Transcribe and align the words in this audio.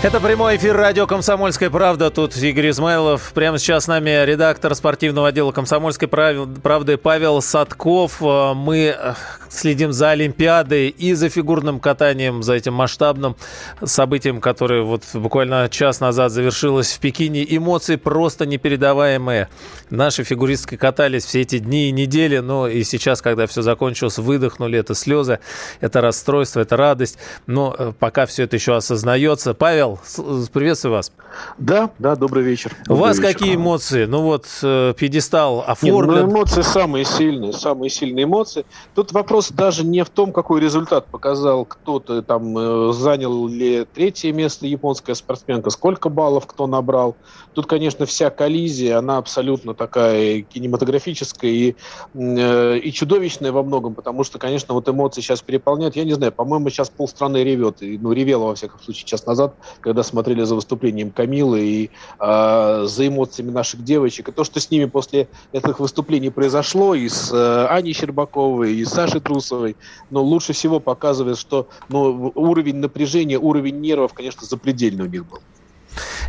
Это 0.00 0.20
прямой 0.20 0.56
эфир 0.56 0.76
радио 0.76 1.08
«Комсомольская 1.08 1.70
правда». 1.70 2.10
Тут 2.10 2.36
Игорь 2.36 2.70
Измайлов. 2.70 3.32
Прямо 3.34 3.58
сейчас 3.58 3.84
с 3.84 3.86
нами 3.88 4.24
редактор 4.24 4.72
спортивного 4.76 5.26
отдела 5.26 5.50
«Комсомольской 5.50 6.06
правды» 6.06 6.96
Павел 6.96 7.42
Садков. 7.42 8.22
Э, 8.22 8.54
мы 8.54 8.94
э, 8.96 9.14
следим 9.48 9.92
за 9.92 10.10
Олимпиадой 10.10 10.88
и 10.88 11.14
за 11.14 11.28
фигурным 11.28 11.80
катанием, 11.80 12.44
за 12.44 12.54
этим 12.54 12.74
масштабным 12.74 13.34
событием, 13.82 14.40
которое 14.40 14.82
вот 14.82 15.02
буквально 15.14 15.68
час 15.68 15.98
назад 15.98 16.30
завершилось 16.30 16.92
в 16.92 17.00
Пекине. 17.00 17.44
Эмоции 17.56 17.96
просто 17.96 18.46
непередаваемые. 18.46 19.48
Наши 19.90 20.22
фигуристки 20.22 20.76
катались 20.76 21.24
все 21.24 21.40
эти 21.40 21.58
дни 21.58 21.88
и 21.88 21.92
недели, 21.92 22.38
но 22.38 22.68
и 22.68 22.84
сейчас, 22.84 23.20
когда 23.20 23.48
все 23.48 23.62
закончилось, 23.62 24.18
выдохнули. 24.18 24.78
Это 24.78 24.94
слезы, 24.94 25.40
это 25.80 26.00
расстройство, 26.00 26.60
это 26.60 26.76
радость. 26.76 27.18
Но 27.46 27.74
э, 27.76 27.92
пока 27.98 28.26
все 28.26 28.44
это 28.44 28.54
еще 28.54 28.76
осознается. 28.76 29.54
Павел, 29.54 29.87
Павел, 29.96 30.46
приветствую 30.52 30.92
вас. 30.92 31.12
Да, 31.56 31.90
да, 31.98 32.16
добрый 32.16 32.42
вечер. 32.42 32.74
Добрый 32.86 32.96
У 32.96 33.00
вас 33.00 33.18
вечер. 33.18 33.32
какие 33.32 33.54
эмоции? 33.54 34.04
Ну 34.04 34.22
вот, 34.22 34.46
э, 34.62 34.94
пьедестал 34.96 35.64
оформлен. 35.66 36.10
Нет, 36.10 36.26
ну, 36.26 36.32
эмоции 36.32 36.62
самые 36.62 37.04
сильные, 37.04 37.52
самые 37.52 37.90
сильные 37.90 38.24
эмоции. 38.24 38.64
Тут 38.94 39.12
вопрос 39.12 39.50
даже 39.50 39.84
не 39.84 40.04
в 40.04 40.10
том, 40.10 40.32
какой 40.32 40.60
результат 40.60 41.06
показал 41.06 41.64
кто-то, 41.64 42.22
там, 42.22 42.56
э, 42.58 42.92
занял 42.92 43.46
ли 43.46 43.86
третье 43.94 44.32
место 44.32 44.66
японская 44.66 45.14
спортсменка, 45.14 45.70
сколько 45.70 46.08
баллов 46.08 46.46
кто 46.46 46.66
набрал. 46.66 47.16
Тут, 47.54 47.66
конечно, 47.66 48.06
вся 48.06 48.30
коллизия, 48.30 48.98
она 48.98 49.18
абсолютно 49.18 49.74
такая 49.74 50.42
кинематографическая 50.42 51.50
и, 51.50 51.76
э, 52.14 52.78
и 52.78 52.92
чудовищная 52.92 53.52
во 53.52 53.62
многом, 53.62 53.94
потому 53.94 54.24
что, 54.24 54.38
конечно, 54.38 54.74
вот 54.74 54.88
эмоции 54.88 55.20
сейчас 55.20 55.42
переполняют. 55.42 55.96
Я 55.96 56.04
не 56.04 56.12
знаю, 56.12 56.32
по-моему, 56.32 56.68
сейчас 56.70 56.90
полстраны 56.90 57.44
ревет, 57.44 57.78
ну, 57.80 58.12
ревела, 58.12 58.46
во 58.46 58.54
всяком 58.54 58.80
случае, 58.80 59.06
час 59.06 59.26
назад, 59.26 59.54
когда 59.80 60.02
смотрели 60.02 60.42
за 60.42 60.54
выступлением 60.54 61.10
Камилы 61.10 61.60
и 61.60 61.90
э, 62.18 62.84
за 62.86 63.06
эмоциями 63.06 63.50
наших 63.50 63.84
девочек. 63.84 64.28
И 64.28 64.32
то, 64.32 64.44
что 64.44 64.60
с 64.60 64.70
ними 64.70 64.86
после 64.86 65.28
этих 65.52 65.80
выступлений 65.80 66.30
произошло, 66.30 66.94
и 66.94 67.08
с 67.08 67.32
э, 67.32 67.66
Аней 67.66 67.92
Щербаковой, 67.92 68.74
и 68.74 68.84
с 68.84 68.90
Сашей 68.90 69.20
Трусовой, 69.20 69.76
но 70.10 70.22
лучше 70.22 70.52
всего 70.52 70.80
показывает, 70.80 71.38
что 71.38 71.68
ну, 71.88 72.32
уровень 72.34 72.76
напряжения, 72.76 73.38
уровень 73.38 73.80
нервов, 73.80 74.14
конечно, 74.14 74.46
запредельный 74.46 75.04
у 75.04 75.08
них 75.08 75.26
был. 75.26 75.38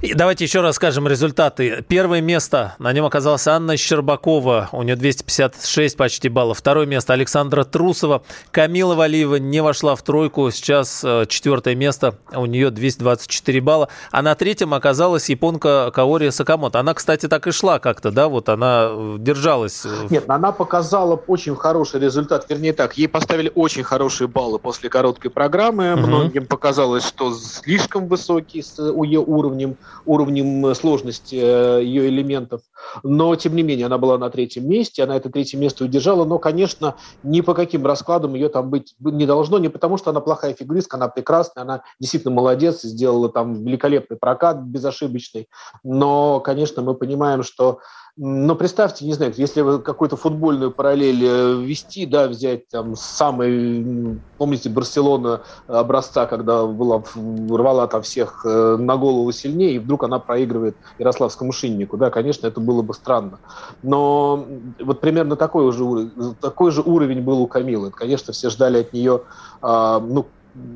И 0.01 0.13
давайте 0.13 0.45
еще 0.45 0.61
раз 0.61 0.77
скажем 0.77 1.09
результаты. 1.09 1.83
Первое 1.89 2.21
место, 2.21 2.75
на 2.79 2.93
нем 2.93 3.03
оказалась 3.03 3.45
Анна 3.47 3.75
Щербакова, 3.75 4.69
у 4.71 4.81
нее 4.83 4.95
256 4.95 5.97
почти 5.97 6.29
баллов. 6.29 6.59
Второе 6.59 6.85
место 6.85 7.11
Александра 7.11 7.65
Трусова. 7.65 8.21
Камила 8.51 8.95
Валиева 8.95 9.35
не 9.35 9.61
вошла 9.61 9.97
в 9.97 10.01
тройку, 10.01 10.51
сейчас 10.51 11.03
э, 11.03 11.25
четвертое 11.27 11.75
место, 11.75 12.15
у 12.33 12.45
нее 12.45 12.71
224 12.71 13.59
балла. 13.59 13.89
А 14.11 14.21
на 14.21 14.35
третьем 14.35 14.73
оказалась 14.73 15.27
японка 15.27 15.91
Каори 15.93 16.29
Сакамото. 16.29 16.79
Она, 16.79 16.93
кстати, 16.93 17.27
так 17.27 17.47
и 17.47 17.51
шла 17.51 17.79
как-то, 17.79 18.09
да, 18.09 18.29
вот 18.29 18.47
она 18.47 18.87
э, 18.91 19.15
держалась. 19.19 19.85
Э, 19.85 20.07
Нет, 20.09 20.29
она 20.29 20.53
показала 20.53 21.15
очень 21.27 21.57
хороший 21.57 21.99
результат, 21.99 22.45
вернее 22.47 22.71
так, 22.71 22.97
ей 22.97 23.09
поставили 23.09 23.51
очень 23.53 23.83
хорошие 23.83 24.29
баллы 24.29 24.59
после 24.59 24.89
короткой 24.89 25.29
программы. 25.29 25.95
Угу. 25.95 26.07
Многим 26.07 26.45
показалось, 26.45 27.05
что 27.05 27.33
слишком 27.33 28.07
высокий 28.07 28.61
с 28.61 28.79
ее 28.79 29.19
уровнем 29.19 29.75
уровнем 30.05 30.73
сложности 30.75 31.35
э, 31.35 31.83
ее 31.83 32.07
элементов. 32.09 32.61
Но, 33.03 33.35
тем 33.35 33.55
не 33.55 33.63
менее, 33.63 33.85
она 33.85 33.97
была 33.97 34.17
на 34.17 34.29
третьем 34.29 34.67
месте, 34.67 35.03
она 35.03 35.15
это 35.15 35.29
третье 35.29 35.57
место 35.57 35.85
удержала. 35.85 36.25
Но, 36.25 36.39
конечно, 36.39 36.95
ни 37.23 37.41
по 37.41 37.53
каким 37.53 37.85
раскладам 37.85 38.33
ее 38.33 38.49
там 38.49 38.69
быть 38.69 38.95
не 38.99 39.25
должно. 39.25 39.59
Не 39.59 39.69
потому, 39.69 39.97
что 39.97 40.11
она 40.11 40.19
плохая 40.19 40.53
фигуристка, 40.53 40.97
она 40.97 41.07
прекрасная, 41.07 41.63
она 41.63 41.81
действительно 41.99 42.33
молодец, 42.33 42.81
сделала 42.81 43.29
там 43.29 43.53
великолепный 43.63 44.17
прокат 44.17 44.61
безошибочный. 44.61 45.47
Но, 45.83 46.39
конечно, 46.39 46.81
мы 46.81 46.95
понимаем, 46.95 47.43
что 47.43 47.79
но 48.21 48.53
представьте, 48.53 49.05
не 49.05 49.13
знаю, 49.13 49.33
если 49.37 49.61
вы 49.61 49.79
какую-то 49.79 50.17
футбольную 50.17 50.71
параллель 50.71 51.23
э, 51.23 51.53
ввести, 51.61 52.05
да, 52.05 52.27
взять 52.27 52.67
там 52.67 52.97
самый, 52.97 54.19
помните, 54.37 54.69
Барселона 54.69 55.43
образца, 55.67 56.25
когда 56.25 56.65
была, 56.65 57.01
рвала 57.15 57.87
там 57.87 58.01
всех 58.01 58.45
э, 58.45 58.75
на 58.77 58.97
голову 58.97 59.31
сильнее, 59.31 59.75
и 59.75 59.79
вдруг 59.79 60.03
она 60.03 60.19
проигрывает 60.19 60.75
Ярославскому 60.97 61.53
шиннику, 61.53 61.95
да, 61.95 62.09
конечно, 62.09 62.45
это 62.45 62.59
было 62.59 62.81
бы 62.81 62.93
странно. 62.93 63.39
Но 63.83 64.45
вот 64.81 64.99
примерно 64.99 65.37
такой 65.37 65.71
же, 65.71 66.11
такой 66.41 66.71
же 66.71 66.81
уровень 66.81 67.21
был 67.21 67.39
у 67.39 67.47
Камилы. 67.47 67.89
Конечно, 67.89 68.33
все 68.33 68.49
ждали 68.49 68.79
от 68.79 68.91
нее, 68.91 69.21
а, 69.61 70.01
ну, 70.01 70.25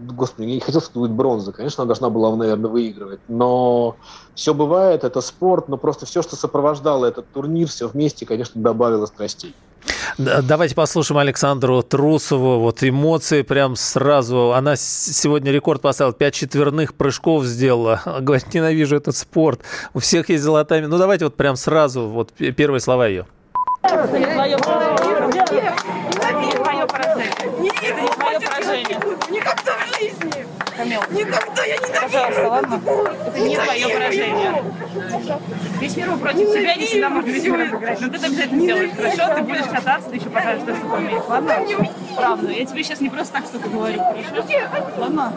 Господи, 0.10 0.48
я 0.48 0.56
не 0.56 0.60
хотел, 0.60 0.82
чтобы 0.82 1.08
будет 1.08 1.16
бронза. 1.16 1.52
Конечно, 1.52 1.84
она 1.84 1.88
должна 1.88 2.10
была, 2.10 2.36
наверное, 2.36 2.70
выигрывать. 2.70 3.20
Но 3.28 3.96
все 4.36 4.54
бывает, 4.54 5.04
это 5.04 5.22
спорт, 5.22 5.68
но 5.68 5.78
просто 5.78 6.06
все, 6.06 6.22
что 6.22 6.36
сопровождало 6.36 7.06
этот 7.06 7.28
турнир, 7.32 7.68
все 7.68 7.88
вместе, 7.88 8.26
конечно, 8.26 8.62
добавило 8.62 9.06
страстей. 9.06 9.56
Давайте 10.18 10.76
послушаем 10.76 11.20
Александру 11.20 11.82
Трусову. 11.82 12.60
Вот 12.60 12.84
эмоции 12.84 13.42
прям 13.42 13.76
сразу. 13.76 14.54
Она 14.54 14.76
сегодня 14.76 15.52
рекорд 15.52 15.82
поставила. 15.82 16.14
Пять 16.14 16.36
четверных 16.36 16.94
прыжков 16.94 17.46
сделала. 17.46 18.02
Говорит, 18.22 18.54
ненавижу 18.54 18.96
этот 18.96 19.16
спорт. 19.16 19.62
У 19.94 20.00
всех 20.00 20.30
есть 20.30 20.44
золотая... 20.44 20.88
Ну, 20.88 20.98
давайте 20.98 21.26
вот 21.26 21.36
прям 21.36 21.56
сразу. 21.56 22.08
Вот 22.08 22.32
первые 22.32 22.80
слова 22.80 23.08
ее. 23.08 23.26
Твое 23.82 24.58
поражение. 24.58 25.74
Это 26.16 26.40
не 26.40 26.52
твое 26.52 26.88
поражение. 26.88 27.24
Никогда 30.03 30.33
Камил. 30.94 31.02
Никогда 31.12 31.64
я 31.66 31.78
не 31.78 32.02
Пожалуйста, 32.02 32.50
ладно? 32.50 32.81
Это 33.28 33.40
не 33.40 33.56
твое 33.56 33.88
поражение. 33.88 34.64
Весь 35.80 35.98
мир 35.98 36.18
против 36.18 36.50
себя 36.50 36.76
не 36.76 36.86
всегда 36.86 37.09
может 37.09 37.30
весь 37.30 37.44
мир 37.44 37.62
обыграть. 37.62 38.02
Но 38.02 38.09
ты 38.09 38.18
это 38.18 38.26
обязательно 38.28 38.62
сделаешь, 38.62 38.92
хорошо? 38.96 39.36
Ты 39.36 39.42
будешь 39.44 39.66
кататься, 39.66 40.09
ты 40.09 40.16
еще 40.18 40.30
покажешь, 40.30 40.64
что 40.64 40.74
ты 40.74 40.86
умеешь, 40.86 41.24
ладно? 41.28 41.56
Правда. 42.16 42.52
Я 42.52 42.66
тебе 42.66 42.84
сейчас 42.84 43.02
не 43.02 43.09
просто 43.09 43.34
так 43.34 43.46
что-то 43.46 43.70
говорю, 43.70 44.00
хорошо? 44.00 44.70
Ладно? 44.98 45.34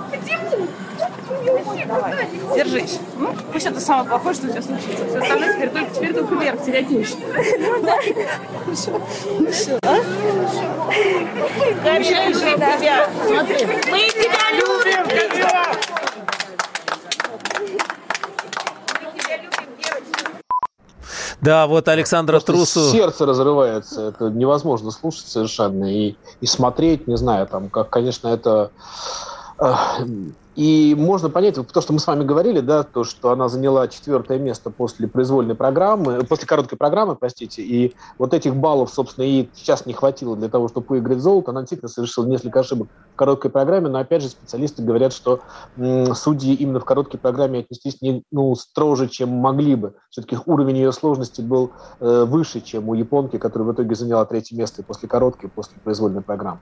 Давай, 1.87 2.29
держись. 2.55 2.99
Ну, 3.19 3.35
пусть 3.53 3.67
это 3.67 3.81
самое 3.81 4.09
плохое, 4.09 4.35
что 4.35 4.47
у 4.47 4.51
тебя 4.51 4.63
случится. 4.63 5.07
Все 5.09 5.19
остальное 5.19 5.55
теперь 5.55 5.71
только, 5.71 5.91
теперь 5.95 6.15
только 6.15 6.35
вверх, 6.35 6.65
терять 6.65 6.91
нечего. 6.91 7.19
Ну 8.67 8.75
все, 8.75 9.79
ну 9.81 9.91
а? 9.91 9.97
Обещаешь 11.95 12.37
тебя. 12.37 13.09
Смотри. 13.27 13.67
Мы 13.91 14.09
тебя 14.09 14.47
любим! 14.53 15.46
Да, 21.47 21.69
вот 21.69 21.87
Александра 21.87 22.41
Трусу. 22.41 22.91
Сердце 22.91 23.25
разрывается. 23.25 24.09
Это 24.09 24.31
невозможно 24.31 24.91
слушать 24.91 25.29
совершенно. 25.29 25.85
И, 25.85 26.17
и 26.41 26.47
смотреть, 26.47 27.07
не 27.07 27.17
знаю, 27.17 27.47
там, 27.47 27.69
как, 27.69 27.89
конечно, 27.89 28.27
это 28.27 28.73
э, 29.61 29.73
и 30.57 30.95
можно 30.99 31.29
понять, 31.29 31.55
то, 31.55 31.81
что 31.83 31.93
мы 31.93 32.01
с 32.01 32.07
вами 32.07 32.25
говорили, 32.25 32.61
да, 32.61 32.83
то, 32.83 33.05
что 33.05 33.31
она 33.31 33.49
заняла 33.49 33.89
четвертое 33.89 34.39
место 34.39 34.71
после 34.71 35.07
произвольной 35.07 35.55
программы, 35.55 36.25
после 36.25 36.47
короткой 36.47 36.79
программы, 36.79 37.15
простите, 37.15 37.63
и 37.63 37.95
вот 38.19 38.33
этих 38.33 38.57
баллов, 38.57 38.91
собственно, 38.91 39.25
и 39.25 39.49
сейчас 39.55 39.85
не 39.85 39.93
хватило 39.93 40.35
для 40.35 40.49
того, 40.49 40.69
чтобы 40.69 40.87
выиграть 40.89 41.19
золото. 41.19 41.51
Она 41.51 41.61
действительно 41.61 41.91
совершила 41.91 42.25
несколько 42.27 42.61
ошибок 42.61 42.89
в 43.13 43.17
короткой 43.17 43.51
программе, 43.51 43.89
но, 43.89 43.99
опять 43.99 44.23
же, 44.23 44.31
специалисты 44.31 44.83
говорят, 44.83 45.13
что 45.13 45.41
м, 45.77 46.15
судьи 46.15 46.55
именно 46.55 46.81
в 46.81 46.87
короткой 46.87 47.21
программе 47.21 47.61
отнеслись 47.61 48.01
не, 48.01 48.23
ну, 48.33 48.55
строже, 48.55 49.09
чем 49.09 49.29
могли 49.29 49.75
бы. 49.75 49.95
Все-таки 50.09 50.39
уровень 50.47 50.79
ее 50.79 50.93
сложности 50.93 51.43
был 51.43 51.73
э, 52.01 52.25
выше, 52.25 52.63
чем 52.63 52.89
у 52.89 52.95
японки, 52.95 53.37
которая 53.37 53.69
в 53.69 53.75
итоге 53.75 53.95
заняла 53.95 54.25
третье 54.25 54.57
место 54.57 54.83
после 54.83 55.07
короткой, 55.07 55.51
после 55.51 55.77
произвольной 55.85 56.23
программы. 56.23 56.61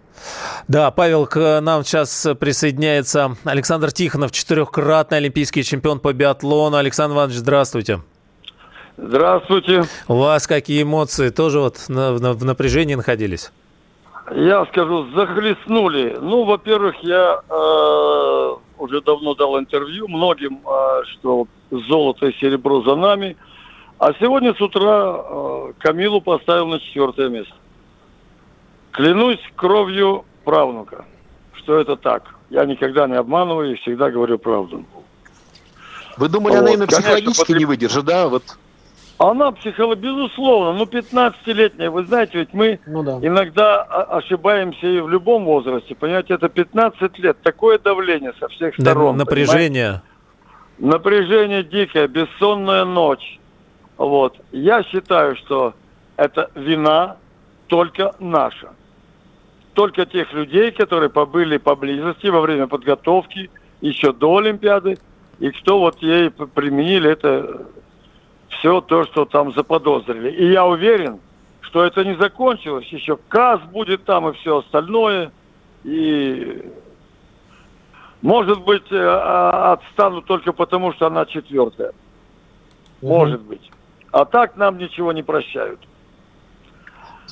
Да, 0.67 0.91
Павел, 0.91 1.27
к 1.27 1.61
нам 1.61 1.85
сейчас 1.85 2.27
присоединяется 2.41 3.37
Александр 3.45 3.84
Александр 3.85 3.97
Тихонов, 3.97 4.33
четырехкратный 4.33 5.19
олимпийский 5.19 5.63
чемпион 5.63 6.01
по 6.01 6.15
биатлону. 6.15 6.79
Александр 6.79 7.17
Иванович, 7.17 7.37
здравствуйте. 7.37 8.01
Здравствуйте. 8.97 9.85
У 10.09 10.15
вас 10.15 10.47
какие 10.47 10.85
эмоции? 10.85 11.29
Тоже 11.29 11.61
вот 11.61 11.85
на, 11.89 12.19
на, 12.19 12.33
в 12.33 12.43
напряжении 12.47 12.95
находились? 12.95 13.53
Я 14.35 14.65
скажу, 14.73 15.11
захлестнули. 15.15 16.17
Ну, 16.19 16.45
во-первых, 16.45 16.95
я 17.03 17.43
э, 17.47 18.55
уже 18.79 19.03
давно 19.03 19.35
дал 19.35 19.59
интервью 19.59 20.09
многим, 20.09 20.61
э, 20.67 21.03
что 21.13 21.47
золото 21.71 22.29
и 22.29 22.33
серебро 22.39 22.81
за 22.85 22.97
нами. 22.97 23.37
А 23.99 24.15
сегодня 24.15 24.55
с 24.55 24.61
утра 24.63 25.15
э, 25.15 25.73
Камилу 25.79 26.23
поставил 26.23 26.69
на 26.69 26.81
четвертое 26.81 27.29
место. 27.29 27.55
Клянусь 28.93 29.41
кровью 29.57 30.25
правнука, 30.43 31.05
что 31.53 31.79
это 31.79 31.97
так. 31.97 32.34
Я 32.51 32.65
никогда 32.65 33.07
не 33.07 33.15
обманываю 33.15 33.73
и 33.73 33.77
всегда 33.77 34.11
говорю 34.11 34.39
правду. 34.39 34.85
Вы 36.17 36.29
думали, 36.29 36.53
вот. 36.53 36.61
она 36.61 36.71
именно 36.71 36.87
психологически 36.87 37.47
Конечно, 37.47 37.59
не 37.59 37.65
выдержит, 37.65 38.05
да? 38.05 38.29
Вот. 38.29 38.45
Она 39.19 39.53
психолог, 39.53 39.99
безусловно, 39.99 40.73
ну 40.73 40.85
15-летняя, 40.85 41.89
вы 41.89 42.05
знаете, 42.05 42.39
ведь 42.39 42.53
мы 42.53 42.81
ну, 42.85 43.05
да. 43.05 43.19
иногда 43.23 43.83
ошибаемся 43.83 44.87
и 44.87 45.01
в 45.01 45.09
любом 45.09 45.45
возрасте, 45.45 45.95
понимаете, 45.95 46.35
это 46.35 46.49
15 46.49 47.19
лет, 47.21 47.37
такое 47.43 47.79
давление 47.79 48.33
со 48.41 48.49
всех 48.49 48.75
сторон. 48.75 49.17
Да, 49.17 49.25
напряжение. 49.25 50.03
Понимаете? 50.79 50.97
Напряжение 50.97 51.63
дикое, 51.63 52.09
бессонная 52.09 52.85
ночь. 52.85 53.39
Вот. 53.97 54.37
Я 54.51 54.83
считаю, 54.83 55.37
что 55.37 55.75
это 56.17 56.51
вина 56.57 57.17
только 57.69 58.15
наша. 58.19 58.71
Только 59.75 60.07
тех 60.07 60.33
людей, 60.33 60.71
которые 60.71 61.11
побыли 61.11 61.59
поблизости 61.59 62.29
во 62.29 62.41
время 62.41 62.69
подготовки, 62.69 63.51
еще 63.81 64.13
до 64.13 64.37
Олимпиады, 64.37 64.99
и 65.41 65.51
кто 65.51 65.81
вот 65.81 65.99
ей 66.01 66.31
применили 66.31 67.11
это 67.11 67.67
все 68.49 68.81
то, 68.81 69.05
что 69.05 69.25
там 69.25 69.53
заподозрили. 69.53 70.31
И 70.31 70.53
я 70.53 70.65
уверен, 70.65 71.21
что 71.61 71.85
это 71.85 72.05
не 72.05 72.15
закончилось. 72.15 72.87
Еще 72.87 73.19
КАС 73.29 73.61
будет 73.63 74.05
там 74.05 74.29
и 74.29 74.33
все 74.35 74.59
остальное. 74.59 75.33
И, 75.83 76.71
может 78.23 78.63
быть, 78.63 78.91
э, 78.91 78.97
а, 78.97 79.73
отстанут 79.73 80.25
только 80.27 80.53
потому, 80.53 80.93
что 80.93 81.09
она 81.09 81.27
четвертая. 81.27 81.93
Может 83.03 83.43
быть. 83.43 83.71
А 84.13 84.25
так 84.25 84.57
нам 84.57 84.79
ничего 84.79 85.13
не 85.13 85.25
прощают. 85.25 85.81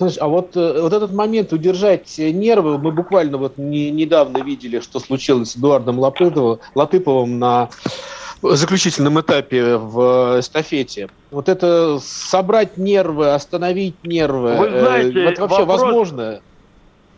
Слушай, 0.03 0.19
а 0.19 0.27
вот, 0.27 0.57
э, 0.57 0.81
вот 0.81 0.93
этот 0.93 1.13
момент 1.13 1.53
удержать 1.53 2.19
нервы, 2.19 2.77
мы 2.77 2.91
буквально 2.91 3.39
вот 3.39 3.57
не, 3.57 3.89
недавно 3.93 4.39
видели, 4.39 4.81
что 4.81 4.99
случилось 4.99 5.53
с 5.53 5.57
Эдуардом 5.57 6.01
Латыповым, 6.01 6.59
Латыповым 6.75 7.39
на 7.39 7.69
заключительном 8.43 9.21
этапе 9.21 9.77
в 9.77 10.41
эстафете. 10.41 11.09
Вот 11.31 11.49
это 11.49 12.01
собрать 12.01 12.77
нервы, 12.77 13.33
остановить 13.33 13.95
нервы, 14.03 14.57
Вы 14.57 14.71
знаете, 14.71 15.21
э, 15.21 15.31
это 15.31 15.43
вообще 15.43 15.65
вопрос, 15.65 15.83
возможно? 15.83 16.41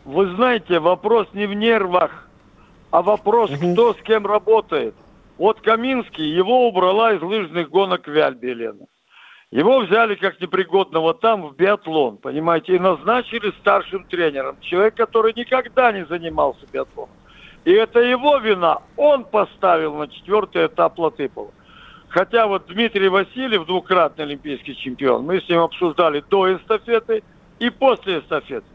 Вы 0.04 0.34
знаете, 0.34 0.78
вопрос 0.78 1.28
не 1.32 1.46
в 1.46 1.54
нервах, 1.54 2.28
а 2.90 3.00
вопрос, 3.00 3.50
угу. 3.50 3.72
кто 3.72 3.94
с 3.94 3.96
кем 4.04 4.26
работает. 4.26 4.94
Вот 5.38 5.62
Каминский, 5.62 6.28
его 6.28 6.68
убрала 6.68 7.14
из 7.14 7.22
лыжных 7.22 7.70
гонок 7.70 8.06
Вяльби, 8.06 8.48
Елена. 8.48 8.84
Его 9.50 9.80
взяли 9.80 10.14
как 10.16 10.40
непригодного 10.40 11.14
там 11.14 11.48
в 11.48 11.54
биатлон, 11.54 12.16
понимаете, 12.16 12.76
и 12.76 12.78
назначили 12.78 13.52
старшим 13.60 14.04
тренером. 14.04 14.56
Человек, 14.60 14.96
который 14.96 15.32
никогда 15.36 15.92
не 15.92 16.04
занимался 16.06 16.66
биатлоном. 16.72 17.14
И 17.64 17.72
это 17.72 18.00
его 18.00 18.38
вина. 18.38 18.82
Он 18.96 19.24
поставил 19.24 19.94
на 19.94 20.08
четвертый 20.08 20.66
этап 20.66 20.98
Латыпова. 20.98 21.50
Хотя 22.08 22.46
вот 22.46 22.66
Дмитрий 22.66 23.08
Васильев, 23.08 23.66
двукратный 23.66 24.24
олимпийский 24.24 24.76
чемпион, 24.76 25.24
мы 25.24 25.40
с 25.40 25.48
ним 25.48 25.60
обсуждали 25.60 26.22
до 26.28 26.54
эстафеты 26.54 27.22
и 27.58 27.70
после 27.70 28.20
эстафеты. 28.20 28.66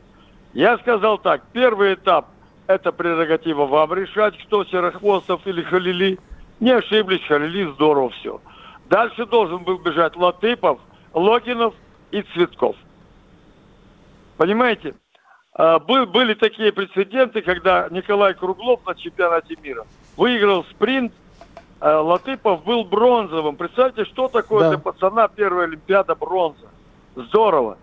Я 0.53 0.77
сказал 0.79 1.19
так, 1.19 1.43
первый 1.53 1.93
этап– 1.93 2.27
это 2.67 2.91
прерогатива 2.91 3.65
вам 3.65 3.93
решать, 3.93 4.37
кто 4.45 4.65
Серохвостов 4.65 5.45
или 5.45 5.61
Халили. 5.61 6.17
Не 6.59 6.71
ошиблись, 6.71 7.23
Халили 7.27 7.71
здорово 7.73 8.09
все. 8.09 8.41
Дальше 8.89 9.27
должен 9.27 9.63
был 9.63 9.77
бежать 9.77 10.15
Латыпов, 10.15 10.79
Логинов 11.13 11.75
и 12.09 12.23
Цветков. 12.33 12.75
Понимаете? 14.37 14.95
А, 15.53 15.77
были 15.79 16.33
такие 16.33 16.71
прецеденты, 16.71 17.41
когда 17.41 17.87
Николай 17.91 18.33
Круглов 18.33 18.83
на 18.87 18.95
чемпионате 18.95 19.55
мира 19.61 19.85
выиграл 20.17 20.63
спринт, 20.71 21.13
а 21.79 22.01
Латыпов 22.01 22.63
был 22.63 22.83
бронзовым. 22.83 23.57
Представьте, 23.57 24.05
что 24.05 24.27
такое 24.27 24.61
да. 24.61 24.69
для 24.69 24.77
пацана 24.79 25.27
первая 25.27 25.67
Олимпиада 25.67 26.15
бронза. 26.15 26.67
Здорово. 27.15 27.77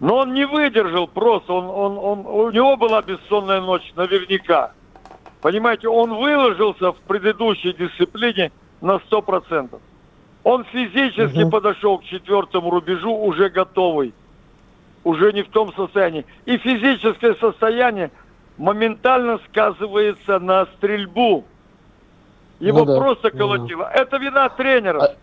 Но 0.00 0.16
он 0.16 0.34
не 0.34 0.46
выдержал 0.46 1.06
просто, 1.06 1.52
он, 1.52 1.66
он, 1.66 1.98
он, 1.98 2.26
у 2.26 2.50
него 2.50 2.76
была 2.76 3.00
бессонная 3.02 3.60
ночь, 3.60 3.92
наверняка. 3.94 4.72
Понимаете, 5.40 5.88
он 5.88 6.14
выложился 6.14 6.92
в 6.92 6.96
предыдущей 7.02 7.72
дисциплине 7.72 8.50
на 8.80 8.96
100%. 8.96 9.78
Он 10.44 10.64
физически 10.64 11.42
угу. 11.42 11.50
подошел 11.50 11.98
к 11.98 12.04
четвертому 12.04 12.70
рубежу 12.70 13.12
уже 13.14 13.48
готовый 13.48 14.12
уже 15.02 15.32
не 15.32 15.42
в 15.42 15.48
том 15.48 15.72
состоянии. 15.74 16.24
И 16.46 16.56
физическое 16.58 17.34
состояние 17.34 18.10
моментально 18.56 19.38
сказывается 19.48 20.38
на 20.38 20.66
стрельбу. 20.76 21.44
Его 22.60 22.80
ну, 22.80 22.84
да. 22.86 22.98
просто 22.98 23.30
ну 23.32 23.38
колотило. 23.38 23.90
Ну. 23.94 24.00
Это 24.00 24.16
вина 24.16 24.48
тренера. 24.48 25.02
А... 25.02 25.14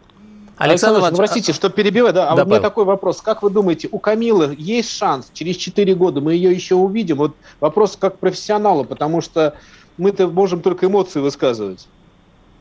Александр 0.58 1.00
Иванович, 1.00 1.18
простите, 1.18 1.54
что 1.54 1.70
перебиваю, 1.70 2.14
да, 2.14 2.30
а 2.30 2.36
да, 2.36 2.44
у 2.44 2.46
меня 2.46 2.58
Павел. 2.58 2.62
такой 2.62 2.86
вопрос. 2.86 3.22
Как 3.22 3.42
вы 3.42 3.50
думаете, 3.50 3.90
у 3.92 3.98
Камилы 3.98 4.56
есть 4.60 4.96
шанс 4.96 5.32
через 5.34 5.56
4 5.56 5.96
года, 5.96 6.22
мы 6.22 6.36
ее 6.36 6.52
еще 6.52 6.76
увидим? 6.76 7.18
Вот 7.18 7.36
вопрос 7.60 7.98
как 8.00 8.20
профессионалу, 8.20 8.84
потому 8.84 9.22
что 9.22 9.56
мы-то 9.98 10.28
можем 10.28 10.62
только 10.62 10.86
эмоции 10.86 11.20
высказывать. 11.20 11.88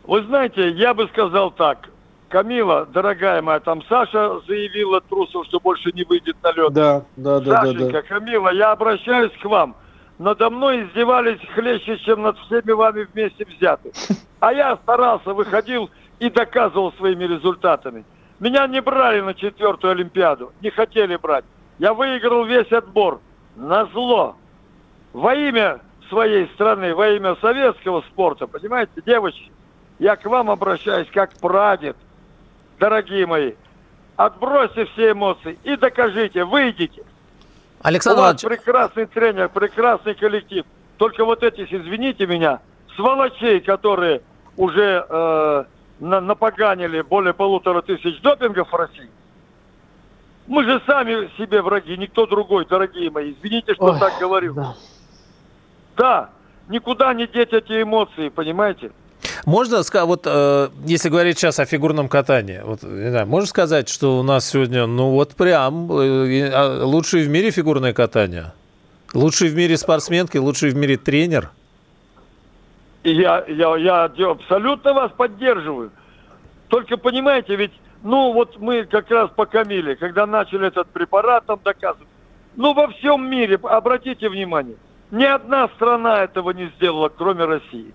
Вы 0.04 0.22
знаете, 0.22 0.70
я 0.70 0.94
бы 0.94 1.08
сказал 1.08 1.50
так. 1.50 1.90
Камила, 2.30 2.86
дорогая 2.86 3.42
моя, 3.42 3.58
там 3.58 3.82
Саша 3.88 4.40
заявила 4.46 5.00
трусов, 5.00 5.44
что 5.46 5.58
больше 5.58 5.90
не 5.92 6.04
выйдет 6.04 6.36
на 6.44 6.52
лед. 6.52 6.72
Да, 6.72 7.02
да, 7.16 7.40
да. 7.40 7.56
Сашенька, 7.56 7.84
да, 7.84 7.90
да. 7.90 8.02
Камила, 8.02 8.52
я 8.54 8.70
обращаюсь 8.70 9.32
к 9.42 9.44
вам. 9.44 9.74
Надо 10.18 10.48
мной 10.48 10.84
издевались 10.84 11.40
хлеще, 11.54 11.98
чем 11.98 12.22
над 12.22 12.38
всеми 12.38 12.70
вами 12.70 13.08
вместе 13.12 13.44
взяты. 13.44 13.92
А 14.38 14.52
я 14.52 14.76
старался, 14.76 15.34
выходил 15.34 15.90
и 16.20 16.30
доказывал 16.30 16.92
своими 16.92 17.24
результатами. 17.24 18.04
Меня 18.38 18.68
не 18.68 18.80
брали 18.80 19.20
на 19.20 19.34
четвертую 19.34 19.90
Олимпиаду, 19.90 20.52
не 20.62 20.70
хотели 20.70 21.16
брать. 21.16 21.44
Я 21.80 21.94
выиграл 21.94 22.44
весь 22.44 22.70
отбор 22.70 23.20
на 23.56 23.86
зло. 23.86 24.36
Во 25.12 25.34
имя 25.34 25.80
своей 26.08 26.46
страны, 26.54 26.94
во 26.94 27.08
имя 27.08 27.36
советского 27.40 28.02
спорта, 28.02 28.46
понимаете, 28.46 29.02
девочки, 29.04 29.50
я 29.98 30.14
к 30.14 30.24
вам 30.26 30.48
обращаюсь 30.48 31.08
как 31.10 31.32
прадед– 31.40 31.96
дорогие 32.80 33.26
мои, 33.26 33.52
отбросьте 34.16 34.86
все 34.86 35.12
эмоции 35.12 35.58
и 35.62 35.76
докажите, 35.76 36.44
выйдите. 36.44 37.04
Александр 37.82 38.20
У 38.20 38.22
вас 38.24 38.42
прекрасный 38.42 39.06
тренер, 39.06 39.48
прекрасный 39.50 40.14
коллектив. 40.14 40.64
Только 40.96 41.24
вот 41.24 41.42
этих, 41.42 41.72
извините 41.72 42.26
меня, 42.26 42.60
сволочей, 42.96 43.60
которые 43.60 44.22
уже 44.56 45.06
э, 45.08 45.64
на, 46.00 46.20
напоганили 46.20 47.02
более 47.02 47.32
полутора 47.32 47.80
тысяч 47.82 48.20
допингов 48.20 48.70
в 48.72 48.74
России. 48.74 49.08
Мы 50.46 50.64
же 50.64 50.82
сами 50.84 51.30
себе 51.38 51.62
враги, 51.62 51.96
никто 51.96 52.26
другой, 52.26 52.66
дорогие 52.66 53.10
мои. 53.10 53.32
Извините, 53.32 53.74
что 53.74 53.92
Ой, 53.92 54.00
так 54.00 54.18
говорю. 54.18 54.54
Да. 54.54 54.74
да, 55.96 56.30
никуда 56.68 57.14
не 57.14 57.26
деть 57.26 57.52
эти 57.52 57.82
эмоции, 57.82 58.30
понимаете? 58.30 58.90
Можно 59.46 59.82
сказать, 59.82 60.06
вот 60.06 60.22
э, 60.26 60.68
если 60.84 61.08
говорить 61.08 61.38
сейчас 61.38 61.58
о 61.58 61.64
фигурном 61.64 62.08
катании, 62.08 62.60
вот, 62.64 62.82
не 62.82 63.10
знаю, 63.10 63.26
можно 63.26 63.46
сказать, 63.46 63.88
что 63.88 64.18
у 64.18 64.22
нас 64.22 64.48
сегодня, 64.48 64.86
ну 64.86 65.10
вот 65.10 65.34
прям 65.34 65.90
э, 65.92 66.50
а, 66.52 66.84
лучший 66.84 67.22
в 67.22 67.28
мире 67.28 67.50
фигурное 67.50 67.92
катание? 67.92 68.52
Лучший 69.14 69.48
в 69.48 69.56
мире 69.56 69.76
спортсменки, 69.76 70.36
лучший 70.36 70.70
в 70.70 70.76
мире 70.76 70.96
тренер? 70.96 71.50
Я, 73.02 73.44
я, 73.48 73.76
я 73.76 74.30
абсолютно 74.30 74.92
вас 74.92 75.10
поддерживаю. 75.16 75.90
Только 76.68 76.96
понимаете, 76.96 77.56
ведь, 77.56 77.72
ну 78.02 78.32
вот 78.32 78.58
мы 78.58 78.84
как 78.84 79.10
раз 79.10 79.30
по 79.34 79.46
Камиле, 79.46 79.96
когда 79.96 80.26
начали 80.26 80.68
этот 80.68 80.88
препарат 80.88 81.46
там 81.46 81.58
доказывать, 81.64 82.08
ну 82.56 82.74
во 82.74 82.88
всем 82.88 83.28
мире, 83.28 83.58
обратите 83.62 84.28
внимание, 84.28 84.76
ни 85.10 85.24
одна 85.24 85.68
страна 85.68 86.22
этого 86.24 86.50
не 86.50 86.70
сделала, 86.76 87.08
кроме 87.08 87.44
России. 87.44 87.92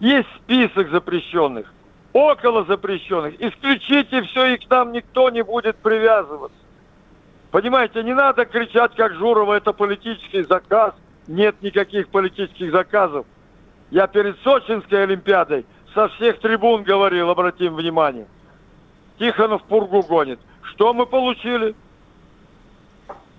Есть 0.00 0.28
список 0.42 0.90
запрещенных, 0.90 1.70
около 2.14 2.64
запрещенных. 2.64 3.34
Исключите 3.38 4.22
все, 4.22 4.54
и 4.54 4.56
к 4.56 4.68
нам 4.70 4.92
никто 4.92 5.28
не 5.28 5.42
будет 5.42 5.76
привязываться. 5.76 6.56
Понимаете, 7.50 8.02
не 8.02 8.14
надо 8.14 8.46
кричать, 8.46 8.94
как 8.96 9.12
Журова, 9.14 9.54
это 9.54 9.74
политический 9.74 10.42
заказ. 10.44 10.94
Нет 11.26 11.60
никаких 11.60 12.08
политических 12.08 12.72
заказов. 12.72 13.26
Я 13.90 14.06
перед 14.06 14.38
Сочинской 14.40 15.02
Олимпиадой 15.02 15.66
со 15.92 16.08
всех 16.08 16.38
трибун 16.40 16.82
говорил, 16.82 17.28
обратим 17.28 17.74
внимание. 17.74 18.26
Тихонов 19.18 19.62
пургу 19.64 20.02
гонит. 20.02 20.40
Что 20.62 20.94
мы 20.94 21.04
получили? 21.04 21.74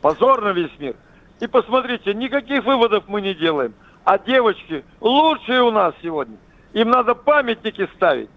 Позор 0.02 0.42
на 0.44 0.50
весь 0.50 0.78
мир. 0.78 0.96
И 1.40 1.48
посмотрите, 1.48 2.14
никаких 2.14 2.64
выводов 2.66 3.06
мы 3.08 3.22
не 3.22 3.34
делаем. 3.34 3.74
А 4.04 4.20
девочки 4.20 4.84
лучшие 5.00 5.64
у 5.64 5.72
нас 5.72 5.96
сегодня– 6.04 6.38
им 6.74 6.90
надо 6.90 7.16
памятники 7.16 7.90
ставить. 7.96 8.30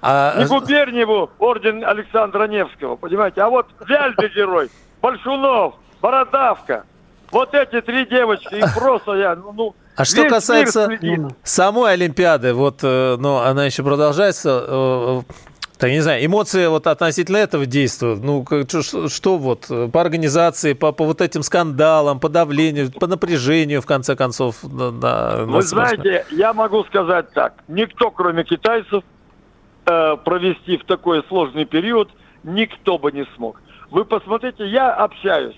А... 0.00 0.38
Не 0.38 0.46
Губерниеву 0.46 1.30
орден 1.38 1.84
Александра 1.84 2.46
Невского, 2.46 2.96
понимаете? 2.96 3.42
А 3.42 3.48
вот 3.48 3.66
Вяльбе 3.86 4.28
герой, 4.28 4.70
Большунов, 5.02 5.74
Бородавка. 6.00 6.84
Вот 7.30 7.54
эти 7.54 7.80
три 7.80 8.06
девочки, 8.06 8.54
и 8.54 8.62
просто 8.78 9.14
я, 9.14 9.34
ну, 9.34 9.52
ну 9.52 9.74
а 9.96 10.04
что 10.04 10.28
касается 10.28 10.88
самой 11.42 11.92
Олимпиады, 11.94 12.52
вот, 12.52 12.80
э, 12.82 13.16
ну, 13.18 13.38
она 13.38 13.64
еще 13.64 13.82
продолжается. 13.82 15.24
Э, 15.84 15.86
так, 15.86 15.90
не 15.90 16.00
знаю, 16.00 16.24
эмоции 16.24 16.66
вот 16.66 16.86
относительно 16.86 17.36
этого 17.36 17.66
действия, 17.66 18.16
ну, 18.16 18.44
что, 18.80 19.08
что 19.08 19.38
вот 19.38 19.70
по 19.92 20.00
организации, 20.00 20.72
по, 20.72 20.92
по 20.92 21.04
вот 21.04 21.20
этим 21.20 21.42
скандалам, 21.42 22.20
по 22.20 22.28
давлению, 22.28 22.90
по 22.90 23.06
напряжению, 23.06 23.82
в 23.82 23.86
конце 23.86 24.16
концов, 24.16 24.62
на, 24.62 24.90
на 24.90 25.44
Вы 25.46 25.62
знаете, 25.62 26.24
я 26.30 26.52
могу 26.52 26.84
сказать 26.84 27.30
так, 27.32 27.54
никто, 27.68 28.10
кроме 28.10 28.44
китайцев, 28.44 29.04
э, 29.86 30.16
провести 30.24 30.78
в 30.78 30.84
такой 30.84 31.22
сложный 31.28 31.66
период, 31.66 32.10
никто 32.42 32.98
бы 32.98 33.12
не 33.12 33.26
смог. 33.36 33.60
Вы 33.90 34.04
посмотрите, 34.04 34.66
я 34.66 34.92
общаюсь, 34.92 35.56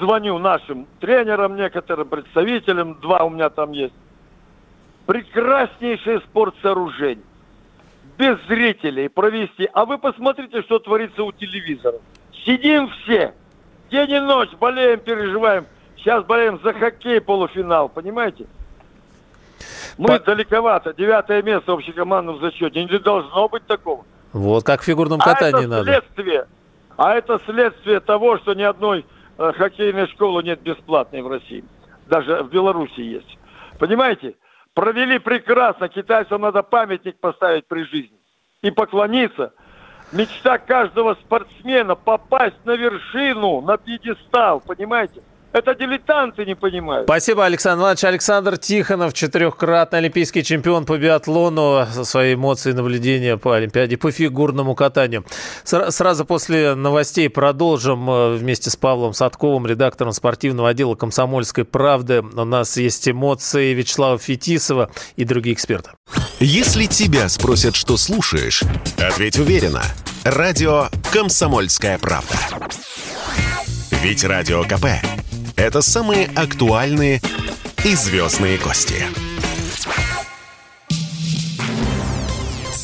звоню 0.00 0.38
нашим 0.38 0.86
тренерам, 1.00 1.56
некоторым 1.56 2.08
представителям, 2.08 3.00
два 3.00 3.24
у 3.24 3.30
меня 3.30 3.50
там 3.50 3.72
есть. 3.72 3.94
Прекраснейшее 5.06 6.20
спортсооружение 6.20 7.24
без 8.22 8.38
зрителей 8.46 9.08
провести. 9.08 9.68
А 9.72 9.84
вы 9.84 9.98
посмотрите, 9.98 10.62
что 10.62 10.78
творится 10.78 11.24
у 11.24 11.32
телевизора. 11.32 11.98
Сидим 12.44 12.88
все, 12.88 13.34
день 13.90 14.12
и 14.12 14.20
ночь, 14.20 14.50
болеем, 14.60 15.00
переживаем. 15.00 15.66
Сейчас 15.96 16.24
болеем 16.24 16.60
за 16.62 16.72
хоккей 16.72 17.20
полуфинал, 17.20 17.88
понимаете? 17.88 18.46
Мы 19.98 20.06
По... 20.06 20.20
далековато, 20.20 20.94
девятое 20.94 21.42
место 21.42 21.72
в 21.72 21.74
общекомандном 21.78 22.38
зачете. 22.40 22.84
Не 22.84 22.98
должно 23.00 23.48
быть 23.48 23.66
такого. 23.66 24.04
Вот 24.32 24.64
как 24.64 24.82
в 24.82 24.84
фигурном 24.84 25.18
катании 25.18 25.56
а 25.56 25.58
это 25.58 25.68
надо. 25.68 25.84
Следствие, 25.84 26.46
а 26.96 27.14
это 27.14 27.40
следствие 27.44 27.98
того, 27.98 28.38
что 28.38 28.54
ни 28.54 28.62
одной 28.62 29.04
э, 29.38 29.52
хоккейной 29.52 30.06
школы 30.08 30.44
нет 30.44 30.60
бесплатной 30.60 31.22
в 31.22 31.28
России. 31.28 31.64
Даже 32.06 32.44
в 32.44 32.50
Беларуси 32.50 33.00
есть. 33.00 33.38
Понимаете? 33.80 34.36
Провели 34.74 35.18
прекрасно. 35.18 35.88
Китайцам 35.88 36.42
надо 36.42 36.62
памятник 36.62 37.18
поставить 37.20 37.66
при 37.66 37.84
жизни 37.84 38.18
и 38.62 38.70
поклониться. 38.70 39.52
Мечта 40.12 40.58
каждого 40.58 41.14
спортсмена 41.14 41.94
попасть 41.94 42.64
на 42.64 42.72
вершину, 42.72 43.60
на 43.62 43.78
пьедестал, 43.78 44.60
понимаете? 44.60 45.22
Это 45.52 45.74
дилетанты 45.74 46.46
не 46.46 46.54
понимают. 46.54 47.06
Спасибо, 47.06 47.44
Александр 47.44 47.82
Иванович. 47.82 48.04
Александр 48.04 48.56
Тихонов, 48.56 49.12
четырехкратный 49.12 49.98
олимпийский 49.98 50.42
чемпион 50.42 50.86
по 50.86 50.96
биатлону, 50.96 51.86
за 51.90 52.04
свои 52.04 52.34
эмоции 52.34 52.70
и 52.70 52.72
наблюдения 52.72 53.36
по 53.36 53.54
Олимпиаде, 53.54 53.98
по 53.98 54.10
фигурному 54.10 54.74
катанию. 54.74 55.24
Сразу 55.64 56.24
после 56.24 56.74
новостей 56.74 57.28
продолжим 57.28 58.08
э, 58.08 58.36
вместе 58.36 58.70
с 58.70 58.76
Павлом 58.76 59.12
Садковым, 59.12 59.66
редактором 59.66 60.12
спортивного 60.12 60.70
отдела 60.70 60.94
«Комсомольской 60.94 61.64
правды». 61.64 62.22
У 62.22 62.44
нас 62.44 62.78
есть 62.78 63.06
эмоции 63.08 63.74
Вячеслава 63.74 64.18
Фетисова 64.18 64.90
и 65.16 65.24
другие 65.24 65.54
эксперты. 65.54 65.90
Если 66.40 66.86
тебя 66.86 67.28
спросят, 67.28 67.76
что 67.76 67.98
слушаешь, 67.98 68.62
ответь 68.98 69.38
уверенно. 69.38 69.82
Радио 70.24 70.86
«Комсомольская 71.12 71.98
правда». 71.98 72.34
Ведь 74.02 74.24
Радио 74.24 74.64
КП 74.64 74.86
это 75.56 75.80
самые 75.82 76.28
актуальные 76.36 77.20
и 77.84 77.94
звездные 77.94 78.58
гости. 78.58 79.04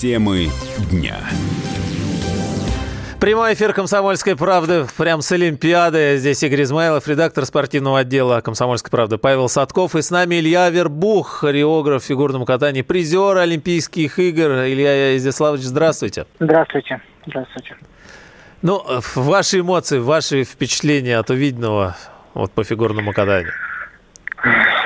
Темы 0.01 0.49
дня. 0.91 1.19
Прямой 3.21 3.55
эфир 3.55 3.73
«Комсомольской 3.73 4.37
правды» 4.37 4.87
прям 4.97 5.23
с 5.23 5.33
Олимпиады. 5.33 6.19
Здесь 6.19 6.41
Игорь 6.45 6.63
Измайлов, 6.63 7.09
редактор 7.09 7.45
спортивного 7.47 7.99
отдела 8.01 8.41
«Комсомольской 8.41 8.93
правды» 8.93 9.19
Павел 9.19 9.49
Садков. 9.49 9.97
И 9.97 10.03
с 10.03 10.13
нами 10.13 10.37
Илья 10.37 10.71
Вербух, 10.71 11.29
хореограф 11.29 12.05
в 12.05 12.07
фигурном 12.07 12.45
катании, 12.45 12.83
призер 12.83 13.39
Олимпийских 13.39 14.21
игр. 14.21 14.65
Илья 14.67 15.17
Изяславович, 15.17 15.63
здравствуйте. 15.63 16.27
Здравствуйте. 16.39 17.03
Здравствуйте. 17.27 17.77
Ну, 18.63 18.85
ваши 19.17 19.61
эмоции, 19.61 19.99
ваши 19.99 20.45
впечатления 20.45 21.19
от 21.19 21.29
увиденного 21.31 21.97
вот 22.35 22.53
по 22.53 22.65
фигурному 22.65 23.13
катанию? 23.13 23.53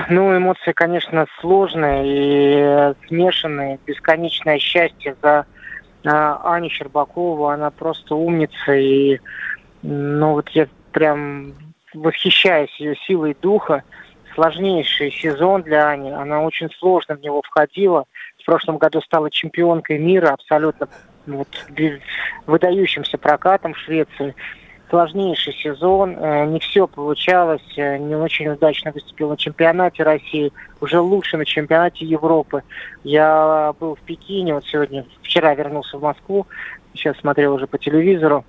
Ну, 0.08 0.36
эмоции, 0.36 0.72
конечно, 0.72 1.26
сложные 1.40 2.04
и 2.04 2.94
смешанные. 3.06 3.78
Бесконечное 3.86 4.58
счастье 4.58 5.16
за 5.22 5.46
а, 6.04 6.54
Аню 6.54 6.70
Щербакову. 6.70 7.48
Она 7.48 7.70
просто 7.70 8.14
умница. 8.14 8.72
И, 8.72 9.20
ну, 9.82 10.32
вот 10.32 10.48
я 10.50 10.68
прям 10.92 11.52
восхищаюсь 11.94 12.74
ее 12.78 12.96
силой 13.06 13.36
духа. 13.40 13.82
Сложнейший 14.34 15.10
сезон 15.12 15.62
для 15.62 15.88
Ани. 15.90 16.10
Она 16.10 16.42
очень 16.42 16.70
сложно 16.78 17.16
в 17.16 17.20
него 17.20 17.42
входила. 17.42 18.04
В 18.40 18.46
прошлом 18.46 18.78
году 18.78 19.00
стала 19.02 19.30
чемпионкой 19.30 19.98
мира 19.98 20.30
абсолютно 20.30 20.88
вот, 21.26 21.48
выдающимся 22.46 23.18
прокатом 23.18 23.74
в 23.74 23.78
Швеции 23.78 24.34
сложнейший 24.92 25.54
сезон, 25.54 26.18
э, 26.18 26.44
не 26.44 26.58
все 26.60 26.86
получалось, 26.86 27.62
э, 27.78 27.96
не 27.96 28.14
очень 28.14 28.48
удачно 28.48 28.92
выступил 28.92 29.30
на 29.30 29.38
чемпионате 29.38 30.02
России, 30.02 30.52
уже 30.82 31.00
лучше 31.00 31.38
на 31.38 31.46
чемпионате 31.46 32.04
Европы. 32.04 32.62
Я 33.02 33.72
был 33.80 33.94
в 33.94 34.00
Пекине, 34.00 34.52
вот 34.52 34.66
сегодня, 34.66 35.06
вчера 35.22 35.54
вернулся 35.54 35.96
в 35.96 36.02
Москву, 36.02 36.46
сейчас 36.92 37.16
смотрел 37.16 37.54
уже 37.54 37.66
по 37.66 37.78
телевизору, 37.78 38.44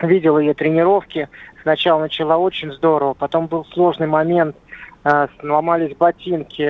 видел 0.00 0.38
ее 0.38 0.54
тренировки. 0.54 1.28
Сначала 1.62 2.02
начала 2.02 2.36
очень 2.36 2.72
здорово, 2.72 3.14
потом 3.14 3.48
был 3.48 3.64
сложный 3.72 4.06
момент, 4.06 4.54
э, 5.02 5.26
сломались 5.40 5.96
ботинки, 5.96 6.62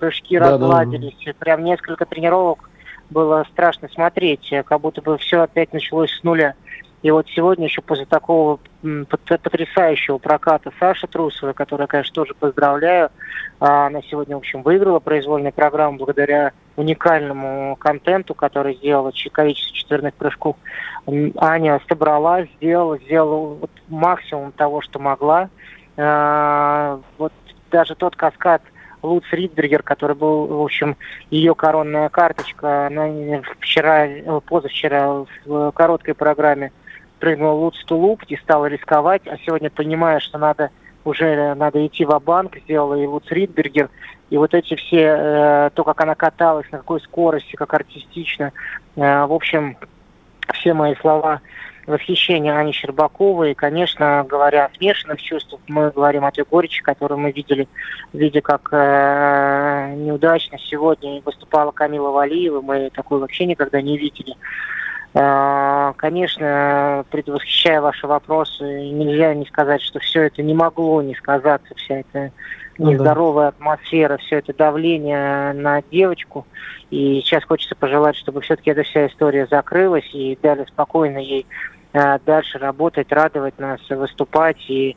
прыжки 0.00 0.36
да, 0.36 0.50
разладились, 0.50 1.14
да. 1.24 1.32
прям 1.38 1.62
несколько 1.62 2.06
тренировок 2.06 2.68
было 3.08 3.46
страшно 3.52 3.88
смотреть, 3.88 4.52
как 4.66 4.80
будто 4.80 5.00
бы 5.00 5.16
все 5.18 5.42
опять 5.42 5.72
началось 5.72 6.10
с 6.10 6.24
нуля. 6.24 6.56
И 7.02 7.10
вот 7.10 7.26
сегодня 7.34 7.64
еще 7.64 7.80
после 7.80 8.04
такого 8.04 8.58
потрясающего 8.82 10.18
проката 10.18 10.70
Саши 10.78 11.06
Трусовой, 11.06 11.54
которую, 11.54 11.88
конечно, 11.88 12.14
тоже 12.14 12.34
поздравляю, 12.34 13.10
а, 13.58 13.86
она 13.86 14.00
сегодня, 14.02 14.36
в 14.36 14.40
общем, 14.40 14.62
выиграла 14.62 14.98
произвольную 15.00 15.52
программу 15.52 15.98
благодаря 15.98 16.52
уникальному 16.76 17.76
контенту, 17.76 18.34
который 18.34 18.74
сделала 18.76 19.12
количество 19.32 19.76
четверных 19.76 20.14
прыжков. 20.14 20.56
Аня 21.36 21.80
собралась, 21.88 22.48
сделала, 22.56 22.98
сделала 22.98 23.54
вот 23.54 23.70
максимум 23.88 24.52
того, 24.52 24.82
что 24.82 24.98
могла. 24.98 25.48
А, 25.96 27.00
вот 27.16 27.32
даже 27.70 27.94
тот 27.94 28.14
каскад 28.14 28.62
Луц 29.02 29.24
Ридбергер, 29.30 29.82
который 29.82 30.16
был, 30.16 30.46
в 30.46 30.62
общем, 30.62 30.96
ее 31.30 31.54
коронная 31.54 32.10
карточка, 32.10 32.88
она 32.88 33.08
вчера, 33.60 34.06
позавчера 34.46 35.24
в 35.46 35.72
короткой 35.72 36.14
программе 36.14 36.72
прыгнула 37.20 37.52
луц 37.52 37.76
тулуп 37.84 38.24
и 38.28 38.36
стала 38.36 38.66
рисковать, 38.66 39.22
а 39.26 39.36
сегодня 39.44 39.70
понимая, 39.70 40.18
что 40.18 40.38
надо 40.38 40.70
уже 41.04 41.54
надо 41.54 41.86
идти 41.86 42.04
в 42.04 42.18
банк 42.20 42.56
сделала 42.64 42.94
и 42.94 43.06
Луц 43.06 43.24
Ридбергер. 43.30 43.88
И 44.28 44.36
вот 44.36 44.54
эти 44.54 44.74
все, 44.76 45.16
э, 45.18 45.70
то, 45.74 45.82
как 45.82 46.00
она 46.00 46.14
каталась, 46.14 46.70
на 46.70 46.78
какой 46.78 47.00
скорости, 47.00 47.56
как 47.56 47.72
артистично. 47.74 48.52
Э, 48.96 49.24
в 49.26 49.32
общем, 49.32 49.76
все 50.52 50.72
мои 50.74 50.94
слова 50.96 51.40
восхищения 51.86 52.56
Ани 52.56 52.72
Щербаковой. 52.72 53.52
И, 53.52 53.54
конечно, 53.54 54.24
говоря 54.28 54.66
о 54.66 54.76
смешанных 54.76 55.20
чувствах, 55.20 55.60
мы 55.66 55.90
говорим 55.90 56.24
о 56.24 56.30
той 56.30 56.44
горечи, 56.48 56.82
которую 56.82 57.18
мы 57.18 57.32
видели, 57.32 57.66
видя, 58.12 58.40
как 58.40 58.68
э, 58.72 59.94
неудачно 59.96 60.58
сегодня 60.58 61.20
выступала 61.24 61.72
Камила 61.72 62.10
Валиева. 62.10 62.60
Мы 62.60 62.90
такой 62.90 63.18
вообще 63.18 63.46
никогда 63.46 63.82
не 63.82 63.98
видели. 63.98 64.36
А, 65.12 65.92
конечно, 65.94 67.04
предвосхищая 67.10 67.80
ваши 67.80 68.06
вопросы, 68.06 68.62
нельзя 68.62 69.34
не 69.34 69.44
сказать, 69.46 69.82
что 69.82 69.98
все 69.98 70.22
это 70.22 70.42
не 70.42 70.54
могло 70.54 71.02
не 71.02 71.14
сказаться, 71.16 71.74
вся 71.74 72.00
эта 72.00 72.30
ну 72.78 72.92
нездоровая 72.92 73.48
атмосфера, 73.48 74.18
все 74.18 74.38
это 74.38 74.54
давление 74.54 75.52
на 75.52 75.82
девочку. 75.90 76.46
И 76.90 77.20
сейчас 77.24 77.44
хочется 77.44 77.74
пожелать, 77.74 78.16
чтобы 78.16 78.40
все-таки 78.40 78.70
эта 78.70 78.84
вся 78.84 79.08
история 79.08 79.46
закрылась 79.50 80.08
и 80.12 80.38
дали 80.40 80.64
спокойно 80.64 81.18
ей 81.18 81.44
а, 81.92 82.20
дальше 82.24 82.58
работать, 82.58 83.10
радовать 83.10 83.58
нас, 83.58 83.80
выступать. 83.90 84.58
И 84.68 84.96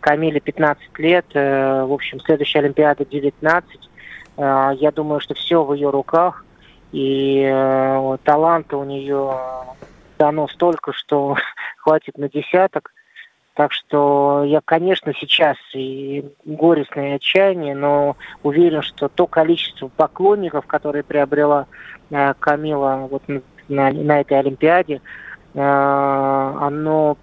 Камиле 0.00 0.40
15 0.40 0.98
лет, 0.98 1.24
э, 1.32 1.84
в 1.84 1.92
общем, 1.92 2.20
следующая 2.20 2.58
Олимпиада 2.58 3.06
19. 3.06 3.90
А, 4.36 4.72
я 4.72 4.92
думаю, 4.92 5.20
что 5.20 5.34
все 5.34 5.64
в 5.64 5.72
ее 5.72 5.88
руках 5.88 6.44
и 6.92 7.42
э, 7.42 8.16
таланта 8.24 8.76
у 8.76 8.84
нее 8.84 9.34
дано 10.18 10.48
столько, 10.48 10.92
что 10.92 11.36
хватит 11.78 12.18
на 12.18 12.28
десяток. 12.28 12.92
Так 13.54 13.72
что 13.72 14.44
я, 14.44 14.60
конечно, 14.62 15.14
сейчас 15.14 15.56
и 15.72 16.24
горестное 16.44 17.16
отчаяние, 17.16 17.74
но 17.74 18.16
уверен, 18.42 18.82
что 18.82 19.08
то 19.08 19.26
количество 19.26 19.88
поклонников, 19.88 20.66
которые 20.66 21.02
приобрела 21.02 21.66
э, 22.10 22.34
Камила 22.38 23.08
вот 23.10 23.22
на, 23.28 23.90
на 23.90 24.20
этой 24.20 24.38
Олимпиаде, 24.38 25.00
э, 25.54 25.60
оно 25.60 27.16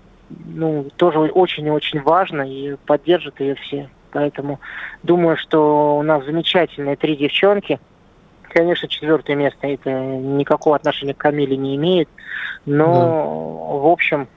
ну, 0.46 0.88
тоже 0.96 1.20
очень 1.20 1.68
и 1.68 1.72
очень 1.72 2.02
важно 2.02 2.42
и 2.42 2.76
поддержат 2.86 3.40
ее 3.40 3.56
все. 3.56 3.90
Поэтому 4.12 4.60
думаю, 5.02 5.38
что 5.38 5.98
у 5.98 6.04
нас 6.04 6.24
замечательные 6.26 6.96
три 6.96 7.16
девчонки. 7.16 7.80
Конечно, 8.54 8.88
четвертое 8.88 9.36
место 9.36 9.66
это 9.68 9.90
никакого 9.90 10.76
отношения 10.76 11.16
к 11.16 11.18
Камиле 11.18 11.58
не 11.58 11.76
имеет. 11.76 12.08
Но, 12.68 12.86
да. 12.86 13.78
в 13.80 13.88
общем, 13.88 14.28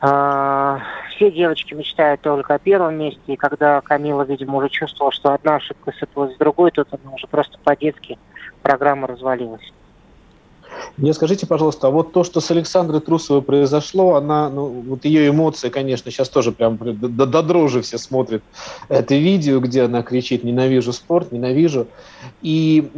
э, 0.00 0.78
все 1.10 1.30
девочки 1.32 1.74
мечтают 1.74 2.20
только 2.20 2.54
о 2.54 2.58
первом 2.60 2.96
месте. 2.96 3.20
И 3.26 3.36
когда 3.36 3.80
Камила, 3.80 4.22
видимо, 4.22 4.58
уже 4.58 4.68
чувствовала, 4.68 5.12
что 5.12 5.34
одна 5.34 5.56
ошибка 5.56 5.92
сыпалась 5.98 6.34
с 6.36 6.38
другой, 6.38 6.70
тут 6.70 6.86
она 6.92 7.12
уже 7.12 7.26
просто 7.26 7.58
по-детски 7.64 8.16
программа 8.62 9.08
развалилась. 9.08 9.72
Мне 10.96 11.14
скажите, 11.14 11.46
пожалуйста, 11.46 11.88
а 11.88 11.90
вот 11.90 12.12
то, 12.12 12.24
что 12.24 12.40
с 12.40 12.50
Александрой 12.50 13.00
Трусовой 13.00 13.42
произошло, 13.42 14.16
она, 14.16 14.48
ну, 14.50 14.66
вот 14.66 15.04
ее 15.04 15.28
эмоции, 15.28 15.68
конечно, 15.68 16.10
сейчас 16.10 16.28
тоже 16.28 16.52
прям 16.52 16.76
до, 16.78 17.26
до 17.26 17.42
дрожи 17.42 17.82
все 17.82 17.98
смотрят 17.98 18.42
это 18.88 19.14
видео, 19.14 19.60
где 19.60 19.82
она 19.82 20.02
кричит 20.02 20.44
«ненавижу 20.44 20.92
спорт, 20.92 21.32
ненавижу». 21.32 21.86
И 22.42 22.90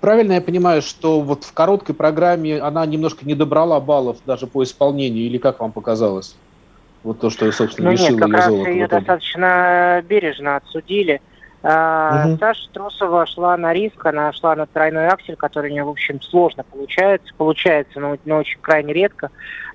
правильно 0.00 0.32
я 0.34 0.40
понимаю, 0.40 0.82
что 0.82 1.20
вот 1.20 1.44
в 1.44 1.52
короткой 1.52 1.94
программе 1.94 2.58
она 2.58 2.84
немножко 2.86 3.26
не 3.26 3.34
добрала 3.34 3.80
баллов 3.80 4.18
даже 4.24 4.46
по 4.46 4.62
исполнению, 4.62 5.26
или 5.26 5.38
как 5.38 5.60
вам 5.60 5.72
показалось? 5.72 6.36
Вот 7.02 7.20
то, 7.20 7.30
что, 7.30 7.50
собственно, 7.52 7.92
ну, 7.92 7.96
нет, 7.96 8.18
как 8.18 8.30
раз 8.30 8.50
ее 8.50 8.86
достаточно 8.86 10.04
бережно 10.06 10.56
отсудили. 10.56 11.20
Угу. 11.62 12.38
Саша 12.38 12.70
Трусова 12.72 13.26
шла 13.26 13.56
на 13.58 13.74
риск, 13.74 14.04
она 14.06 14.32
шла 14.32 14.56
на 14.56 14.66
тройной 14.66 15.08
аксель, 15.08 15.36
который 15.36 15.70
у 15.70 15.72
нее, 15.74 15.84
в 15.84 15.90
общем, 15.90 16.20
сложно 16.22 16.64
получается. 16.64 17.34
Получается, 17.36 18.00
но, 18.00 18.16
но 18.24 18.38
очень 18.38 18.58
крайне 18.60 18.94
редко. 18.94 19.30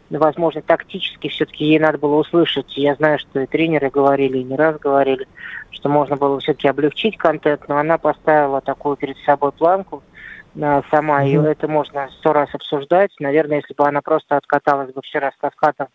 Возможно, 0.10 0.62
тактически 0.62 1.30
все-таки 1.30 1.66
ей 1.66 1.80
надо 1.80 1.98
было 2.00 2.16
услышать. 2.16 2.76
Я 2.76 2.96
знаю, 2.96 3.20
что 3.20 3.40
и 3.40 3.46
тренеры 3.46 3.90
говорили, 3.90 4.40
и 4.40 4.44
не 4.44 4.56
раз 4.56 4.78
говорили, 4.80 5.28
что 5.72 5.90
можно 5.90 6.16
было 6.16 6.40
все-таки 6.40 6.68
облегчить 6.68 7.18
контент, 7.18 7.68
но 7.68 7.78
она 7.78 7.98
поставила 7.98 8.62
такую 8.62 8.96
перед 8.96 9.18
собой 9.20 9.52
планку 9.52 10.04
э, 10.56 10.82
сама, 10.90 11.24
mm-hmm. 11.24 11.48
и 11.48 11.52
это 11.52 11.68
можно 11.68 12.10
сто 12.20 12.34
раз 12.34 12.50
обсуждать. 12.54 13.12
Наверное, 13.20 13.58
если 13.58 13.74
бы 13.76 13.88
она 13.88 14.02
просто 14.02 14.38
откаталась 14.38 14.92
бы 14.92 15.02
вчера 15.02 15.32
с 15.32 15.38
каскадом 15.38 15.88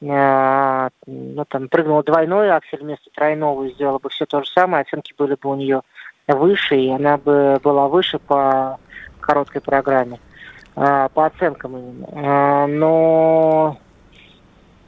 ну, 0.00 1.44
там, 1.48 1.68
прыгнула 1.68 2.04
двойной 2.04 2.50
аксель 2.50 2.80
вместо 2.80 3.10
тройного 3.10 3.64
и 3.64 3.74
сделала 3.74 3.98
бы 3.98 4.08
все 4.10 4.26
то 4.26 4.42
же 4.42 4.50
самое, 4.50 4.82
оценки 4.82 5.12
были 5.16 5.34
бы 5.34 5.50
у 5.50 5.56
нее 5.56 5.82
выше, 6.28 6.76
и 6.76 6.90
она 6.90 7.16
бы 7.16 7.58
была 7.62 7.88
выше 7.88 8.18
по 8.18 8.78
короткой 9.20 9.60
программе, 9.60 10.20
э, 10.76 11.08
по 11.12 11.26
оценкам 11.26 11.76
именно. 11.76 12.06
Э, 12.12 12.66
но, 12.66 13.78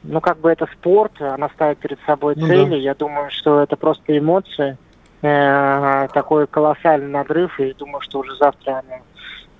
ну, 0.03 0.21
как 0.21 0.37
бы 0.39 0.49
это 0.49 0.67
спорт, 0.67 1.21
она 1.21 1.49
ставит 1.49 1.79
перед 1.79 1.99
собой 2.05 2.35
ну, 2.37 2.47
цели, 2.47 2.69
да. 2.69 2.75
я 2.77 2.95
думаю, 2.95 3.29
что 3.31 3.61
это 3.61 3.75
просто 3.75 4.17
эмоции, 4.17 4.77
такой 5.21 6.47
колоссальный 6.47 7.09
надрыв, 7.09 7.59
и 7.59 7.75
думаю, 7.75 8.01
что 8.01 8.21
уже 8.21 8.35
завтра 8.37 8.81
она 8.87 9.01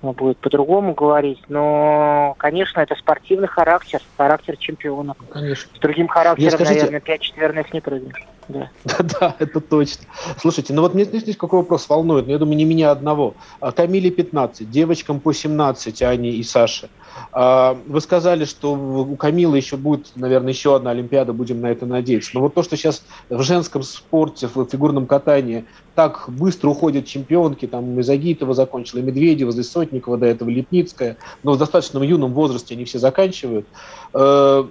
будет 0.02 0.38
по-другому 0.38 0.94
говорить, 0.94 1.38
но, 1.48 2.34
конечно, 2.38 2.80
это 2.80 2.96
спортивный 2.96 3.46
характер, 3.46 4.02
характер 4.16 4.56
чемпиона. 4.56 5.14
Конечно. 5.30 5.70
С 5.74 5.78
другим 5.78 6.08
характером, 6.08 6.50
скажите... 6.50 6.80
наверное, 6.80 7.00
пять 7.00 7.20
четверных 7.20 7.72
не 7.72 7.80
прыгнешь. 7.80 8.26
Да. 8.48 8.68
да, 9.20 9.36
это 9.38 9.60
точно. 9.60 10.04
Слушайте, 10.38 10.74
ну 10.74 10.82
вот 10.82 10.94
мне 10.94 11.04
здесь 11.04 11.36
какой 11.36 11.60
вопрос 11.60 11.88
волнует, 11.88 12.26
ну, 12.26 12.32
я 12.32 12.38
думаю, 12.38 12.56
не 12.56 12.64
меня 12.64 12.90
одного. 12.90 13.34
А 13.60 13.70
Камиле 13.70 14.10
15, 14.10 14.68
девочкам 14.68 15.20
по 15.20 15.32
17, 15.32 16.02
Ане 16.02 16.30
и 16.30 16.42
Саше. 16.42 16.88
А, 17.32 17.78
вы 17.86 18.00
сказали, 18.00 18.44
что 18.44 18.74
у 18.74 19.16
Камилы 19.16 19.56
еще 19.56 19.76
будет, 19.76 20.12
наверное, 20.16 20.52
еще 20.52 20.76
одна 20.76 20.90
Олимпиада, 20.90 21.32
будем 21.32 21.60
на 21.60 21.66
это 21.66 21.86
надеяться. 21.86 22.30
Но 22.34 22.40
вот 22.40 22.54
то, 22.54 22.62
что 22.62 22.76
сейчас 22.76 23.04
в 23.28 23.42
женском 23.42 23.82
спорте, 23.82 24.48
в 24.52 24.66
фигурном 24.66 25.06
катании 25.06 25.64
так 25.94 26.24
быстро 26.28 26.68
уходят 26.70 27.06
чемпионки, 27.06 27.66
там 27.66 27.98
и 27.98 28.02
Загитова 28.02 28.54
закончила, 28.54 29.00
Медведева, 29.00 29.50
и 29.50 29.62
Сотникова, 29.62 30.18
до 30.18 30.26
этого 30.26 30.50
Липницкая, 30.50 31.16
но 31.42 31.52
в 31.52 31.58
достаточно 31.58 32.02
юном 32.02 32.32
возрасте 32.32 32.74
они 32.74 32.84
все 32.84 32.98
заканчивают. 32.98 33.66
Э, 34.14 34.64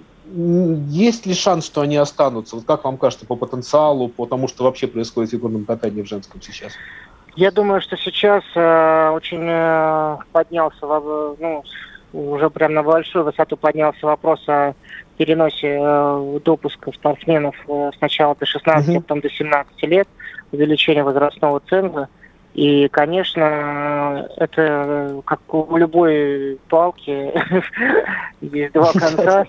есть 0.88 1.26
ли 1.26 1.34
шанс, 1.34 1.66
что 1.66 1.80
они 1.80 1.96
останутся? 1.96 2.56
Вот 2.56 2.64
как 2.64 2.84
вам 2.84 2.96
кажется, 2.96 3.26
по 3.26 3.36
потенциалу, 3.36 4.08
по 4.08 4.26
тому, 4.26 4.48
что 4.48 4.64
вообще 4.64 4.86
происходит 4.86 5.30
в 5.30 5.32
фигурном 5.32 5.64
катании 5.64 6.02
в 6.02 6.08
женском 6.08 6.40
сейчас? 6.40 6.72
Я 7.34 7.50
думаю, 7.50 7.80
что 7.80 7.96
сейчас 7.96 8.44
э, 8.54 9.10
очень 9.10 9.42
э, 9.42 10.18
поднялся, 10.32 10.86
ну, 10.86 11.64
уже 12.12 12.50
прям 12.50 12.74
на 12.74 12.82
большую 12.82 13.24
высоту 13.24 13.56
поднялся 13.56 14.06
вопрос 14.06 14.42
о 14.48 14.74
переносе 15.16 15.78
э, 15.80 16.38
допуска 16.44 16.92
спортсменов 16.92 17.56
э, 17.68 17.90
сначала 17.98 18.34
до 18.34 18.46
16, 18.46 18.88
угу. 18.88 19.00
потом 19.00 19.20
до 19.20 19.30
17 19.30 19.82
лет, 19.84 20.08
увеличение 20.52 21.04
возрастного 21.04 21.60
ценза. 21.68 22.08
И, 22.54 22.88
конечно, 22.88 24.28
это 24.36 25.22
как 25.24 25.40
у 25.54 25.76
любой 25.78 26.58
палки, 26.68 27.32
есть 28.42 28.74
два 28.74 28.92
конца. 28.92 29.46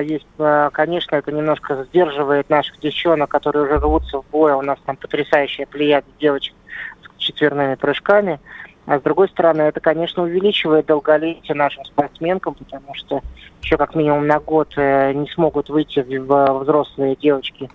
Есть, 0.00 0.26
э, 0.38 0.70
конечно, 0.72 1.16
это 1.16 1.32
немножко 1.32 1.84
сдерживает 1.90 2.48
наших 2.48 2.80
девчонок, 2.80 3.30
которые 3.30 3.66
уже 3.66 3.76
рвутся 3.76 4.22
в 4.22 4.24
бой. 4.30 4.52
У 4.52 4.62
нас 4.62 4.78
там 4.86 4.96
потрясающая 4.96 5.66
плеяда 5.66 6.06
девочек 6.18 6.54
с 7.02 7.18
четверными 7.18 7.74
прыжками. 7.74 8.40
А 8.86 9.00
с 9.00 9.02
другой 9.02 9.28
стороны, 9.28 9.62
это, 9.62 9.80
конечно, 9.80 10.22
увеличивает 10.22 10.86
долголетие 10.86 11.54
нашим 11.54 11.84
спортсменкам, 11.84 12.54
потому 12.54 12.94
что 12.94 13.20
еще 13.60 13.76
как 13.76 13.96
минимум 13.96 14.28
на 14.28 14.38
год 14.38 14.74
э, 14.76 15.12
не 15.12 15.28
смогут 15.28 15.68
выйти 15.68 16.00
в 16.00 16.60
взрослые 16.60 17.16
девочки 17.16 17.68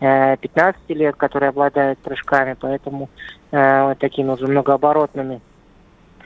15 0.00 0.80
э, 0.88 0.94
лет, 0.94 1.14
которые 1.14 1.50
обладают 1.50 2.00
прыжками, 2.00 2.56
поэтому 2.58 3.08
э, 3.52 3.94
такими 4.00 4.30
уже 4.30 4.48
многооборотными. 4.48 5.40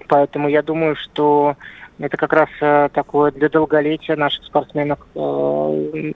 Поэтому 0.08 0.48
я 0.48 0.62
думаю, 0.62 0.96
что 0.96 1.56
это 2.00 2.16
как 2.16 2.32
раз 2.32 2.48
э, 2.60 2.88
такое 2.92 3.30
для 3.30 3.48
долголетия 3.48 4.16
наших 4.16 4.44
спортсменов 4.44 4.98
э, 5.14 6.12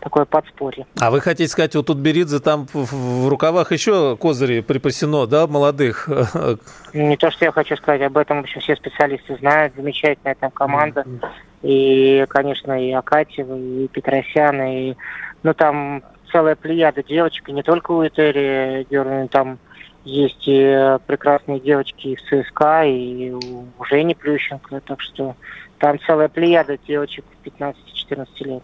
такое 0.00 0.24
подспорье. 0.24 0.86
А 1.00 1.10
вы 1.10 1.20
хотите 1.20 1.50
сказать, 1.50 1.74
вот 1.74 1.86
тут 1.86 1.98
Беридзе 1.98 2.38
там 2.38 2.66
в, 2.72 3.28
рукавах 3.28 3.72
еще 3.72 4.16
козыри 4.16 4.60
припасено, 4.60 5.26
да, 5.26 5.46
молодых? 5.46 6.08
Не 6.94 7.16
то, 7.16 7.30
что 7.32 7.44
я 7.44 7.52
хочу 7.52 7.76
сказать, 7.76 8.02
об 8.02 8.16
этом 8.16 8.38
вообще 8.38 8.60
все 8.60 8.76
специалисты 8.76 9.36
знают, 9.38 9.74
замечательная 9.76 10.36
там 10.36 10.52
команда. 10.52 11.02
Mm-hmm. 11.02 11.28
И, 11.62 12.26
конечно, 12.28 12.80
и 12.80 12.92
Акатьева, 12.92 13.56
и 13.56 13.88
Петросян, 13.88 14.62
и, 14.62 14.94
ну, 15.42 15.52
там 15.52 16.02
целая 16.30 16.54
плеяда 16.54 17.02
девочек, 17.02 17.48
и 17.48 17.52
не 17.52 17.62
только 17.62 17.90
у 17.90 18.06
Этери 18.06 18.86
Дерн, 18.88 19.26
там 19.28 19.58
есть 20.06 20.44
и 20.46 20.98
прекрасные 21.06 21.60
девочки 21.60 22.08
из 22.08 22.20
ЦСКА, 22.22 22.84
и 22.84 23.32
у 23.32 23.66
Жени 23.90 24.14
Плющенко, 24.14 24.80
так 24.86 25.00
что 25.00 25.34
там 25.78 25.98
целая 26.06 26.28
плеяда 26.28 26.78
девочек 26.86 27.24
15-14 27.44 28.26
лет. 28.40 28.62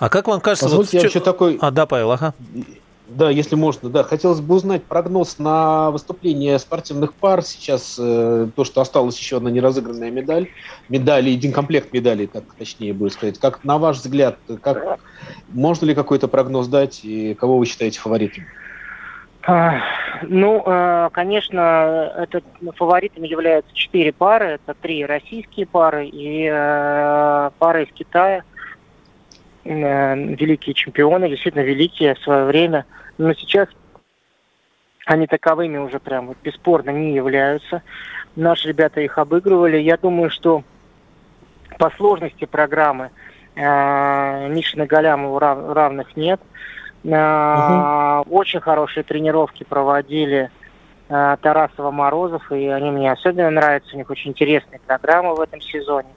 А 0.00 0.08
как 0.08 0.28
вам 0.28 0.40
кажется... 0.40 0.64
Позвольте, 0.64 0.96
вот... 0.96 1.02
я 1.02 1.08
еще 1.08 1.20
такой... 1.20 1.58
А, 1.60 1.70
да, 1.70 1.86
Павел, 1.86 2.12
ага. 2.12 2.34
Да, 3.08 3.30
если 3.30 3.54
можно, 3.54 3.88
да. 3.88 4.02
Хотелось 4.02 4.40
бы 4.40 4.54
узнать 4.54 4.84
прогноз 4.84 5.38
на 5.38 5.90
выступление 5.90 6.58
спортивных 6.58 7.14
пар. 7.14 7.42
Сейчас 7.42 7.96
э, 7.98 8.48
то, 8.54 8.64
что 8.64 8.80
осталась 8.80 9.18
еще 9.18 9.38
одна 9.38 9.50
неразыгранная 9.50 10.10
медаль. 10.10 10.48
Медали, 10.88 11.34
один 11.34 11.52
комплект 11.52 11.92
медалей, 11.92 12.26
как 12.26 12.44
точнее 12.58 12.92
будет 12.92 13.14
сказать. 13.14 13.38
Как, 13.38 13.64
на 13.64 13.78
ваш 13.78 13.98
взгляд, 13.98 14.38
как, 14.62 15.00
можно 15.48 15.86
ли 15.86 15.94
какой-то 15.94 16.28
прогноз 16.28 16.68
дать 16.68 17.00
и 17.02 17.34
кого 17.34 17.58
вы 17.58 17.64
считаете 17.64 17.98
фаворитом? 17.98 18.44
Ну, 20.22 20.62
э, 20.64 21.10
конечно, 21.12 22.12
это 22.16 22.42
фаворитами 22.76 23.26
являются 23.26 23.74
четыре 23.74 24.12
пары. 24.12 24.46
Это 24.46 24.74
три 24.74 25.04
российские 25.04 25.66
пары 25.66 26.06
и 26.06 26.48
э, 26.50 27.50
пара 27.58 27.82
из 27.82 27.92
Китая– 27.92 28.42
Э, 29.70 30.14
великие 30.14 30.72
чемпионы, 30.72 31.28
действительно 31.28 31.60
великие 31.60 32.14
в 32.14 32.20
свое 32.20 32.46
время. 32.46 32.86
Но 33.18 33.34
сейчас 33.34 33.68
они 35.04 35.26
таковыми 35.26 35.76
уже 35.76 36.00
прям 36.00 36.28
вот 36.28 36.38
бесспорно 36.42 36.88
не 36.88 37.14
являются. 37.14 37.82
Наши 38.34 38.68
ребята 38.68 39.02
их 39.02 39.18
обыгрывали. 39.18 39.76
Я 39.76 39.98
думаю, 39.98 40.30
что 40.30 40.64
по 41.78 41.90
сложности 41.90 42.46
программы 42.46 43.10
Мишина 43.56 44.86
Галямову 44.86 45.38
рав, 45.38 45.58
равных 45.74 46.16
нет. 46.16 46.40
Угу. 47.04 48.36
Очень 48.36 48.60
хорошие 48.60 49.04
тренировки 49.04 49.64
проводили 49.64 50.50
э, 51.08 51.36
Тарасова 51.40 51.90
Морозов, 51.90 52.50
и 52.52 52.66
они 52.68 52.90
мне 52.90 53.12
особенно 53.12 53.50
нравятся. 53.50 53.94
У 53.94 53.98
них 53.98 54.10
очень 54.10 54.30
интересные 54.30 54.80
программы 54.86 55.34
в 55.34 55.40
этом 55.40 55.60
сезоне. 55.60 56.08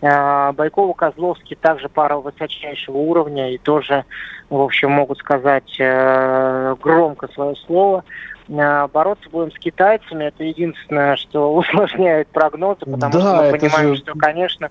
Э, 0.00 0.52
Байкова, 0.52 0.92
Козловский 0.94 1.56
также 1.56 1.88
пара 1.88 2.16
высочайшего 2.16 2.96
уровня 2.96 3.52
и 3.52 3.58
тоже, 3.58 4.04
в 4.48 4.60
общем, 4.60 4.92
могут 4.92 5.18
сказать 5.18 5.76
громко 5.78 7.28
свое 7.28 7.56
слово. 7.66 8.04
Бороться 8.48 9.30
будем 9.30 9.52
с 9.52 9.58
китайцами, 9.58 10.24
это 10.24 10.42
единственное, 10.42 11.16
что 11.16 11.54
усложняет 11.56 12.28
прогнозы, 12.28 12.80
потому 12.80 13.12
да, 13.12 13.20
что 13.20 13.42
мы 13.42 13.58
понимаем, 13.58 13.94
же... 13.94 14.00
что, 14.00 14.14
конечно, 14.18 14.70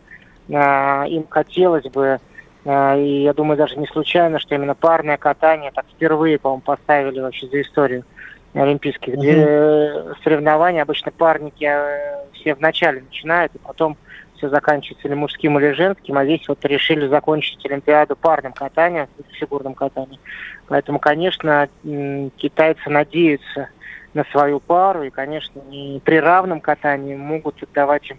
им 0.50 1.28
хотелось 1.30 1.86
бы 1.86 2.20
и 2.66 3.24
я 3.24 3.34
думаю, 3.34 3.58
даже 3.58 3.78
не 3.78 3.88
случайно, 3.88 4.40
что 4.40 4.56
именно 4.56 4.76
парное 4.76 5.18
катание 5.18 5.72
так 5.72 5.86
впервые, 5.88 6.38
по-моему, 6.38 6.62
поставили 6.62 7.20
вообще 7.20 7.48
за 7.48 7.62
историю 7.62 8.04
олимпийских 8.54 9.14
mm-hmm. 9.14 10.16
соревнований. 10.24 10.82
Обычно 10.82 11.12
парники 11.12 11.70
все 12.34 12.56
вначале 12.56 13.02
начинают, 13.02 13.56
и 13.56 13.60
потом 13.60 13.98
все 14.36 14.50
заканчивается 14.50 15.08
или 15.08 15.16
мужским, 15.16 15.60
или 15.60 15.72
женским, 15.72 16.18
а 16.18 16.24
здесь 16.24 16.48
вот 16.48 16.64
решили 16.66 17.08
закончить 17.08 17.66
Олимпиаду 17.66 18.16
парным 18.16 18.54
катанием, 18.54 19.08
фигурным 19.34 19.74
катанием. 19.74 20.20
Поэтому, 20.68 21.00
конечно, 21.00 21.68
китайцы 22.38 22.90
надеются 22.90 23.70
на 24.14 24.24
свою 24.32 24.60
пару, 24.60 25.04
и, 25.04 25.10
конечно, 25.10 25.62
при 26.04 26.20
равном 26.20 26.62
катании 26.62 27.16
могут 27.16 27.62
отдавать 27.62 28.10
им 28.10 28.18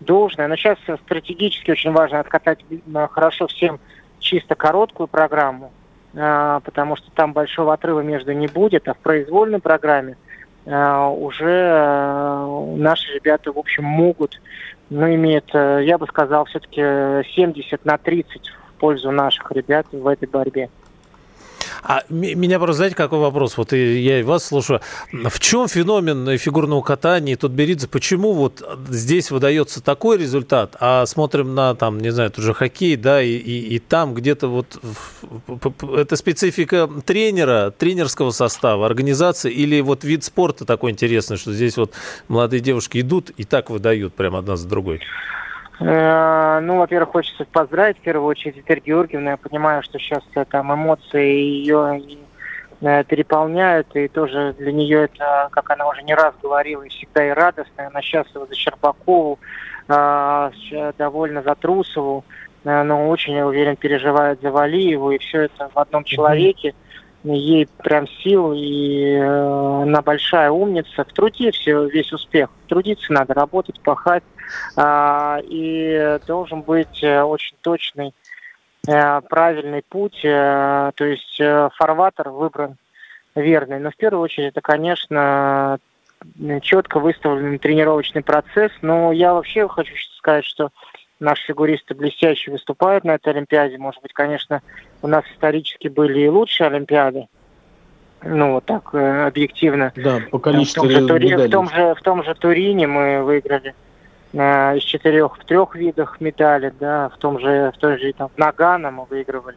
должное. 0.00 0.48
Но 0.48 0.56
сейчас 0.56 0.78
стратегически 1.04 1.70
очень 1.70 1.92
важно 1.92 2.20
откатать 2.20 2.64
хорошо 3.10 3.46
всем 3.46 3.78
чисто 4.18 4.54
короткую 4.54 5.06
программу, 5.06 5.72
а, 6.14 6.60
потому 6.60 6.96
что 6.96 7.10
там 7.12 7.32
большого 7.32 7.72
отрыва 7.72 8.00
между 8.00 8.32
не 8.32 8.48
будет, 8.48 8.88
а 8.88 8.94
в 8.94 8.98
произвольной 8.98 9.60
программе 9.60 10.16
а, 10.66 11.08
уже 11.08 12.76
наши 12.76 13.12
ребята, 13.14 13.52
в 13.52 13.58
общем, 13.58 13.84
могут 13.84 14.40
ну, 14.90 15.12
имеет, 15.14 15.50
э, 15.52 15.82
я 15.84 15.98
бы 15.98 16.06
сказал, 16.06 16.44
все-таки 16.44 16.80
70 17.34 17.84
на 17.84 17.98
30 17.98 18.48
в 18.48 18.72
пользу 18.78 19.10
наших 19.10 19.50
ребят 19.52 19.86
в 19.90 20.06
этой 20.06 20.28
борьбе. 20.28 20.70
А 21.82 22.02
меня 22.08 22.58
просто, 22.58 22.76
знаете, 22.76 22.96
какой 22.96 23.18
вопрос? 23.18 23.56
Вот 23.56 23.72
я 23.72 24.20
и 24.20 24.22
вас 24.22 24.44
слушаю. 24.46 24.80
В 25.12 25.38
чем 25.40 25.68
феномен 25.68 26.38
фигурного 26.38 26.82
катания 26.82 27.34
и 27.34 27.36
Тутберидзе? 27.36 27.88
Почему 27.88 28.32
вот 28.32 28.62
здесь 28.88 29.30
выдается 29.30 29.82
такой 29.82 30.18
результат, 30.18 30.76
а 30.80 31.06
смотрим 31.06 31.54
на, 31.54 31.74
там, 31.74 31.98
не 31.98 32.10
знаю, 32.10 32.30
тоже 32.30 32.54
хоккей, 32.54 32.96
да, 32.96 33.22
и, 33.22 33.30
и, 33.30 33.76
и 33.76 33.78
там 33.78 34.14
где-то 34.14 34.48
вот 34.48 34.78
это 35.96 36.16
специфика 36.16 36.88
тренера, 37.04 37.72
тренерского 37.76 38.30
состава, 38.30 38.86
организации 38.86 39.52
или 39.52 39.80
вот 39.80 40.04
вид 40.04 40.24
спорта 40.24 40.64
такой 40.64 40.90
интересный, 40.92 41.36
что 41.36 41.52
здесь 41.52 41.76
вот 41.76 41.92
молодые 42.28 42.60
девушки 42.60 43.00
идут 43.00 43.30
и 43.30 43.44
так 43.44 43.70
выдают 43.70 44.14
прямо 44.14 44.38
одна 44.38 44.56
за 44.56 44.68
другой? 44.68 45.00
Э, 45.78 46.60
ну, 46.62 46.78
во-первых, 46.78 47.10
хочется 47.10 47.44
поздравить 47.44 47.98
в 47.98 48.00
первую 48.00 48.26
очередь 48.26 48.58
Этель 48.58 48.82
Георгиевну. 48.84 49.30
Я 49.30 49.36
понимаю, 49.36 49.82
что 49.82 49.98
сейчас 49.98 50.22
э, 50.34 50.44
там 50.48 50.72
эмоции 50.72 51.34
ее 51.34 52.00
э, 52.80 53.04
переполняют, 53.04 53.94
и 53.94 54.08
тоже 54.08 54.54
для 54.58 54.72
нее 54.72 55.04
это, 55.04 55.48
как 55.52 55.70
она 55.70 55.86
уже 55.88 56.02
не 56.02 56.14
раз 56.14 56.34
говорила, 56.42 56.82
и 56.82 56.88
всегда 56.88 57.26
и 57.26 57.30
радостно. 57.30 57.88
Она 57.88 58.00
счастлива 58.00 58.46
за 58.46 58.54
Щербакову, 58.54 59.38
довольна 59.88 61.42
за 61.42 61.54
Трусову, 61.54 62.24
но 62.64 63.08
очень, 63.08 63.34
я 63.34 63.46
уверен, 63.46 63.76
переживает 63.76 64.40
за 64.42 64.50
Валиеву, 64.50 65.12
и 65.12 65.18
все 65.18 65.42
это 65.42 65.70
в 65.72 65.78
одном 65.78 66.02
человеке. 66.02 66.74
Ей 67.34 67.68
прям 67.78 68.06
сил, 68.06 68.52
и 68.54 69.14
она 69.14 70.00
большая 70.02 70.50
умница. 70.50 71.04
В 71.04 71.12
труде 71.12 71.50
все, 71.50 71.86
весь 71.86 72.12
успех. 72.12 72.50
Трудиться 72.68 73.12
надо, 73.12 73.34
работать, 73.34 73.80
пахать 73.80 74.22
а, 74.76 75.40
и 75.42 76.18
должен 76.26 76.62
быть 76.62 77.02
э, 77.02 77.22
очень 77.22 77.56
точный, 77.62 78.14
э, 78.86 79.20
правильный 79.22 79.82
путь, 79.88 80.20
э, 80.24 80.92
то 80.94 81.04
есть 81.04 81.40
фарватер 81.76 82.30
выбран 82.30 82.76
верный. 83.34 83.80
Но 83.80 83.90
в 83.90 83.96
первую 83.96 84.22
очередь 84.22 84.50
это, 84.50 84.60
конечно, 84.60 85.78
четко 86.62 87.00
выставленный 87.00 87.58
тренировочный 87.58 88.22
процесс. 88.22 88.72
Но 88.82 89.12
я 89.12 89.34
вообще 89.34 89.68
хочу 89.68 89.94
сказать, 90.18 90.44
что 90.44 90.70
наши 91.20 91.46
фигуристы 91.46 91.94
блестяще 91.94 92.50
выступают 92.50 93.04
на 93.04 93.14
этой 93.14 93.32
Олимпиаде. 93.32 93.78
Может 93.78 94.02
быть, 94.02 94.12
конечно, 94.12 94.62
у 95.02 95.06
нас 95.06 95.24
исторически 95.32 95.88
были 95.88 96.20
и 96.20 96.28
лучшие 96.28 96.68
Олимпиады. 96.68 97.28
Ну, 98.22 98.54
вот 98.54 98.64
так, 98.64 98.94
объективно. 98.94 99.92
Да, 99.94 100.20
по 100.30 100.38
количеству 100.38 100.84
в 100.84 100.92
том, 100.92 101.00
же, 101.00 101.06
Тури... 101.06 101.34
в, 101.34 101.50
том 101.50 101.68
же, 101.68 101.94
в 101.94 102.02
том 102.02 102.24
же 102.24 102.34
Турине 102.34 102.86
мы 102.86 103.22
выиграли 103.22 103.74
Э, 104.32 104.76
из 104.76 104.82
четырех 104.82 105.38
в 105.38 105.44
трех 105.44 105.74
видах 105.74 106.20
медали, 106.20 106.72
да, 106.78 107.08
в 107.08 107.16
том 107.16 107.40
же, 107.40 107.72
в 107.74 107.78
той 107.78 107.98
же 107.98 108.12
там 108.12 108.30
Нагана 108.36 108.90
мы 108.90 109.04
выигрывали. 109.04 109.56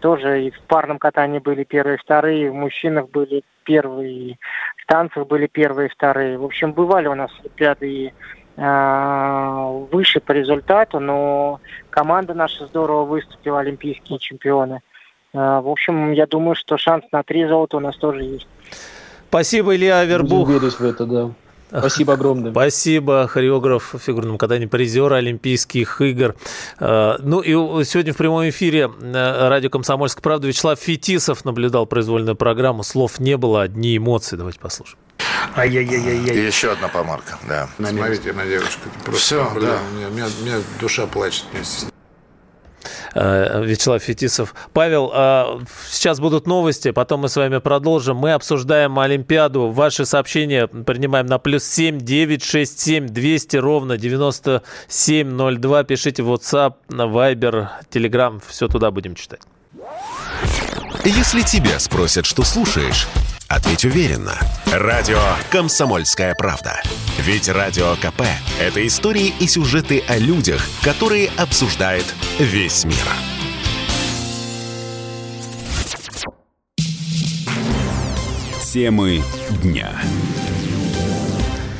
Тоже 0.00 0.44
и 0.44 0.50
в 0.50 0.60
парном 0.62 0.98
катании 0.98 1.38
были 1.38 1.64
первые 1.64 1.96
и 1.96 2.00
вторые, 2.00 2.50
в 2.50 2.54
мужчинах 2.54 3.10
были 3.10 3.42
первые, 3.64 4.38
в 4.76 4.86
танцах 4.86 5.26
были 5.26 5.46
первые 5.46 5.88
и 5.88 5.92
вторые. 5.92 6.38
В 6.38 6.44
общем, 6.44 6.72
бывали 6.72 7.08
у 7.08 7.14
нас 7.14 7.30
Олимпиады 7.40 7.90
и 7.90 8.06
э, 8.06 8.12
выше 8.56 10.20
по 10.20 10.32
результату, 10.32 10.98
но 10.98 11.60
команда 11.90 12.32
наша 12.32 12.66
здорово 12.66 13.04
выступила, 13.04 13.60
олимпийские 13.60 14.18
чемпионы. 14.18 14.80
Э, 15.36 15.60
в 15.60 15.68
общем, 15.68 16.12
я 16.12 16.26
думаю, 16.26 16.54
что 16.54 16.78
шанс 16.78 17.04
на 17.12 17.22
три 17.22 17.46
золота 17.46 17.76
у 17.76 17.80
нас 17.80 17.96
тоже 17.96 18.22
есть. 18.22 18.48
Спасибо, 19.28 19.76
Илья 19.76 20.00
Авербух. 20.00 20.46
Будем 20.46 20.60
верить 20.60 20.74
в 20.74 20.84
это, 20.84 21.04
да. 21.04 21.30
Спасибо 21.68 22.14
огромное. 22.14 22.50
Спасибо, 22.52 23.26
хореограф 23.28 23.92
в 23.94 23.98
фигурном 23.98 24.38
катании, 24.38 24.66
призер 24.66 25.12
Олимпийских 25.12 26.00
игр. 26.00 26.34
Э, 26.80 27.16
ну 27.18 27.40
и 27.40 27.52
сегодня 27.84 28.14
в 28.14 28.16
прямом 28.16 28.48
эфире 28.48 28.90
э, 29.00 29.48
радио 29.48 29.68
«Комсомольская 29.68 30.22
правда» 30.22 30.48
Вячеслав 30.48 30.78
Фетисов 30.78 31.44
наблюдал 31.44 31.86
произвольную 31.86 32.36
программу. 32.36 32.82
Слов 32.82 33.20
не 33.20 33.36
было, 33.36 33.62
одни 33.62 33.96
эмоции. 33.98 34.36
Давайте 34.36 34.60
послушаем. 34.60 34.98
Ай-яй-яй-яй. 35.54 36.46
Еще 36.46 36.72
одна 36.72 36.88
помарка, 36.88 37.38
да. 37.48 37.68
Смотрите, 37.76 38.32
моя 38.32 38.50
девушка, 38.50 38.88
просто 39.04 39.20
Все, 39.20 39.60
да. 39.60 39.78
у, 39.90 39.94
меня, 39.96 40.08
у, 40.08 40.10
меня, 40.10 40.26
у 40.26 40.44
меня 40.44 40.56
душа 40.80 41.06
плачет 41.06 41.44
вместе 41.52 41.80
с 41.80 41.82
ней. 41.84 41.90
Э, 43.14 43.64
Вячеслав 43.64 44.02
Фетисов. 44.02 44.54
Павел, 44.74 45.10
а, 45.14 45.58
сейчас 45.90 46.20
будут 46.20 46.46
новости, 46.46 46.90
потом 46.90 47.20
мы 47.20 47.30
с 47.30 47.36
вами 47.36 47.58
продолжим. 47.58 48.18
Мы 48.18 48.32
обсуждаем 48.32 48.98
Олимпиаду. 48.98 49.70
Ваши 49.70 50.04
сообщения 50.04 50.66
принимаем 50.66 51.24
на 51.24 51.38
плюс 51.38 51.64
7 51.64 51.98
967 51.98 53.06
200 53.06 53.56
ровно 53.56 53.96
9702. 53.96 55.84
Пишите 55.84 56.22
в 56.22 56.30
WhatsApp, 56.30 56.74
на 56.90 57.02
Viber, 57.02 57.68
Telegram. 57.90 58.42
Все 58.46 58.68
туда 58.68 58.90
будем 58.90 59.14
читать. 59.14 59.40
Если 61.04 61.40
тебя 61.40 61.78
спросят, 61.78 62.26
что 62.26 62.42
слушаешь, 62.42 63.06
ответь 63.48 63.84
уверенно. 63.84 64.38
Радио 64.66 65.20
«Комсомольская 65.50 66.34
правда». 66.34 66.80
Ведь 67.18 67.48
Радио 67.48 67.94
КП– 67.96 68.22
это 68.60 68.86
истории 68.86 69.32
и 69.40 69.46
сюжеты 69.46 70.02
о 70.08 70.18
людях, 70.18 70.66
которые 70.82 71.30
обсуждает 71.36 72.04
весь 72.38 72.84
мир. 72.84 72.96
Темы 78.72 79.22
дня. 79.62 79.90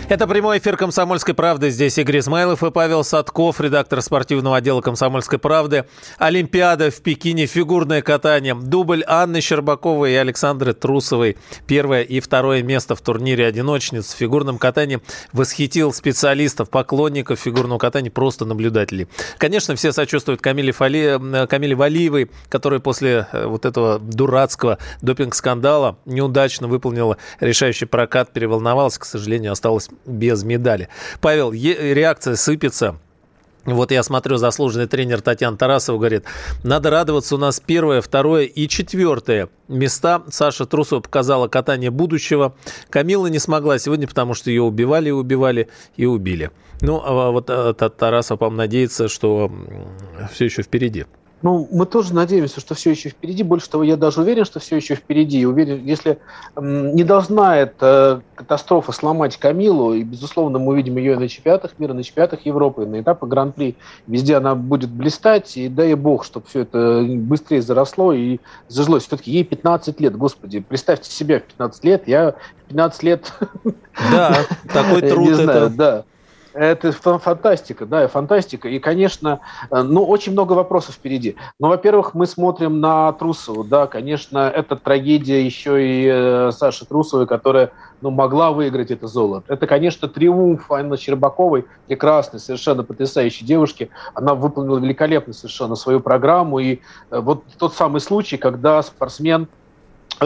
Это 0.09 0.29
прямой 0.29 0.59
эфир 0.59 0.77
«Комсомольской 0.77 1.35
правды». 1.35 1.69
Здесь 1.71 1.99
Игорь 1.99 2.21
Измайлов 2.21 2.63
и 2.63 2.71
Павел 2.71 3.03
Садков, 3.03 3.61
редактор 3.61 4.01
спортивного 4.01 4.59
отдела 4.59 4.81
«Комсомольской 4.81 5.41
правды». 5.41 5.87
Олимпиада 6.19 6.93
в 6.93 7.03
Пекине, 7.03 7.47
фигурное 7.47 8.03
катание. 8.03 8.55
Дубль 8.55 9.03
Анны 9.09 9.41
Щербаковой 9.41 10.13
и 10.13 10.15
Александры 10.15 10.75
Трусовой. 10.75 11.37
Первое 11.67 12.03
и 12.03 12.21
второе 12.21 12.63
место 12.63 12.95
в 12.95 13.01
турнире 13.01 13.47
одиночниц 13.47 14.15
в 14.15 14.17
фигурном 14.17 14.59
катании 14.59 15.01
восхитил 15.33 15.93
специалистов, 15.93 16.71
поклонников 16.71 17.41
фигурного 17.41 17.81
катания, 17.81 18.13
просто 18.13 18.45
наблюдателей. 18.45 19.09
Конечно, 19.39 19.75
все 19.75 19.91
сочувствуют 19.91 20.41
Камиле, 20.41 20.71
Фали... 20.71 21.47
Камиле 21.49 21.75
Валиевой, 21.75 22.31
которая 22.49 22.79
после 22.79 23.27
э, 23.33 23.47
вот 23.47 23.67
этого 23.67 23.99
дурацкого 23.99 24.79
допинг-скандала 25.03 25.99
неудачно 26.05 26.69
выполнила 26.69 27.17
решающий 27.41 27.87
прокат, 27.87 28.33
переволновалась, 28.33 28.99
к 28.99 29.05
сожалению, 29.05 29.51
осталась 29.51 29.91
без 30.05 30.45
медали. 30.45 30.89
Павел, 31.21 31.53
реакция 31.53 32.37
сыпется. 32.37 32.99
Вот 33.67 33.91
я 33.91 34.05
смотрю, 34.05 34.37
заслуженный 34.37 34.87
тренер 34.87 35.21
Татьяна 35.21 35.57
Тарасова 35.57 35.99
говорит, 35.99 36.25
надо 36.63 36.89
радоваться, 36.91 37.35
у 37.35 37.39
нас 37.39 37.59
первое, 37.59 38.01
второе 38.01 38.45
и 38.45 38.69
четвертое 38.69 39.49
места. 39.67 40.23
Саша 40.29 40.67
Трусова 40.67 41.01
показала 41.01 41.49
катание 41.49 41.91
будущего. 41.91 42.55
Камила 42.91 43.27
не 43.27 43.41
смогла 43.41 43.79
сегодня, 43.81 44.07
потому 44.07 44.35
что 44.35 44.51
ее 44.51 44.63
убивали 44.63 45.11
убивали 45.11 45.69
и 45.97 46.07
убили. 46.07 46.53
Ну, 46.81 47.03
а 47.05 47.33
вот 47.33 47.51
а, 47.51 47.75
Тарасова, 47.75 48.39
по-моему, 48.39 48.59
надеется, 48.59 49.09
что 49.09 49.51
все 50.33 50.45
еще 50.45 50.63
впереди. 50.63 51.07
Ну, 51.43 51.69
мы 51.71 51.85
тоже 51.85 52.15
надеемся, 52.15 52.61
что 52.61 52.75
все 52.75 52.91
еще 52.91 53.11
впереди. 53.11 53.43
Больше 53.43 53.69
того, 53.69 53.85
я 53.85 53.97
даже 53.97 54.23
уверен, 54.23 54.47
что 54.47 54.59
все 54.59 54.77
еще 54.77 54.95
впереди. 54.95 55.45
Уверен, 55.45 55.85
если 55.85 56.19
не 56.57 57.05
должна 57.05 57.59
эта 57.59 58.23
катастрофа 58.35 58.93
сломать 58.93 59.37
Камилу, 59.37 59.93
и, 59.93 60.03
безусловно, 60.03 60.59
мы 60.59 60.73
увидим 60.73 60.97
ее 60.97 61.19
на 61.19 61.29
чемпионатах 61.29 61.79
мира, 61.79 61.93
на 61.93 62.03
чемпионатах 62.03 62.47
Европы, 62.47 62.87
на 62.87 63.01
этапах 63.01 63.29
Гран-при. 63.29 63.77
Везде 64.07 64.37
она 64.37 64.55
будет 64.55 64.91
блистать, 64.91 65.57
и 65.59 65.69
дай 65.69 65.93
бог, 65.95 66.25
чтобы 66.25 66.47
все 66.47 66.61
это 66.61 67.05
быстрее 67.07 67.61
заросло 67.61 68.15
и 68.15 68.39
зажилось. 68.69 69.07
Все-таки 69.07 69.31
ей 69.31 69.45
15 69.45 70.01
лет, 70.01 70.17
господи, 70.17 70.61
представьте 70.61 71.11
себя 71.11 71.41
в 71.41 71.43
15 71.45 71.85
лет, 71.85 72.09
я 72.09 72.35
в 72.65 72.69
15 72.69 73.03
лет... 73.03 73.33
Да, 74.11 74.39
такой 74.73 75.03
труд 75.03 75.39
это... 75.39 75.69
Да. 75.69 76.05
Это 76.57 76.91
фантастика, 76.93 77.85
да, 77.85 78.09
фантастика. 78.09 78.69
И, 78.69 78.79
конечно, 78.79 79.41
э, 79.71 79.83
ну, 79.83 80.05
очень 80.05 80.33
много 80.33 80.55
вопросов 80.55 80.95
впереди. 80.95 81.37
Но, 81.61 81.69
во-первых, 81.69 82.15
мы 82.15 82.27
смотрим 82.27 82.81
на 82.81 83.13
Трусову, 83.13 83.63
да, 83.63 83.87
конечно, 83.87 84.49
это 84.49 84.77
трагедия 84.77 85.45
еще 85.45 85.87
и 85.87 86.09
э, 86.11 86.51
Саши 86.53 86.87
Трусовой, 86.87 87.27
которая 87.27 87.73
ну, 88.01 88.11
могла 88.11 88.53
выиграть 88.53 88.91
это 88.91 89.07
золото. 89.07 89.53
Это, 89.53 89.67
конечно, 89.67 90.09
триумф 90.09 90.73
Анны 90.73 90.97
Щербаковой, 90.97 91.67
прекрасной, 91.89 92.41
совершенно 92.41 92.83
потрясающей 92.83 93.45
девушки. 93.47 93.91
Она 94.15 94.35
выполнила 94.35 94.79
великолепно 94.79 95.35
совершенно 95.35 95.75
свою 95.75 96.01
программу. 96.01 96.59
И 96.59 96.81
э, 97.11 97.21
вот 97.21 97.45
тот 97.59 97.75
самый 97.75 98.01
случай, 98.01 98.39
когда 98.39 98.83
спортсмен 98.83 99.49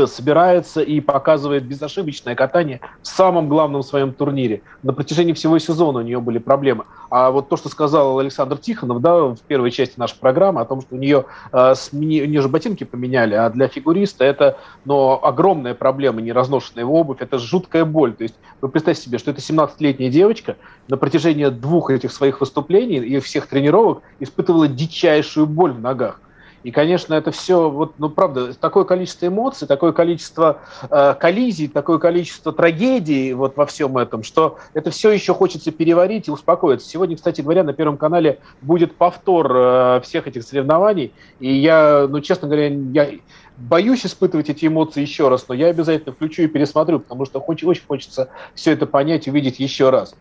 собирается 0.07 0.81
и 0.83 1.00
показывает 1.00 1.64
безошибочное 1.64 2.35
катание 2.35 2.81
в 3.03 3.07
самом 3.07 3.48
главном 3.48 3.83
своем 3.83 4.12
турнире. 4.12 4.62
На 4.83 4.92
протяжении 4.92 5.33
всего 5.33 5.59
сезона 5.59 6.00
у 6.00 6.03
нее 6.03 6.20
были 6.20 6.38
проблемы. 6.38 6.85
А 7.11 7.31
вот 7.31 7.48
то, 7.48 7.57
что 7.57 7.68
сказал 7.68 8.18
Александр 8.18 8.57
Тихонов 8.57 9.00
да, 9.00 9.16
в 9.20 9.40
первой 9.40 9.70
части 9.70 9.98
нашей 9.98 10.18
программы, 10.18 10.61
о 10.61 10.64
том, 10.64 10.81
что 10.81 10.94
у 10.94 10.98
нее, 10.98 11.24
э, 11.53 11.74
смени... 11.74 12.22
у 12.22 12.26
нее 12.26 12.40
же 12.40 12.48
ботинки 12.48 12.85
поменяли, 12.85 13.35
а 13.35 13.50
для 13.50 13.66
фигуриста 13.68 14.24
это 14.24 14.59
но 14.85 15.20
огромная 15.22 15.74
проблема, 15.74 16.20
не 16.20 16.33
разношенная 16.33 16.85
его 16.85 16.98
обувь, 17.00 17.18
это 17.20 17.38
жуткая 17.38 17.85
боль. 17.85 18.14
То 18.14 18.22
есть 18.22 18.35
вы 18.61 18.68
представьте 18.68 19.05
себе, 19.05 19.18
что 19.18 19.31
это 19.31 19.40
17-летняя 19.40 20.11
девочка 20.11 20.57
на 20.88 20.96
протяжении 20.96 21.46
двух 21.46 21.90
этих 21.90 22.12
своих 22.12 22.40
выступлений 22.40 22.98
и 22.98 23.18
всех 23.20 23.46
тренировок 23.46 24.03
испытывала 24.20 24.68
дичайшую 24.68 25.46
боль 25.46 25.72
в 25.72 25.81
ногах. 25.81 26.20
И, 26.62 26.70
конечно, 26.70 27.14
это 27.14 27.31
все, 27.31 27.70
вот, 27.70 27.94
ну, 27.99 28.11
правда, 28.11 28.53
такое 28.55 28.85
количество 28.85 29.27
эмоций, 29.27 29.66
такое 29.66 29.92
количество 29.92 30.59
э, 30.90 31.14
коллизий, 31.18 31.68
такое 31.68 31.99
количество 31.99 32.53
трагедий 32.53 33.33
вот 33.33 33.57
во 33.57 33.64
всем 33.66 33.96
этом, 33.96 34.23
что 34.23 34.59
это 34.75 34.90
все 34.90 35.11
еще 35.11 35.33
хочется 35.35 35.70
переварить 35.73 36.29
и 36.29 36.31
успокоиться. 36.31 36.88
Сегодня, 36.88 37.16
кстати 37.16 37.40
говоря, 37.40 37.64
на 37.64 37.73
Первом 37.73 37.96
канале 37.96 38.40
будет 38.61 38.94
повтор 38.96 39.51
э, 39.55 40.01
всех 40.03 40.27
этих 40.27 40.42
соревнований, 40.42 41.12
и 41.38 41.53
я, 41.53 42.07
ну, 42.09 42.20
честно 42.20 42.49
говоря, 42.49 42.68
я 42.68 43.11
боюсь 43.57 44.05
испытывать 44.05 44.51
эти 44.51 44.66
эмоции 44.66 45.01
еще 45.01 45.29
раз, 45.29 45.46
но 45.49 45.55
я 45.55 45.66
обязательно 45.68 46.12
включу 46.12 46.42
и 46.42 46.46
пересмотрю, 46.46 47.01
потому 47.01 47.25
что 47.25 47.38
очень, 47.40 47.68
очень 47.68 47.85
хочется 47.87 48.29
все 48.55 48.73
это 48.73 48.87
понять, 48.87 49.29
увидеть 49.29 49.61
еще 49.61 49.90
раз. 49.90 50.14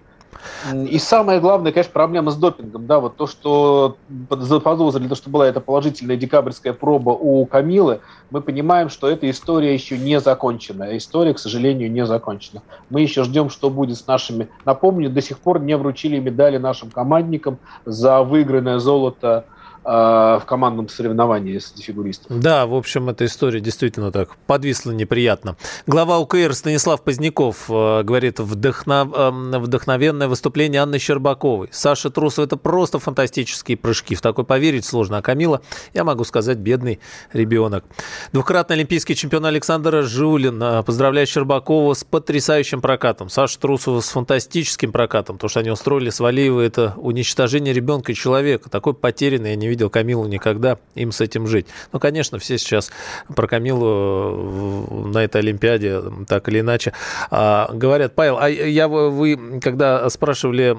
И 0.74 1.00
самое 1.00 1.40
главное, 1.40 1.72
конечно, 1.72 1.92
проблема 1.94 2.32
с 2.32 2.36
допингом. 2.36 2.86
Да, 2.86 3.00
вот 3.00 3.16
то, 3.16 3.28
что 3.28 3.98
заподозрили, 4.30 5.08
то, 5.08 5.16
что 5.16 5.30
была 5.30 5.48
эта 5.48 5.60
положительная 5.60 6.18
декабрьская 6.18 6.74
проба 6.74 7.12
у 7.12 7.46
Камилы, 7.46 8.02
мы 8.30 8.42
понимаем, 8.42 8.90
что 8.90 9.10
эта 9.10 9.30
история 9.30 9.74
еще 9.74 9.98
не 9.98 10.20
закончена. 10.20 10.98
История, 10.98 11.34
к 11.34 11.40
сожалению, 11.40 11.92
не 11.92 12.06
закончена. 12.06 12.62
Мы 12.90 13.02
еще 13.02 13.24
ждем, 13.24 13.50
что 13.50 13.70
будет 13.70 13.98
с 13.98 14.08
нашими... 14.08 14.50
Напомню, 14.66 15.10
до 15.10 15.22
сих 15.22 15.40
пор 15.40 15.60
не 15.60 15.76
вручили 15.76 16.20
медали 16.20 16.58
нашим 16.58 16.92
командникам 16.92 17.58
за 17.86 18.24
выигранное 18.24 18.80
золото 18.80 19.46
в 19.90 20.44
командном 20.46 20.88
соревновании 20.88 21.58
с 21.58 21.74
фигуристом. 21.80 22.40
Да, 22.40 22.66
в 22.68 22.76
общем, 22.76 23.10
эта 23.10 23.26
история 23.26 23.60
действительно 23.60 24.12
так 24.12 24.36
подвисла 24.46 24.92
неприятно. 24.92 25.56
Глава 25.88 26.20
УКР 26.20 26.54
Станислав 26.54 27.02
Поздняков 27.02 27.66
э, 27.70 28.04
говорит, 28.04 28.40
вдохнов... 28.40 29.10
Э, 29.16 29.30
вдохновенное 29.32 30.28
выступление 30.28 30.82
Анны 30.82 31.00
Щербаковой. 31.00 31.70
Саша 31.72 32.10
Трусов– 32.10 32.46
это 32.46 32.58
просто 32.58 33.00
фантастические 33.00 33.78
прыжки. 33.78 34.16
В 34.16 34.22
такой 34.22 34.44
поверить 34.44 34.86
сложно. 34.86 35.18
А 35.18 35.22
Камила, 35.22 35.62
я 35.94 36.04
могу 36.04 36.24
сказать, 36.24 36.58
бедный 36.58 37.00
ребенок. 37.34 37.86
Двукратный 38.34 38.76
олимпийский 38.76 39.16
чемпион 39.16 39.46
Александр 39.46 40.04
Жулин 40.04 40.62
э, 40.62 40.84
поздравляет 40.84 41.30
Щербакову 41.30 41.96
с 41.96 42.04
потрясающим 42.04 42.82
прокатом. 42.82 43.30
Саша 43.30 43.60
Трусова 43.60 44.02
с 44.02 44.10
фантастическим 44.10 44.92
прокатом. 44.92 45.38
То, 45.38 45.48
что 45.48 45.62
они 45.62 45.72
устроили 45.72 46.10
с 46.10 46.20
Валиевой, 46.20 46.68
это 46.68 46.94
уничтожение 46.98 47.74
ребенка 47.74 48.12
и 48.12 48.16
человека. 48.16 48.70
Такой 48.70 48.94
потерянный, 48.94 49.52
я 49.52 49.56
не 49.56 49.68
видел 49.68 49.79
Камилу 49.88 50.28
никогда, 50.28 50.78
им 50.96 51.12
с 51.12 51.22
этим 51.22 51.48
жить. 51.48 51.68
Ну, 51.94 52.00
конечно, 52.00 52.40
все 52.40 52.58
сейчас 52.58 52.92
про 53.36 53.48
Камилу 53.48 54.88
э, 54.90 55.08
на 55.10 55.24
этой 55.24 55.42
Олимпиаде 55.42 56.02
так 56.28 56.50
или 56.50 56.60
иначе 56.60 56.94
а, 57.32 57.70
говорят. 57.72 58.16
Павел, 58.16 58.38
а 58.40 58.50
я 58.50 58.88
вы, 58.88 59.60
когда 59.62 60.10
спрашивали 60.10 60.78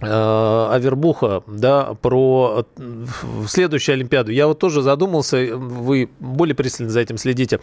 э, 0.00 0.68
Авербуха, 0.70 1.42
да, 1.46 1.94
про 2.00 2.66
следующую 3.46 3.94
Олимпиаду. 3.94 4.30
Я 4.30 4.46
вот 4.46 4.58
тоже 4.58 4.82
задумался, 4.82 5.56
вы 5.56 6.08
более 6.20 6.54
пристально 6.54 6.90
за 6.90 7.00
этим 7.00 7.18
следите. 7.18 7.60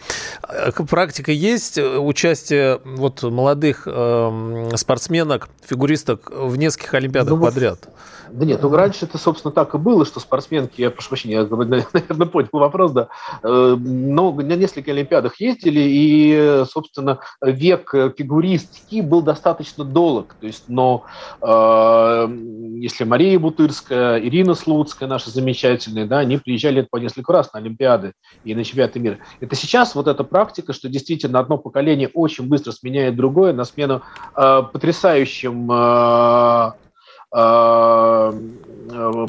Практика 0.88 1.32
есть 1.32 1.78
участие 1.78 2.80
вот 2.84 3.22
молодых 3.22 3.82
э, 3.86 4.70
спортсменок, 4.76 5.48
фигуристок 5.66 6.30
в 6.30 6.56
нескольких 6.56 6.94
Олимпиадах 6.94 7.38
ну, 7.38 7.44
подряд? 7.44 7.88
Да 8.32 8.46
нет, 8.46 8.62
ну 8.62 8.74
раньше 8.74 9.06
это, 9.06 9.18
собственно, 9.18 9.52
так 9.52 9.74
и 9.74 9.78
было, 9.78 10.04
что 10.04 10.20
спортсменки, 10.20 10.80
я 10.80 10.90
прошу 10.90 11.08
прощения, 11.10 11.34
я, 11.34 11.42
наверное, 11.44 12.26
понял 12.26 12.48
вопрос, 12.52 12.92
да, 12.92 13.08
э, 13.42 13.76
но 13.78 14.32
на 14.32 14.56
несколько 14.56 14.92
Олимпиадах 14.92 15.40
ездили, 15.40 15.80
и, 15.80 16.64
собственно, 16.70 17.20
век 17.42 17.92
фигуристки 18.16 19.00
был 19.00 19.22
достаточно 19.22 19.84
долг. 19.84 20.36
То 20.40 20.46
есть, 20.46 20.64
но 20.68 21.04
э, 21.42 22.36
если 22.78 23.04
Мария 23.04 23.38
Бутырская, 23.38 24.20
Ирина 24.20 24.54
Слуцкая, 24.54 25.08
наши 25.08 25.30
замечательные, 25.30 26.06
да, 26.06 26.18
они 26.18 26.38
приезжали 26.38 26.86
по 26.88 26.96
несколько 26.98 27.32
раз 27.32 27.52
на 27.52 27.60
Олимпиады 27.60 28.12
и 28.44 28.54
на 28.54 28.64
чемпионаты 28.64 29.00
мира. 29.00 29.18
Это 29.40 29.56
сейчас 29.56 29.94
вот 29.94 30.06
эта 30.08 30.24
практика, 30.24 30.72
что 30.72 30.88
действительно 30.88 31.40
одно 31.40 31.58
поколение 31.58 32.10
очень 32.14 32.48
быстро 32.48 32.72
сменяет 32.72 33.16
другое 33.16 33.52
на 33.52 33.64
смену 33.64 34.02
э, 34.36 34.62
потрясающим 34.72 35.70
э, 35.70 36.60
Э, 36.60 36.72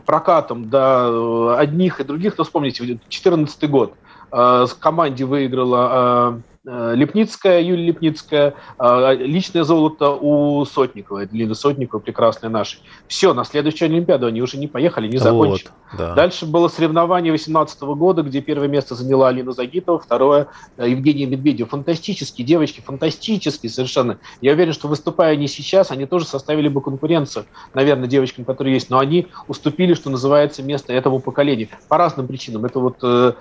прокатом 0.06 0.70
да, 0.70 1.58
одних 1.58 2.00
и 2.00 2.04
других, 2.04 2.36
то 2.36 2.44
вспомните, 2.44 2.84
2014 2.84 3.70
год, 3.70 3.94
э, 4.32 4.66
команде 4.80 5.26
выиграла 5.26 6.34
э, 6.36 6.42
Э, 6.42 6.51
Лепницкая, 6.63 7.60
Юлия 7.60 7.88
Лепницкая, 7.88 8.54
э, 8.78 9.15
личное 9.15 9.63
золото 9.63 10.12
у 10.12 10.63
Сотникова, 10.65 11.26
Лины 11.32 11.56
Сотникова, 11.56 12.00
прекрасной 12.00 12.52
нашей. 12.52 12.82
Все, 13.08 13.34
на 13.34 13.43
следующую 13.45 13.89
Олимпиаду 13.89 14.28
они 14.28 14.43
уже 14.43 14.58
не 14.58 14.67
поехали, 14.67 15.08
не 15.08 15.17
закончили. 15.17 15.69
Вот, 15.91 15.97
да. 15.97 16.13
Дальше 16.13 16.45
было 16.45 16.67
соревнование 16.67 17.32
2018 17.32 17.82
года, 17.82 18.21
где 18.21 18.41
первое 18.41 18.67
место 18.67 18.93
заняла 18.93 19.30
Алина 19.30 19.54
Загитова, 19.54 19.97
второе 19.97 20.50
э, 20.78 20.88
Евгения 20.88 21.26
Медведева. 21.26 21.67
Фантастические 21.67 22.45
девочки, 22.45 22.80
фантастические 22.82 23.71
совершенно. 23.71 24.19
Я 24.39 24.54
уверен, 24.54 24.74
что 24.74 24.88
выступая 24.88 25.34
они 25.34 25.47
сейчас, 25.47 25.89
они 25.89 26.06
тоже 26.06 26.26
составили 26.26 26.67
бы 26.67 26.82
конкуренцию, 26.82 27.45
наверное, 27.74 28.08
девочкам, 28.08 28.45
которые 28.45 28.76
есть, 28.76 28.91
но 28.91 29.00
они 29.00 29.30
уступили, 29.47 29.95
что 29.95 30.12
называется, 30.12 30.62
место 30.62 30.93
этому 30.93 31.21
поколению. 31.21 31.69
По 31.88 31.97
разным 31.97 32.28
причинам. 32.28 32.65
Это 32.65 32.80
вот 32.80 32.97
э, 33.02 33.34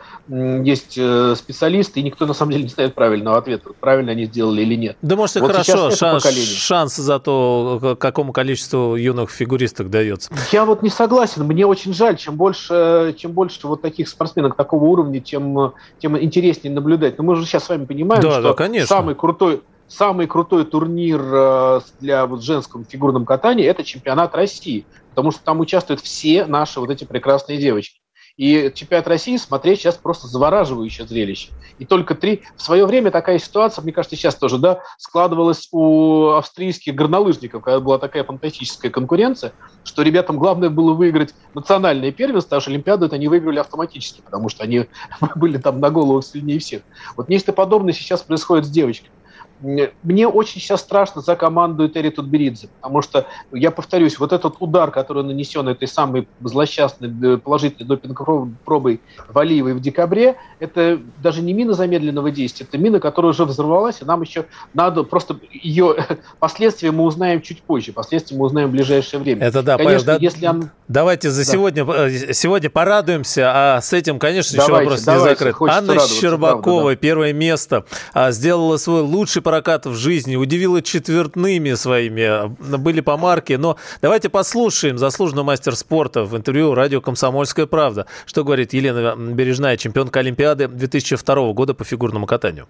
есть 0.65 0.93
специалисты, 0.93 2.01
и 2.01 2.03
никто 2.03 2.25
на 2.25 2.33
самом 2.33 2.53
деле 2.53 2.65
не 2.65 2.71
ставит 2.71 2.95
правильно 2.95 3.10
правильного 3.11 3.39
ответа, 3.39 3.71
правильно 3.81 4.13
они 4.13 4.27
сделали 4.27 4.63
или 4.63 4.77
нет. 4.77 4.97
Да, 5.03 5.17
может, 5.17 5.37
и 5.37 5.41
вот 5.41 5.51
хорошо, 5.51 5.91
шанс, 5.91 6.25
шанс 6.25 6.97
за 6.97 7.19
то, 7.19 7.97
какому 7.99 8.33
количеству 8.33 8.95
юных 8.95 9.31
фигуристок 9.31 9.91
дается. 9.91 10.33
Я 10.53 10.65
вот 10.65 10.83
не 10.83 10.91
согласен, 10.91 11.45
мне 11.45 11.67
очень 11.67 11.93
жаль, 11.93 12.17
чем 12.17 12.37
больше, 12.37 13.15
чем 13.19 13.33
больше 13.33 13.67
вот 13.67 13.83
таких 13.83 14.09
спортсменок 14.09 14.55
такого 14.57 14.85
уровня, 14.85 15.21
тем, 15.21 15.73
тем 15.99 16.21
интереснее 16.21 16.73
наблюдать. 16.73 17.19
Но 17.19 17.25
мы 17.25 17.37
же 17.37 17.45
сейчас 17.45 17.65
с 17.65 17.69
вами 17.69 17.85
понимаем, 17.85 18.23
да, 18.23 18.31
что 18.31 18.43
да, 18.43 18.53
конечно. 18.55 18.87
самый 18.87 19.15
крутой, 19.15 19.63
самый 19.89 20.27
крутой 20.27 20.65
турнир 20.65 21.21
э, 21.21 21.81
для 22.01 22.27
вот 22.27 22.43
женском 22.43 22.85
фигурном 22.85 23.27
катании– 23.27 23.65
это 23.67 23.83
чемпионат 23.83 24.35
России, 24.35 24.87
потому 25.11 25.33
что 25.33 25.43
там 25.43 25.61
участвуют 25.61 26.01
все 26.01 26.47
наши 26.47 26.79
вот 26.79 26.91
эти 26.91 27.05
прекрасные 27.05 27.59
девочки. 27.59 28.00
И 28.41 28.73
чемпионат 28.75 29.07
России 29.07 29.37
смотреть 29.37 29.81
сейчас 29.81 29.97
просто 29.97 30.27
завораживающее 30.27 31.07
зрелище. 31.07 31.51
И 31.79 31.85
только 31.85 32.15
три... 32.15 32.41
В 32.57 32.63
свое 32.63 32.87
время 32.87 33.11
такая 33.11 33.39
ситуация, 33.39 33.83
мне 33.83 33.93
кажется, 33.93 34.17
сейчас 34.17 34.35
тоже, 34.35 34.57
да, 34.57 34.81
складывалась 34.97 35.69
у 35.73 36.29
австрийских 36.29 36.95
горнолыжников, 36.95 37.63
когда 37.63 37.81
была 37.81 37.99
такая 37.99 38.25
фантастическая 38.25 38.91
конкуренция, 38.91 39.53
что 39.85 40.01
ребятам 40.01 40.39
главное 40.39 40.71
было 40.71 40.95
выиграть 40.95 41.35
национальное 41.53 42.13
первенство, 42.13 42.57
а 42.57 42.63
Олимпиаду 42.67 43.05
это 43.05 43.17
они 43.17 43.29
выиграли 43.29 43.59
автоматически, 43.59 44.23
потому 44.23 44.49
что 44.49 44.65
они 44.65 44.87
были 45.35 45.59
там 45.59 45.79
на 45.79 45.91
голову 45.91 46.23
сильнее 46.23 46.61
всех. 46.61 46.81
Вот 47.19 47.29
нечто 47.29 47.53
подобное 47.53 47.93
сейчас 47.93 48.23
происходит 48.23 48.65
с 48.65 48.71
девочками. 48.71 49.13
Мне 49.61 50.27
очень 50.27 50.61
сейчас 50.61 50.81
страшно 50.81 51.21
за 51.21 51.37
команду 51.37 51.87
Этери 51.87 52.11
Тутберидзе, 52.11 52.69
потому 52.81 53.03
что, 53.03 53.27
я 53.53 53.71
повторюсь, 53.71 54.19
вот 54.19 54.33
этот 54.33 54.57
удар, 54.61 54.91
который 54.91 55.23
нанесен 55.23 55.69
этой 55.69 55.87
самой 55.89 56.29
злосчастной 56.41 57.11
э, 57.35 57.37
положительной 57.39 57.87
допинг-пробой 57.87 59.01
Валиевой 59.29 59.75
в 59.75 59.81
декабре, 59.81 60.37
это 60.59 61.01
даже 61.23 61.43
не 61.43 61.53
мина 61.53 61.75
замедленного 61.75 62.31
действия, 62.31 62.67
это 62.69 62.79
мина, 62.79 63.01
которая 63.01 63.31
уже 63.31 63.45
взорвалась, 63.45 64.01
и 64.01 64.05
нам 64.05 64.23
еще 64.23 64.47
надо 64.73 65.03
просто 65.03 65.39
ее 65.51 65.97
последствия 66.39 66.91
мы 66.91 67.05
узнаем 67.05 67.43
чуть 67.43 67.63
позже, 67.63 67.93
последствия 67.93 68.37
мы 68.39 68.47
узнаем 68.47 68.69
в 68.69 68.73
ближайшее 68.73 69.21
время. 69.21 69.47
Это 69.47 69.63
да, 69.63 69.77
Конечно, 69.77 70.07
Павел, 70.07 70.19
да, 70.19 70.25
если 70.25 70.47
он... 70.47 70.71
давайте 70.89 71.31
за 71.31 71.45
да. 71.45 71.53
сегодня, 71.53 71.85
э, 71.85 72.33
сегодня 72.33 72.71
порадуемся, 72.71 73.51
а 73.53 73.81
с 73.81 73.93
этим, 73.93 74.19
конечно, 74.19 74.57
давайте, 74.57 74.73
еще 74.73 74.85
вопрос 74.85 75.03
давайте, 75.03 75.45
не 75.45 75.51
закрыт. 75.51 75.71
Анна 75.71 75.99
Щербакова, 76.01 76.63
правда, 76.63 76.91
да. 76.91 76.97
первое 76.97 77.33
место, 77.33 77.85
а, 78.15 78.31
сделала 78.31 78.77
свой 78.77 79.03
лучший 79.03 79.43
прокат 79.51 79.85
в 79.85 79.97
жизни, 79.97 80.37
удивила 80.37 80.81
четвертными 80.81 81.71
своими, 81.75 82.47
были 82.79 83.01
по 83.01 83.17
марке. 83.17 83.59
Но 83.59 83.77
давайте 84.01 84.31
послушаем 84.31 84.97
заслуженного 84.97 85.45
мастер 85.45 85.73
спорта 85.75 86.23
в 86.23 86.37
интервью 86.37 86.73
радио 86.73 87.01
«Комсомольская 87.01 87.67
правда». 87.67 88.07
Что 88.27 88.45
говорит 88.45 88.73
Елена 88.75 89.17
Бережная, 89.17 89.77
чемпионка 89.77 90.21
Олимпиады 90.21 90.69
2002 90.69 91.53
года 91.53 91.75
по 91.75 91.83
фигурному 91.83 92.27
катанию? 92.27 92.67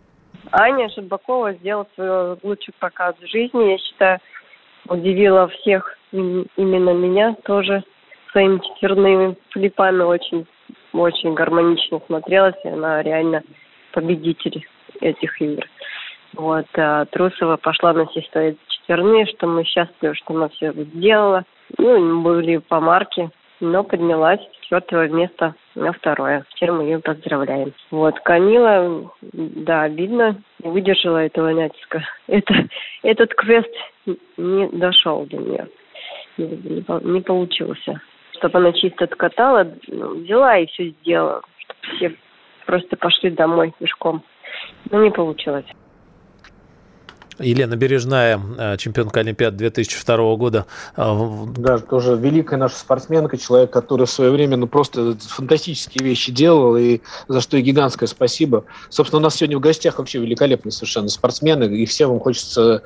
Аня 0.52 0.88
Шабакова 0.88 1.52
сделала 1.52 1.86
свой 1.94 2.38
лучший 2.42 2.72
прокат 2.78 3.14
в 3.20 3.26
жизни. 3.26 3.72
Я 3.72 3.76
считаю, 3.76 4.18
удивила 4.88 5.48
всех, 5.48 5.98
именно 6.12 6.94
меня 6.94 7.36
тоже 7.44 7.84
своими 8.32 8.58
четверными 8.58 9.36
флипами 9.50 10.02
очень, 10.02 10.46
очень 10.94 11.34
гармонично 11.34 12.00
смотрелась. 12.06 12.56
И 12.64 12.68
она 12.68 13.02
реально 13.02 13.42
победитель 13.92 14.66
этих 15.02 15.42
игр. 15.42 15.66
Вот, 16.34 16.66
а 16.76 17.04
Трусова 17.06 17.56
пошла 17.56 17.92
на 17.92 18.06
все 18.06 18.22
свои 18.30 18.54
четверные, 18.68 19.26
что 19.26 19.46
мы 19.46 19.64
счастливы, 19.64 20.14
что 20.14 20.34
она 20.34 20.48
все 20.48 20.72
сделала. 20.72 21.44
Ну, 21.78 22.22
были 22.22 22.58
по 22.58 22.80
марке, 22.80 23.30
но 23.60 23.84
поднялась 23.84 24.40
с 24.40 24.60
четвертого 24.62 25.08
места 25.08 25.54
на 25.74 25.92
второе. 25.92 26.44
Теперь 26.54 26.72
мы 26.72 26.84
ее 26.84 26.98
поздравляем. 26.98 27.72
Вот, 27.90 28.18
Камила, 28.20 29.10
да, 29.32 29.82
обидно, 29.82 30.40
не 30.62 30.70
выдержала 30.70 31.18
этого 31.18 31.50
натиска. 31.50 32.02
Это, 32.26 32.54
этот 33.02 33.34
квест 33.34 33.70
не 34.36 34.68
дошел 34.68 35.26
до 35.26 35.36
нее. 35.36 35.68
Не, 36.38 36.46
не, 36.46 37.12
не 37.12 37.20
получился. 37.20 38.00
Чтобы 38.38 38.58
она 38.58 38.72
чисто 38.72 39.04
откатала, 39.04 39.70
ну, 39.88 40.20
взяла 40.20 40.58
и 40.58 40.66
все 40.66 40.88
сделала. 40.88 41.42
Чтобы 41.58 41.96
все 41.96 42.16
просто 42.66 42.96
пошли 42.96 43.30
домой 43.30 43.74
пешком. 43.78 44.22
Но 44.90 45.02
не 45.02 45.10
получилось. 45.10 45.66
Елена 47.38 47.76
Бережная, 47.76 48.40
э, 48.58 48.76
чемпионка 48.76 49.20
Олимпиады 49.20 49.56
2002 49.58 50.36
года. 50.36 50.66
Э, 50.96 51.46
да, 51.56 51.78
тоже 51.78 52.16
великая 52.16 52.56
наша 52.56 52.76
спортсменка, 52.76 53.38
человек, 53.38 53.70
который 53.70 54.06
в 54.06 54.10
свое 54.10 54.30
время 54.30 54.56
ну, 54.56 54.66
просто 54.66 55.16
фантастические 55.18 56.04
вещи 56.04 56.32
делал, 56.32 56.76
и 56.76 57.00
за 57.28 57.40
что 57.40 57.56
и 57.56 57.62
гигантское 57.62 58.08
спасибо. 58.08 58.64
Собственно, 58.88 59.20
у 59.20 59.22
нас 59.22 59.36
сегодня 59.36 59.58
в 59.58 59.60
гостях 59.60 59.98
вообще 59.98 60.18
великолепные 60.18 60.72
совершенно 60.72 61.08
спортсмены, 61.08 61.64
и 61.64 61.86
всем 61.86 62.10
вам 62.10 62.20
хочется 62.20 62.82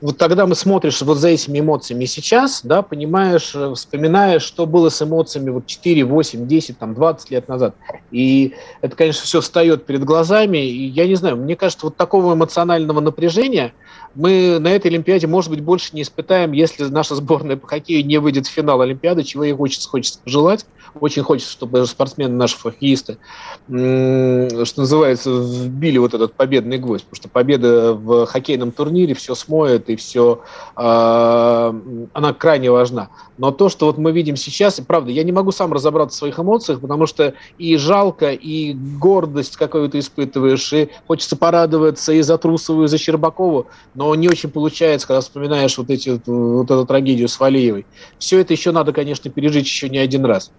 вот 0.00 0.16
тогда 0.16 0.46
мы 0.46 0.54
смотришь 0.54 1.02
вот 1.02 1.16
за 1.18 1.28
этими 1.28 1.60
эмоциями 1.60 2.04
сейчас, 2.04 2.60
да, 2.62 2.82
понимаешь, 2.82 3.52
э, 3.54 3.74
вспоминаешь, 3.74 4.42
что 4.42 4.66
было 4.66 4.90
с 4.90 5.02
эмоциями 5.02 5.50
вот 5.50 5.66
4, 5.66 6.04
8, 6.04 6.46
10, 6.46 6.78
там, 6.78 6.94
20 6.94 7.30
лет 7.30 7.48
назад. 7.48 7.74
И 8.10 8.54
это, 8.80 8.94
конечно, 8.94 9.24
все 9.24 9.40
встает 9.40 9.86
перед 9.86 10.04
глазами. 10.04 10.58
И 10.58 10.86
я 10.86 11.06
не 11.06 11.16
знаю, 11.16 11.36
мне 11.36 11.56
кажется, 11.56 11.86
вот 11.86 11.96
такого 11.96 12.34
эмоционального 12.34 13.00
напряжения 13.00 13.72
мы 14.18 14.58
на 14.58 14.72
этой 14.72 14.88
Олимпиаде, 14.88 15.28
может 15.28 15.48
быть, 15.48 15.60
больше 15.60 15.94
не 15.94 16.02
испытаем, 16.02 16.50
если 16.50 16.84
наша 16.86 17.14
сборная 17.14 17.56
по 17.56 17.68
хоккею 17.68 18.04
не 18.04 18.18
выйдет 18.18 18.48
в 18.48 18.50
финал 18.50 18.80
Олимпиады, 18.80 19.22
чего 19.22 19.44
ей 19.44 19.54
хочется, 19.54 19.88
хочется 19.88 20.18
пожелать. 20.24 20.66
Очень 20.98 21.22
хочется, 21.22 21.52
чтобы 21.52 21.86
спортсмены, 21.86 22.34
наши 22.34 22.58
хоккеисты, 22.58 23.18
что 23.66 24.72
называется, 24.76 25.30
вбили 25.30 25.98
вот 25.98 26.14
этот 26.14 26.34
победный 26.34 26.78
гвоздь, 26.78 27.04
потому 27.04 27.16
что 27.16 27.28
победа 27.28 27.92
в 27.92 28.26
хоккейном 28.26 28.72
турнире 28.72 29.14
все 29.14 29.34
смоет 29.34 29.88
и 29.90 29.96
все, 29.96 30.40
а, 30.74 31.76
она 32.12 32.32
крайне 32.32 32.70
важна. 32.70 33.10
Но 33.36 33.52
то, 33.52 33.68
что 33.68 33.86
вот 33.86 33.98
мы 33.98 34.12
видим 34.12 34.36
сейчас, 34.36 34.78
и 34.78 34.82
правда, 34.82 35.10
я 35.10 35.22
не 35.22 35.30
могу 35.30 35.52
сам 35.52 35.72
разобраться 35.72 36.16
в 36.16 36.18
своих 36.18 36.40
эмоциях, 36.40 36.80
потому 36.80 37.06
что 37.06 37.34
и 37.58 37.76
жалко, 37.76 38.32
и 38.32 38.72
гордость 38.72 39.56
какую-то 39.56 39.98
испытываешь, 39.98 40.72
и 40.72 40.88
хочется 41.06 41.36
порадоваться 41.36 42.12
и 42.12 42.22
за 42.22 42.38
Трусову, 42.38 42.84
и 42.84 42.88
за 42.88 42.98
Щербакову, 42.98 43.66
но 43.94 44.07
не 44.14 44.28
очень 44.28 44.50
получается, 44.50 45.06
когда 45.06 45.20
вспоминаешь 45.20 45.76
вот, 45.78 45.90
эти, 45.90 46.20
вот 46.26 46.70
эту 46.70 46.86
трагедию 46.86 47.28
с 47.28 47.38
Валиевой. 47.38 47.86
Все 48.18 48.40
это 48.40 48.52
еще 48.52 48.72
надо, 48.72 48.92
конечно, 48.92 49.30
пережить 49.30 49.66
еще 49.66 49.88
не 49.88 49.98
один 49.98 50.24
раз. 50.24 50.50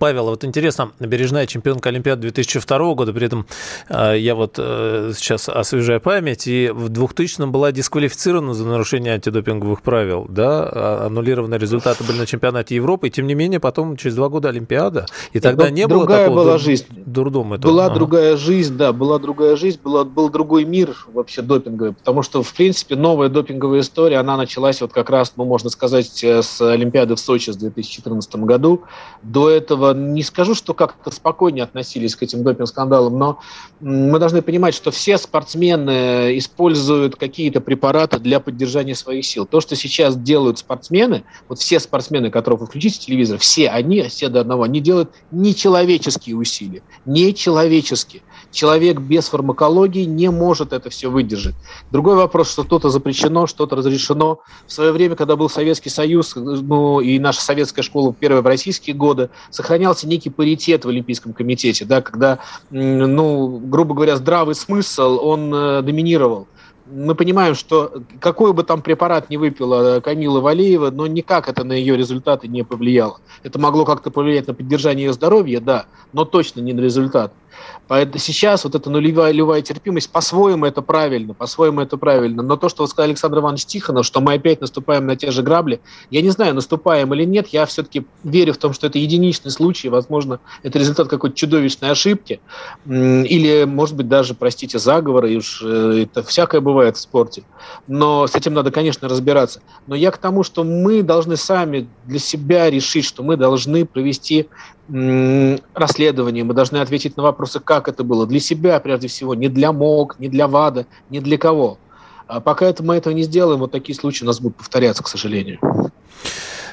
Павел, 0.00 0.24
вот 0.24 0.44
интересно, 0.44 0.90
бережная 0.98 1.46
чемпионка 1.46 1.90
Олимпиады 1.90 2.22
2002 2.22 2.94
года, 2.94 3.12
при 3.12 3.26
этом 3.26 3.46
э, 3.88 4.18
я 4.18 4.34
вот 4.34 4.56
э, 4.58 5.12
сейчас 5.14 5.48
освежаю 5.48 6.00
память, 6.00 6.48
и 6.48 6.70
в 6.70 6.90
2000-м 6.90 7.52
была 7.52 7.70
дисквалифицирована 7.70 8.52
за 8.52 8.66
нарушение 8.66 9.14
антидопинговых 9.14 9.82
правил, 9.82 10.26
да, 10.28 10.64
а, 10.64 11.06
аннулированы 11.06 11.54
результаты 11.54 12.02
были 12.02 12.18
на 12.18 12.26
чемпионате 12.26 12.74
Европы, 12.74 13.06
и 13.06 13.10
тем 13.12 13.28
не 13.28 13.34
менее 13.34 13.60
потом 13.60 13.96
через 13.96 14.16
два 14.16 14.28
года 14.28 14.48
Олимпиада, 14.48 15.06
и 15.32 15.38
тогда 15.38 15.66
это 15.66 15.72
не 15.72 15.86
было 15.86 16.04
такого 16.04 16.34
была 16.34 16.58
жизнь. 16.58 16.86
дурдома. 16.90 17.54
Этого. 17.54 17.70
Была 17.70 17.86
ага. 17.86 17.94
другая 17.94 18.36
жизнь, 18.36 18.76
да, 18.76 18.92
была 18.92 19.20
другая 19.20 19.54
жизнь, 19.54 19.78
была, 19.80 20.02
был 20.02 20.30
другой 20.30 20.64
мир 20.64 20.96
вообще 21.12 21.42
допинговый, 21.42 21.92
потому 21.92 22.24
что, 22.24 22.42
в 22.42 22.52
принципе, 22.54 22.96
новая 22.96 23.28
допинговая 23.28 23.82
история, 23.82 24.16
она 24.16 24.36
началась 24.36 24.80
вот 24.80 24.92
как 24.92 25.10
раз, 25.10 25.34
ну, 25.36 25.44
можно 25.44 25.70
сказать, 25.70 26.24
э, 26.24 26.42
с 26.42 26.60
Олимпиады 26.60 27.14
в 27.14 27.20
Сочи 27.20 27.52
в 27.52 27.56
2014 27.56 28.34
году, 28.34 28.82
до 29.22 29.48
этого 29.48 29.59
не 29.94 30.22
скажу, 30.22 30.54
что 30.54 30.74
как-то 30.74 31.10
спокойнее 31.10 31.64
относились 31.64 32.16
к 32.16 32.22
этим 32.22 32.42
допинг-скандалам, 32.42 33.18
но 33.18 33.40
мы 33.80 34.18
должны 34.18 34.42
понимать, 34.42 34.74
что 34.74 34.90
все 34.90 35.18
спортсмены 35.18 36.36
используют 36.38 37.16
какие-то 37.16 37.60
препараты 37.60 38.18
для 38.18 38.40
поддержания 38.40 38.94
своих 38.94 39.24
сил. 39.24 39.46
То, 39.46 39.60
что 39.60 39.76
сейчас 39.76 40.16
делают 40.16 40.58
спортсмены, 40.58 41.24
вот 41.48 41.58
все 41.58 41.80
спортсмены, 41.80 42.30
которых 42.30 42.60
вы 42.60 42.66
включите 42.66 42.98
телевизор, 42.98 43.38
все 43.38 43.68
они, 43.68 44.02
все 44.02 44.28
до 44.28 44.40
одного, 44.40 44.64
они 44.64 44.80
делают 44.80 45.10
нечеловеческие 45.30 46.36
усилия. 46.36 46.82
Нечеловеческие. 47.04 48.22
Человек 48.50 48.98
без 48.98 49.28
фармакологии 49.28 50.04
не 50.04 50.30
может 50.30 50.72
это 50.72 50.90
все 50.90 51.08
выдержать. 51.08 51.54
Другой 51.90 52.16
вопрос, 52.16 52.50
что 52.50 52.64
что-то 52.64 52.88
запрещено, 52.88 53.46
что-то 53.46 53.76
разрешено. 53.76 54.40
В 54.66 54.72
свое 54.72 54.92
время, 54.92 55.16
когда 55.16 55.36
был 55.36 55.48
Советский 55.48 55.90
Союз, 55.90 56.34
ну 56.34 57.00
и 57.00 57.18
наша 57.18 57.42
советская 57.42 57.82
школа 57.82 58.14
первая 58.18 58.42
в 58.42 58.46
российские 58.46 58.96
годы, 58.96 59.30
сохранялся 59.50 60.08
некий 60.08 60.30
паритет 60.30 60.84
в 60.84 60.88
Олимпийском 60.88 61.32
комитете, 61.32 61.84
да, 61.84 62.02
когда, 62.02 62.38
ну, 62.70 63.58
грубо 63.58 63.94
говоря, 63.94 64.16
здравый 64.16 64.54
смысл, 64.54 65.20
он 65.22 65.54
э, 65.54 65.82
доминировал 65.82 66.48
мы 66.92 67.14
понимаем, 67.14 67.54
что 67.54 68.02
какой 68.20 68.52
бы 68.52 68.64
там 68.64 68.82
препарат 68.82 69.30
не 69.30 69.36
выпила 69.36 70.00
Камила 70.00 70.40
Валеева, 70.40 70.90
но 70.90 71.06
никак 71.06 71.48
это 71.48 71.64
на 71.64 71.72
ее 71.72 71.96
результаты 71.96 72.48
не 72.48 72.64
повлияло. 72.64 73.20
Это 73.42 73.58
могло 73.58 73.84
как-то 73.84 74.10
повлиять 74.10 74.48
на 74.48 74.54
поддержание 74.54 75.06
ее 75.06 75.12
здоровья, 75.12 75.60
да, 75.60 75.86
но 76.12 76.24
точно 76.24 76.60
не 76.60 76.72
на 76.72 76.80
результат. 76.80 77.32
Поэтому 77.88 78.18
сейчас 78.18 78.64
вот 78.64 78.74
эта 78.74 78.88
нулевая, 78.90 79.32
нулевая 79.32 79.62
терпимость, 79.62 80.10
по-своему 80.10 80.66
это 80.66 80.82
правильно, 80.82 81.34
по-своему 81.34 81.80
это 81.80 81.96
правильно. 81.96 82.42
Но 82.42 82.56
то, 82.56 82.68
что 82.68 82.86
сказал 82.86 83.08
Александр 83.08 83.38
Иванович 83.38 83.66
Тихонов, 83.66 84.06
что 84.06 84.20
мы 84.20 84.34
опять 84.34 84.60
наступаем 84.60 85.06
на 85.06 85.16
те 85.16 85.30
же 85.30 85.42
грабли, 85.42 85.80
я 86.10 86.22
не 86.22 86.30
знаю, 86.30 86.54
наступаем 86.54 87.12
или 87.14 87.24
нет, 87.24 87.48
я 87.48 87.66
все-таки 87.66 88.06
верю 88.22 88.52
в 88.52 88.58
том, 88.58 88.72
что 88.72 88.86
это 88.86 88.98
единичный 88.98 89.50
случай, 89.50 89.88
возможно, 89.88 90.40
это 90.62 90.78
результат 90.78 91.08
какой-то 91.08 91.36
чудовищной 91.36 91.90
ошибки, 91.90 92.40
или, 92.86 93.64
может 93.64 93.96
быть, 93.96 94.08
даже, 94.08 94.34
простите, 94.34 94.78
заговора, 94.78 95.28
и 95.28 95.36
уж 95.36 95.62
э, 95.64 96.02
это 96.04 96.22
всякое 96.22 96.60
бывает 96.60 96.96
в 96.96 97.00
спорте. 97.00 97.42
Но 97.86 98.26
с 98.26 98.34
этим 98.34 98.54
надо, 98.54 98.70
конечно, 98.70 99.08
разбираться. 99.08 99.62
Но 99.86 99.94
я 99.94 100.10
к 100.10 100.18
тому, 100.18 100.42
что 100.42 100.64
мы 100.64 101.02
должны 101.02 101.36
сами 101.36 101.88
для 102.04 102.18
себя 102.18 102.70
решить, 102.70 103.04
что 103.04 103.22
мы 103.22 103.36
должны 103.36 103.84
провести 103.84 104.48
расследование, 105.74 106.44
мы 106.44 106.54
должны 106.54 106.78
ответить 106.78 107.16
на 107.16 107.22
вопросы, 107.22 107.60
как 107.60 107.88
это 107.88 108.04
было, 108.04 108.26
для 108.26 108.40
себя 108.40 108.80
прежде 108.80 109.08
всего, 109.08 109.34
не 109.34 109.48
для 109.48 109.72
МОК, 109.72 110.16
не 110.18 110.28
для 110.28 110.48
ВАДА, 110.48 110.86
не 111.10 111.20
для 111.20 111.38
кого. 111.38 111.78
А 112.26 112.40
пока 112.40 112.66
это 112.66 112.82
мы 112.82 112.96
этого 112.96 113.12
не 113.12 113.22
сделаем, 113.22 113.60
вот 113.60 113.72
такие 113.72 113.96
случаи 113.96 114.24
у 114.24 114.26
нас 114.26 114.40
будут 114.40 114.56
повторяться, 114.56 115.02
к 115.02 115.08
сожалению. 115.08 115.58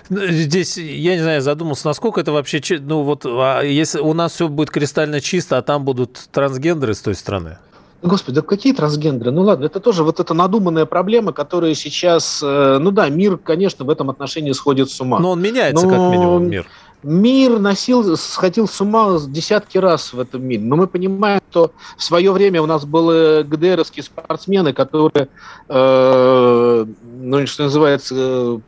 Здесь, 0.09 0.77
я 0.77 1.15
не 1.15 1.21
знаю, 1.21 1.41
задумался, 1.41 1.87
насколько 1.87 2.21
это 2.21 2.31
вообще, 2.31 2.61
ну 2.79 3.03
вот, 3.03 3.25
а 3.25 3.61
если 3.61 3.99
у 3.99 4.13
нас 4.13 4.33
все 4.33 4.47
будет 4.47 4.69
кристально 4.69 5.19
чисто, 5.19 5.57
а 5.57 5.61
там 5.61 5.83
будут 5.83 6.29
трансгендеры 6.31 6.93
с 6.93 7.01
той 7.01 7.15
стороны? 7.15 7.57
Господи, 8.03 8.35
да 8.35 8.41
какие 8.43 8.73
трансгендеры? 8.73 9.31
Ну 9.31 9.41
ладно, 9.41 9.65
это 9.65 9.79
тоже 9.79 10.03
вот 10.03 10.19
эта 10.19 10.35
надуманная 10.35 10.85
проблема, 10.85 11.33
которая 11.33 11.73
сейчас, 11.73 12.41
э, 12.43 12.77
ну 12.79 12.91
да, 12.91 13.09
мир, 13.09 13.37
конечно, 13.37 13.85
в 13.85 13.89
этом 13.89 14.11
отношении 14.11 14.51
сходит 14.51 14.91
с 14.91 15.01
ума. 15.01 15.19
Но 15.19 15.31
он 15.31 15.41
меняется, 15.41 15.85
Но... 15.85 15.91
как 15.91 15.99
минимум, 16.11 16.47
мир. 16.47 16.67
Мир 17.03 17.59
носил, 17.59 18.17
сходил 18.17 18.67
с 18.67 18.81
ума 18.81 19.19
десятки 19.27 19.77
раз 19.77 20.13
в 20.13 20.19
этом 20.19 20.43
мире. 20.43 20.63
Но 20.63 20.75
мы 20.75 20.87
понимаем, 20.87 21.41
что 21.51 21.71
в 21.95 22.03
свое 22.03 22.31
время 22.31 22.61
у 22.61 22.65
нас 22.65 22.85
были 22.85 23.43
ГДРовские 23.43 24.03
спортсмены, 24.03 24.73
которые, 24.73 25.29
э, 25.69 26.85
ну, 27.19 27.47
что 27.47 27.63
называется, 27.63 28.61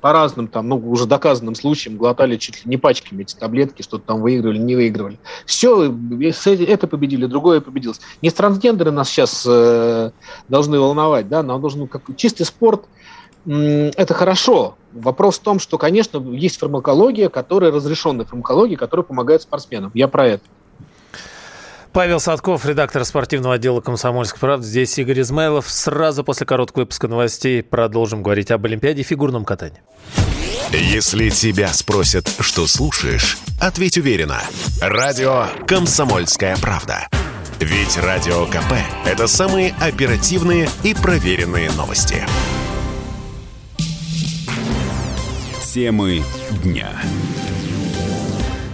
по 0.00 0.12
разным, 0.12 0.46
там, 0.46 0.68
ну, 0.68 0.76
уже 0.76 1.06
доказанным 1.06 1.56
случаям 1.56 1.96
глотали 1.96 2.36
чуть 2.36 2.64
ли 2.64 2.70
не 2.70 2.76
пачками 2.76 3.22
эти 3.22 3.34
таблетки, 3.34 3.82
что-то 3.82 4.04
там 4.06 4.20
выигрывали, 4.20 4.58
не 4.58 4.76
выигрывали. 4.76 5.18
Все, 5.46 5.92
это 6.64 6.86
победили, 6.86 7.26
другое 7.26 7.60
победилось. 7.60 8.00
Не 8.22 8.30
трансгендеры 8.30 8.92
нас 8.92 9.08
сейчас 9.08 9.44
э, 9.48 10.12
должны 10.48 10.78
волновать, 10.78 11.28
да, 11.28 11.42
нам 11.42 11.60
должен 11.60 11.88
как 11.88 12.02
чистый 12.16 12.44
спорт, 12.44 12.84
это 13.46 14.14
хорошо. 14.14 14.76
Вопрос 14.96 15.38
в 15.38 15.42
том, 15.42 15.58
что, 15.58 15.78
конечно, 15.78 16.18
есть 16.18 16.58
фармакология, 16.58 17.28
которая 17.28 17.70
разрешенная 17.70 18.24
фармакология, 18.24 18.76
которая 18.76 19.04
помогает 19.04 19.42
спортсменам. 19.42 19.90
Я 19.94 20.08
про 20.08 20.26
это. 20.26 20.44
Павел 21.92 22.20
Садков, 22.20 22.66
редактор 22.66 23.04
спортивного 23.04 23.54
отдела 23.54 23.80
«Комсомольской 23.80 24.38
правды». 24.38 24.66
Здесь 24.66 24.98
Игорь 24.98 25.20
Измайлов. 25.20 25.68
Сразу 25.70 26.24
после 26.24 26.46
короткого 26.46 26.82
выпуска 26.82 27.08
новостей 27.08 27.62
продолжим 27.62 28.22
говорить 28.22 28.50
об 28.50 28.64
Олимпиаде 28.66 29.00
и 29.00 29.04
фигурном 29.04 29.44
катании. 29.46 29.80
Если 30.72 31.30
тебя 31.30 31.68
спросят, 31.68 32.28
что 32.40 32.66
слушаешь, 32.66 33.38
ответь 33.60 33.96
уверенно. 33.96 34.40
Радио 34.82 35.46
«Комсомольская 35.66 36.56
правда». 36.58 37.08
Ведь 37.60 37.96
Радио 37.96 38.44
КП– 38.46 38.74
это 39.06 39.26
самые 39.26 39.74
оперативные 39.80 40.68
и 40.82 40.92
проверенные 40.92 41.70
новости. 41.72 42.26
Темы 45.76 46.22
дня. 46.64 46.88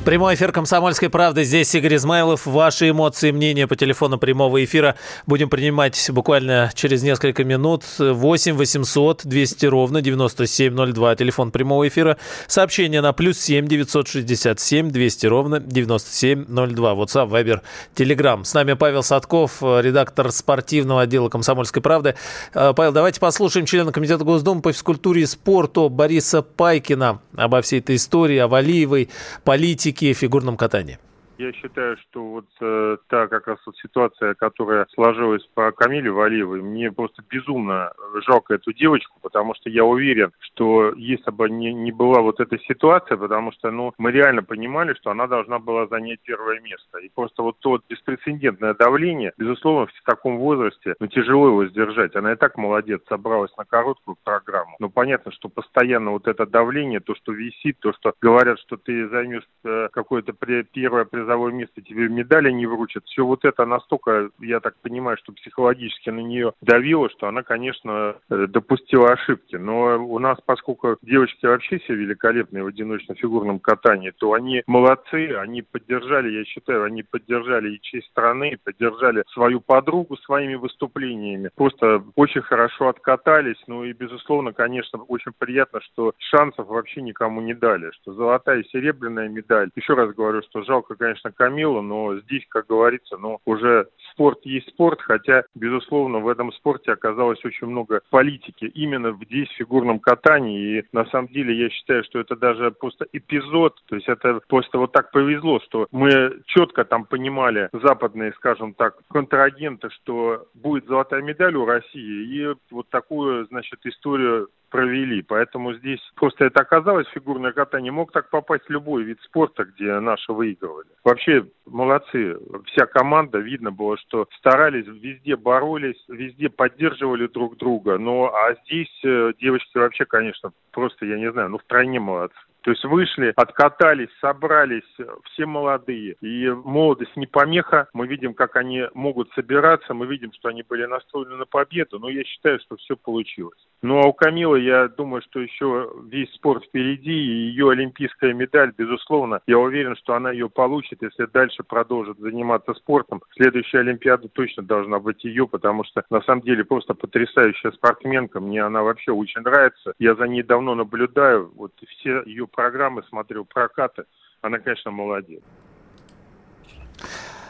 Прямой 0.04 0.34
эфир 0.34 0.50
«Комсомольской 0.50 1.10
правды». 1.10 1.44
Здесь 1.44 1.72
Игорь 1.76 1.94
Измайлов. 1.94 2.44
Ваши 2.44 2.90
эмоции, 2.90 3.30
мнения 3.30 3.68
по 3.68 3.76
телефону 3.76 4.18
прямого 4.18 4.64
эфира 4.64 4.96
будем 5.28 5.48
принимать 5.48 6.10
буквально 6.10 6.72
через 6.74 7.04
несколько 7.04 7.44
минут. 7.44 7.84
8 8.00 8.54
800 8.56 9.20
200 9.22 9.66
ровно 9.66 10.02
9702. 10.02 11.14
Телефон 11.14 11.52
прямого 11.52 11.86
эфира. 11.86 12.16
Сообщение 12.48 13.00
на 13.00 13.12
плюс 13.12 13.38
7 13.38 13.68
967 13.68 14.90
200 14.90 15.26
ровно 15.26 15.60
9702. 15.60 16.94
WhatsApp, 16.94 17.30
Viber, 17.30 17.60
Telegram. 17.94 18.42
С 18.42 18.54
нами 18.54 18.72
Павел 18.72 19.04
Садков, 19.04 19.62
редактор 19.62 20.32
спортивного 20.32 21.02
отдела 21.02 21.28
«Комсомольской 21.28 21.80
правды». 21.80 22.16
Э, 22.54 22.72
Павел, 22.74 22.90
давайте 22.90 23.20
послушаем 23.20 23.66
члена 23.66 23.92
Комитета 23.92 24.24
Госдумы 24.24 24.62
по 24.62 24.72
физкультуре 24.72 25.22
и 25.22 25.26
спорту 25.26 25.88
Бориса 25.88 26.42
Пайкина 26.42 27.20
обо 27.36 27.62
всей 27.62 27.78
этой 27.78 27.94
истории, 27.94 28.38
о 28.38 28.48
Валиевой, 28.48 29.08
политике 29.44 29.91
политике 29.92 30.12
в 30.14 30.18
фигурном 30.18 30.56
катании? 30.56 30.98
Я 31.42 31.52
считаю, 31.54 31.96
что 31.96 32.24
вот 32.24 32.46
э, 32.60 32.98
та 33.08 33.26
как 33.26 33.48
раз 33.48 33.58
вот 33.66 33.76
ситуация, 33.78 34.34
которая 34.34 34.86
сложилась 34.94 35.44
по 35.54 35.72
Камиле 35.72 36.12
Валиевой, 36.12 36.62
мне 36.62 36.92
просто 36.92 37.20
безумно 37.28 37.92
жалко 38.24 38.54
эту 38.54 38.72
девочку, 38.72 39.18
потому 39.20 39.52
что 39.56 39.68
я 39.68 39.84
уверен, 39.84 40.30
что 40.38 40.92
если 40.94 41.32
бы 41.32 41.50
не, 41.50 41.72
не 41.74 41.90
была 41.90 42.20
вот 42.20 42.38
эта 42.38 42.56
ситуация, 42.60 43.16
потому 43.16 43.50
что 43.50 43.72
ну, 43.72 43.92
мы 43.98 44.12
реально 44.12 44.44
понимали, 44.44 44.94
что 44.94 45.10
она 45.10 45.26
должна 45.26 45.58
была 45.58 45.88
занять 45.88 46.20
первое 46.22 46.60
место. 46.60 46.98
И 46.98 47.10
просто 47.12 47.42
вот 47.42 47.56
то 47.58 47.70
вот 47.70 47.82
беспрецедентное 47.88 48.74
давление, 48.74 49.32
безусловно, 49.36 49.88
в 49.88 50.04
таком 50.04 50.38
возрасте 50.38 50.94
ну, 51.00 51.08
тяжело 51.08 51.48
его 51.48 51.66
сдержать. 51.66 52.14
Она 52.14 52.34
и 52.34 52.36
так 52.36 52.56
молодец, 52.56 53.00
собралась 53.08 53.50
на 53.56 53.64
короткую 53.64 54.16
программу. 54.22 54.76
Но 54.78 54.90
понятно, 54.90 55.32
что 55.32 55.48
постоянно 55.48 56.12
вот 56.12 56.28
это 56.28 56.46
давление, 56.46 57.00
то, 57.00 57.16
что 57.16 57.32
висит, 57.32 57.80
то, 57.80 57.92
что 57.94 58.12
говорят, 58.20 58.60
что 58.60 58.76
ты 58.76 59.08
займешь 59.08 59.42
э, 59.64 59.88
какое-то 59.92 60.34
первое 60.72 61.04
призовое 61.04 61.31
призовое 61.32 61.52
место 61.52 61.80
тебе 61.80 62.08
медали 62.08 62.50
не 62.50 62.66
вручат. 62.66 63.04
Все 63.06 63.24
вот 63.24 63.44
это 63.44 63.64
настолько, 63.64 64.30
я 64.40 64.60
так 64.60 64.74
понимаю, 64.82 65.16
что 65.16 65.32
психологически 65.32 66.10
на 66.10 66.20
нее 66.20 66.52
давило, 66.60 67.08
что 67.10 67.26
она, 67.26 67.42
конечно, 67.42 68.16
э, 68.30 68.46
допустила 68.48 69.12
ошибки. 69.12 69.56
Но 69.56 70.04
у 70.04 70.18
нас, 70.18 70.38
поскольку 70.44 70.98
девочки 71.02 71.46
вообще 71.46 71.78
все 71.78 71.94
великолепные 71.94 72.64
в 72.64 72.66
одиночном 72.66 73.16
фигурном 73.16 73.60
катании, 73.60 74.10
то 74.10 74.34
они 74.34 74.62
молодцы, 74.66 75.34
они 75.36 75.62
поддержали, 75.62 76.30
я 76.30 76.44
считаю, 76.44 76.84
они 76.84 77.02
поддержали 77.02 77.70
и 77.70 77.80
честь 77.80 78.08
страны, 78.08 78.58
поддержали 78.62 79.24
свою 79.32 79.60
подругу 79.60 80.16
своими 80.18 80.56
выступлениями. 80.56 81.50
Просто 81.54 82.02
очень 82.14 82.42
хорошо 82.42 82.88
откатались. 82.88 83.62
Ну 83.66 83.84
и, 83.84 83.92
безусловно, 83.92 84.52
конечно, 84.52 85.02
очень 85.02 85.32
приятно, 85.38 85.80
что 85.80 86.12
шансов 86.18 86.66
вообще 86.66 87.00
никому 87.00 87.40
не 87.40 87.54
дали, 87.54 87.90
что 88.02 88.12
золотая 88.12 88.60
и 88.60 88.68
серебряная 88.68 89.28
медаль. 89.28 89.70
Еще 89.74 89.94
раз 89.94 90.14
говорю, 90.14 90.42
что 90.42 90.62
жалко, 90.62 90.94
конечно, 90.94 91.11
конечно, 91.12 91.32
Камилу, 91.32 91.82
но 91.82 92.18
здесь, 92.20 92.44
как 92.48 92.66
говорится, 92.66 93.16
ну, 93.16 93.38
уже 93.44 93.88
спорт 94.12 94.38
есть 94.44 94.68
спорт, 94.68 95.00
хотя, 95.02 95.44
безусловно, 95.54 96.18
в 96.18 96.28
этом 96.28 96.52
спорте 96.52 96.92
оказалось 96.92 97.44
очень 97.44 97.66
много 97.66 98.00
политики 98.10 98.64
именно 98.64 99.16
здесь, 99.24 99.48
в 99.48 99.56
фигурном 99.56 99.98
катании. 99.98 100.78
И 100.78 100.84
на 100.92 101.04
самом 101.06 101.28
деле 101.28 101.54
я 101.54 101.68
считаю, 101.70 102.02
что 102.04 102.18
это 102.18 102.36
даже 102.36 102.70
просто 102.70 103.06
эпизод, 103.12 103.76
то 103.86 103.96
есть 103.96 104.08
это 104.08 104.40
просто 104.48 104.78
вот 104.78 104.92
так 104.92 105.10
повезло, 105.10 105.60
что 105.60 105.86
мы 105.90 106.40
четко 106.46 106.84
там 106.84 107.04
понимали 107.04 107.68
западные, 107.72 108.32
скажем 108.32 108.74
так, 108.74 108.96
контрагенты, 109.08 109.90
что 109.90 110.46
будет 110.54 110.86
золотая 110.86 111.22
медаль 111.22 111.56
у 111.56 111.66
России, 111.66 112.24
и 112.24 112.54
вот 112.70 112.88
такую, 112.88 113.46
значит, 113.46 113.80
историю 113.84 114.48
провели. 114.72 115.22
Поэтому 115.22 115.74
здесь 115.74 116.00
просто 116.16 116.46
это 116.46 116.62
оказалось, 116.62 117.06
фигурное 117.08 117.52
катание 117.52 117.92
мог 117.92 118.10
так 118.10 118.30
попасть 118.30 118.64
любой 118.68 119.04
вид 119.04 119.20
спорта, 119.22 119.64
где 119.64 120.00
наши 120.00 120.32
выигрывали. 120.32 120.88
Вообще 121.04 121.46
молодцы. 121.66 122.38
Вся 122.66 122.86
команда, 122.86 123.38
видно 123.38 123.70
было, 123.70 123.96
что 123.98 124.26
старались, 124.38 124.86
везде 124.86 125.36
боролись, 125.36 126.02
везде 126.08 126.48
поддерживали 126.48 127.26
друг 127.26 127.58
друга. 127.58 127.98
Ну, 127.98 128.24
а 128.24 128.54
здесь 128.64 129.00
э, 129.04 129.34
девочки 129.38 129.76
вообще, 129.76 130.06
конечно, 130.06 130.52
просто, 130.72 131.04
я 131.04 131.18
не 131.18 131.30
знаю, 131.30 131.50
ну, 131.50 131.58
втройне 131.58 132.00
молодцы. 132.00 132.34
То 132.62 132.70
есть 132.70 132.84
вышли, 132.84 133.32
откатались, 133.36 134.08
собрались, 134.20 134.82
все 135.24 135.46
молодые. 135.46 136.16
И 136.20 136.48
молодость 136.48 137.16
не 137.16 137.26
помеха. 137.26 137.88
Мы 137.92 138.06
видим, 138.06 138.34
как 138.34 138.56
они 138.56 138.84
могут 138.94 139.30
собираться. 139.32 139.94
Мы 139.94 140.06
видим, 140.06 140.32
что 140.32 140.48
они 140.48 140.62
были 140.62 140.86
настроены 140.86 141.36
на 141.36 141.44
победу. 141.44 141.98
Но 141.98 142.08
я 142.08 142.24
считаю, 142.24 142.60
что 142.60 142.76
все 142.76 142.96
получилось. 142.96 143.58
Ну 143.82 143.98
а 143.98 144.06
у 144.06 144.12
Камилы, 144.12 144.60
я 144.60 144.88
думаю, 144.88 145.22
что 145.22 145.40
еще 145.40 145.92
весь 146.04 146.32
спорт 146.34 146.64
впереди. 146.64 147.12
И 147.12 147.48
ее 147.48 147.70
олимпийская 147.70 148.32
медаль, 148.32 148.72
безусловно, 148.76 149.40
я 149.46 149.58
уверен, 149.58 149.96
что 149.96 150.14
она 150.14 150.30
ее 150.30 150.48
получит, 150.48 151.02
если 151.02 151.26
дальше 151.26 151.64
продолжит 151.64 152.18
заниматься 152.18 152.74
спортом. 152.74 153.22
Следующая 153.34 153.80
Олимпиада 153.80 154.28
точно 154.28 154.62
должна 154.62 155.00
быть 155.00 155.24
ее, 155.24 155.48
потому 155.48 155.82
что 155.84 156.04
на 156.10 156.22
самом 156.22 156.42
деле 156.42 156.64
просто 156.64 156.94
потрясающая 156.94 157.72
спортсменка. 157.72 158.40
Мне 158.40 158.62
она 158.62 158.82
вообще 158.82 159.10
очень 159.10 159.40
нравится. 159.40 159.94
Я 159.98 160.14
за 160.14 160.28
ней 160.28 160.42
давно 160.42 160.76
наблюдаю. 160.76 161.50
Вот 161.56 161.72
все 161.88 162.22
ее 162.24 162.46
программы 162.52 163.02
смотрю, 163.04 163.44
прокаты. 163.44 164.04
Она, 164.40 164.58
конечно, 164.58 164.90
молодец. 164.90 165.42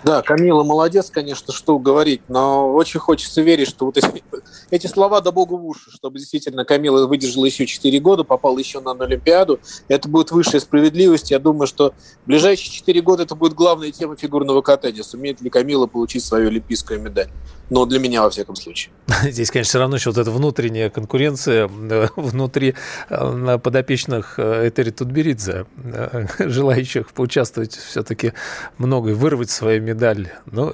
Да, 0.04 0.22
Камила 0.22 0.64
молодец, 0.64 1.10
конечно, 1.10 1.52
что 1.52 1.78
говорить, 1.78 2.22
но 2.28 2.72
очень 2.72 3.00
хочется 3.00 3.40
верить, 3.42 3.68
что 3.68 3.86
вот 3.86 3.96
эти, 3.96 4.24
эти 4.70 4.86
слова 4.86 5.20
да 5.20 5.30
богу 5.30 5.56
в 5.56 5.66
уши, 5.66 5.90
чтобы 5.90 6.18
действительно 6.18 6.64
Камила 6.64 7.06
выдержала 7.06 7.44
еще 7.44 7.66
4 7.66 8.00
года, 8.00 8.24
попала 8.24 8.58
еще 8.58 8.80
на 8.80 8.92
Олимпиаду. 8.92 9.60
Это 9.88 10.08
будет 10.08 10.30
высшая 10.30 10.60
справедливость. 10.60 11.30
Я 11.30 11.38
думаю, 11.38 11.66
что 11.66 11.94
в 12.24 12.26
ближайшие 12.26 12.72
4 12.72 13.00
года 13.02 13.22
это 13.22 13.34
будет 13.34 13.54
главная 13.54 13.92
тема 13.92 14.16
фигурного 14.16 14.62
катания. 14.62 15.02
Сумеет 15.02 15.40
ли 15.40 15.50
Камила 15.50 15.86
получить 15.86 16.24
свою 16.24 16.48
олимпийскую 16.48 17.00
медаль? 17.00 17.30
но 17.72 17.86
для 17.86 17.98
меня, 17.98 18.22
во 18.22 18.28
всяком 18.28 18.54
случае. 18.54 18.92
Здесь, 19.22 19.50
конечно, 19.50 19.70
все 19.70 19.78
равно 19.78 19.96
еще 19.96 20.10
вот 20.10 20.18
эта 20.18 20.30
внутренняя 20.30 20.90
конкуренция 20.90 21.68
э, 21.68 22.08
внутри 22.16 22.74
э, 23.08 23.58
подопечных 23.58 24.34
э, 24.38 24.68
Этери 24.68 24.90
Тутберидзе, 24.90 25.64
желающих 26.38 27.12
поучаствовать 27.12 27.74
все-таки 27.74 28.34
много 28.76 29.10
и 29.10 29.14
вырвать 29.14 29.48
свою 29.48 29.80
медаль. 29.92 30.28
Ну, 30.46 30.72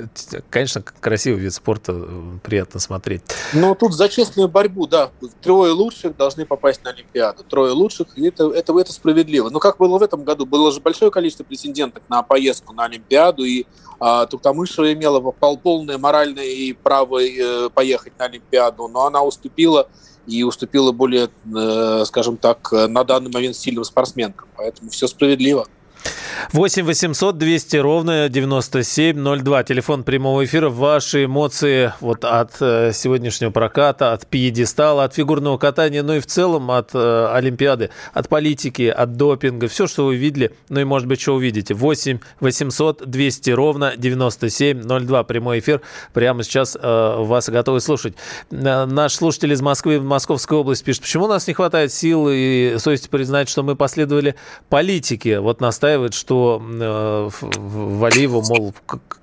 конечно, 0.51 0.83
красивый 0.83 1.41
вид 1.41 1.53
спорта, 1.53 2.07
приятно 2.43 2.81
смотреть. 2.81 3.23
Но 3.53 3.75
тут 3.75 3.95
за 3.95 4.09
честную 4.09 4.49
борьбу, 4.49 4.87
да, 4.87 5.11
трое 5.43 5.73
лучших 5.73 6.17
должны 6.17 6.47
попасть 6.47 6.85
на 6.85 6.91
Олимпиаду. 6.91 7.45
Трое 7.45 7.73
лучших, 7.73 8.17
и 8.17 8.29
это, 8.29 8.51
это, 8.51 8.79
это 8.79 8.93
справедливо. 8.93 9.51
Но 9.51 9.59
как 9.59 9.79
было 9.79 9.99
в 9.99 10.03
этом 10.03 10.25
году? 10.25 10.47
Было 10.47 10.73
же 10.73 10.81
большое 10.81 11.11
количество 11.11 11.45
претендентов 11.45 12.03
на 12.09 12.23
поездку 12.23 12.73
на 12.73 12.85
Олимпиаду, 12.85 13.45
и 13.45 13.67
а, 14.01 14.27
Туктамышева 14.27 14.93
имела 14.93 15.21
полное 15.21 15.99
моральное 15.99 16.45
и 16.45 16.73
право 16.73 17.23
э, 17.23 17.69
поехать 17.71 18.13
на 18.19 18.27
Олимпиаду, 18.27 18.89
но 18.89 19.07
она 19.07 19.23
уступила 19.23 19.89
и 20.27 20.43
уступила 20.45 20.93
более, 20.93 21.31
э, 21.57 22.05
скажем 22.07 22.37
так, 22.37 22.71
на 22.71 23.03
данный 23.03 23.31
момент 23.31 23.57
сильным 23.57 23.85
спортсменкам. 23.85 24.49
Поэтому 24.57 24.91
все 24.91 25.07
справедливо. 25.07 25.67
8 26.53 26.85
800 26.85 27.37
200 27.37 27.77
ровно 27.77 28.29
9702. 28.29 29.63
Телефон 29.65 30.05
прямого 30.05 30.45
эфира. 30.45 30.71
Ваши 30.71 31.25
эмоции 31.25 31.93
вот 32.01 32.25
от 32.25 32.53
э, 32.61 32.93
сегодняшнего 32.95 33.51
проката, 33.51 34.13
от 34.13 34.27
пьедестала, 34.27 35.05
от 35.05 35.15
фигурного 35.15 35.59
катания, 35.59 36.03
ну 36.03 36.15
и 36.15 36.21
в 36.21 36.27
целом 36.27 36.71
от 36.71 36.91
э, 36.95 37.29
Олимпиады, 37.35 37.91
от 38.15 38.29
политики, 38.29 38.83
от 38.83 39.17
допинга. 39.17 39.69
Все, 39.69 39.87
что 39.87 40.07
вы 40.07 40.17
видели, 40.17 40.53
ну 40.69 40.81
и 40.81 40.85
может 40.85 41.07
быть, 41.07 41.21
что 41.21 41.35
увидите. 41.35 41.75
8 41.75 42.19
800 42.41 43.09
200 43.09 43.51
ровно 43.51 43.93
9702. 43.97 45.25
Прямой 45.25 45.59
эфир. 45.59 45.83
Прямо 46.13 46.43
сейчас 46.45 46.77
э, 46.81 47.15
вас 47.19 47.51
готовы 47.51 47.81
слушать. 47.81 48.15
Э, 48.51 48.87
наш 48.87 49.15
слушатель 49.15 49.53
из 49.53 49.61
Москвы, 49.61 50.01
Московской 50.01 50.57
области 50.57 50.85
пишет, 50.85 51.03
почему 51.03 51.25
у 51.25 51.29
нас 51.29 51.47
не 51.47 51.55
хватает 51.55 51.93
сил 51.93 52.29
и 52.31 52.77
совести 52.79 53.09
признать, 53.09 53.49
что 53.49 53.63
мы 53.63 53.77
последовали 53.77 54.35
политике. 54.69 55.41
Вот 55.41 55.61
настаивает, 55.99 56.15
что 56.15 56.63
э, 56.63 57.29
Валиеву, 57.41 58.43
мол, 58.43 58.75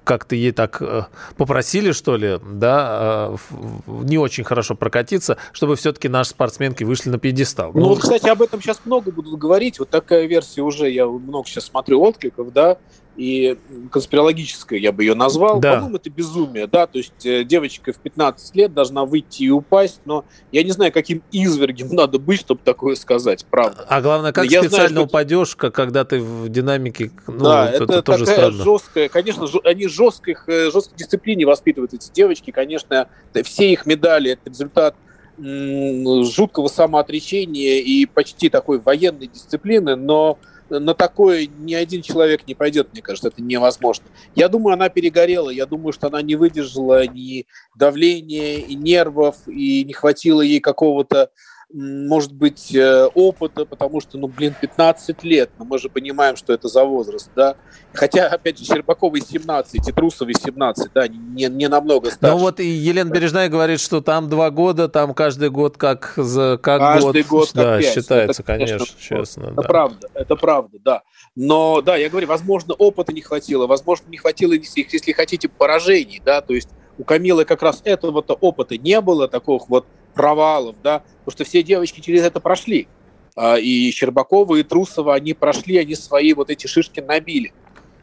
как-то 0.03 0.35
ей 0.35 0.51
так 0.51 0.81
э, 0.81 1.03
попросили, 1.37 1.91
что 1.91 2.17
ли, 2.17 2.39
да, 2.43 3.31
э, 3.31 3.91
не 4.03 4.17
очень 4.17 4.43
хорошо 4.43 4.75
прокатиться, 4.75 5.37
чтобы 5.51 5.75
все-таки 5.75 6.09
наши 6.09 6.31
спортсменки 6.31 6.83
вышли 6.83 7.09
на 7.09 7.17
пьедестал. 7.17 7.71
Ну, 7.73 7.81
ну 7.81 7.87
вот, 7.89 7.99
кстати, 7.99 8.27
об 8.27 8.41
этом 8.41 8.61
сейчас 8.61 8.81
много 8.85 9.11
будут 9.11 9.39
говорить. 9.39 9.79
Вот 9.79 9.89
такая 9.89 10.25
версия 10.25 10.61
уже, 10.61 10.89
я 10.89 11.07
много 11.07 11.47
сейчас 11.47 11.65
смотрю 11.65 12.01
откликов, 12.01 12.51
да, 12.51 12.77
и 13.15 13.57
конспирологическая, 13.91 14.79
я 14.79 14.91
бы 14.91 15.03
ее 15.03 15.15
назвал. 15.15 15.59
Да. 15.59 15.75
По-моему, 15.75 15.97
это 15.97 16.09
безумие, 16.09 16.67
да, 16.67 16.87
то 16.87 16.97
есть 16.97 17.25
э, 17.25 17.43
девочка 17.43 17.93
в 17.93 17.97
15 17.97 18.55
лет 18.55 18.73
должна 18.73 19.05
выйти 19.05 19.43
и 19.43 19.49
упасть, 19.49 20.01
но 20.05 20.25
я 20.51 20.63
не 20.63 20.71
знаю, 20.71 20.91
каким 20.91 21.23
извергем 21.31 21.89
надо 21.91 22.19
быть, 22.19 22.39
чтобы 22.39 22.61
такое 22.63 22.95
сказать, 22.95 23.45
правда. 23.49 23.85
А 23.87 24.01
главное, 24.01 24.31
как 24.31 24.45
я 24.45 24.61
специально 24.61 24.89
знаю, 24.89 24.89
что... 24.89 25.01
упадешь, 25.03 25.55
когда 25.55 26.03
ты 26.03 26.19
в 26.19 26.49
динамике, 26.49 27.11
ну, 27.27 27.45
да, 27.45 27.69
это, 27.69 27.83
это 27.85 28.01
тоже 28.01 28.25
такая 28.25 28.51
странно. 28.51 28.63
жесткая, 28.63 29.09
конечно, 29.09 29.47
ж, 29.47 29.55
они 29.63 29.87
жесткой, 29.87 30.37
э, 30.47 30.71
жесткой 30.71 30.97
дисциплине 30.97 31.45
воспитывают 31.45 31.93
эти 31.93 32.11
девочки, 32.11 32.51
конечно, 32.51 33.07
все 33.43 33.71
их 33.71 33.85
медали, 33.85 34.31
это 34.31 34.49
результат 34.49 34.95
жуткого 35.37 36.69
самоотречения 36.69 37.79
и 37.79 38.05
почти 38.05 38.49
такой 38.49 38.79
военной 38.79 39.27
дисциплины, 39.27 39.97
но 39.97 40.39
на 40.69 40.93
такое 40.93 41.47
ни 41.47 41.73
один 41.73 42.01
человек 42.01 42.47
не 42.47 42.55
пойдет, 42.55 42.89
мне 42.93 43.01
кажется, 43.01 43.29
это 43.29 43.41
невозможно. 43.41 44.05
Я 44.35 44.49
думаю, 44.49 44.73
она 44.73 44.89
перегорела, 44.89 45.49
я 45.49 45.65
думаю, 45.65 45.93
что 45.93 46.07
она 46.07 46.21
не 46.21 46.35
выдержала 46.35 47.05
ни 47.07 47.45
давления, 47.75 48.57
и 48.57 48.75
нервов, 48.75 49.47
и 49.47 49.83
не 49.83 49.93
хватило 49.93 50.41
ей 50.41 50.59
какого-то 50.59 51.29
может 51.73 52.31
быть, 52.31 52.73
э, 52.75 53.05
опыта, 53.13 53.65
потому 53.65 53.99
что, 53.99 54.17
ну, 54.17 54.27
блин, 54.27 54.53
15 54.59 55.23
лет, 55.23 55.49
но 55.57 55.65
мы 55.65 55.77
же 55.79 55.89
понимаем, 55.89 56.35
что 56.35 56.53
это 56.53 56.67
за 56.67 56.83
возраст, 56.83 57.29
да. 57.35 57.55
Хотя, 57.93 58.27
опять 58.27 58.59
же, 58.59 58.65
Щербаковой 58.65 59.21
17, 59.21 59.87
и 59.87 59.91
Трусовой 59.91 60.33
17, 60.33 60.91
да, 60.93 61.07
не, 61.07 61.45
не 61.45 61.67
намного 61.67 62.11
старше. 62.11 62.35
Ну 62.35 62.41
вот 62.41 62.59
и 62.59 62.65
Елена 62.65 63.09
Бережная 63.09 63.49
говорит, 63.49 63.79
что 63.79 64.01
там 64.01 64.29
два 64.29 64.51
года, 64.51 64.87
там 64.87 65.13
каждый 65.13 65.49
год 65.49 65.77
как, 65.77 66.13
за, 66.17 66.59
как 66.61 66.79
каждый 66.79 67.23
год. 67.23 67.29
год 67.29 67.51
как 67.53 67.63
да, 67.63 67.79
5. 67.79 67.93
считается, 67.93 68.41
это, 68.41 68.43
конечно, 68.43 68.77
конечно, 68.77 68.99
честно. 68.99 69.43
Это 69.45 69.55
да. 69.55 69.61
правда, 69.63 70.09
это 70.13 70.35
правда, 70.35 70.77
да. 70.83 71.01
Но, 71.35 71.81
да, 71.81 71.95
я 71.95 72.09
говорю, 72.09 72.27
возможно, 72.27 72.73
опыта 72.73 73.11
не 73.11 73.21
хватило, 73.21 73.67
возможно, 73.67 74.09
не 74.09 74.17
хватило, 74.17 74.53
если, 74.53 74.87
если 74.89 75.11
хотите, 75.11 75.49
поражений, 75.49 76.21
да, 76.23 76.41
то 76.41 76.53
есть 76.53 76.69
у 76.97 77.03
Камилы 77.03 77.45
как 77.45 77.61
раз 77.61 77.81
этого-то 77.83 78.35
опыта 78.35 78.77
не 78.77 79.01
было, 79.01 79.27
таких 79.27 79.67
вот 79.67 79.85
провалов, 80.15 80.75
да, 80.81 81.03
потому 81.19 81.31
что 81.31 81.43
все 81.43 81.61
девочки 81.61 81.99
через 81.99 82.23
это 82.23 82.39
прошли. 82.39 82.87
А, 83.35 83.57
и 83.57 83.91
Щербакова, 83.91 84.55
и 84.55 84.63
Трусова, 84.63 85.13
они 85.13 85.33
прошли, 85.33 85.77
они 85.77 85.95
свои 85.95 86.33
вот 86.33 86.49
эти 86.49 86.67
шишки 86.67 87.01
набили. 87.01 87.53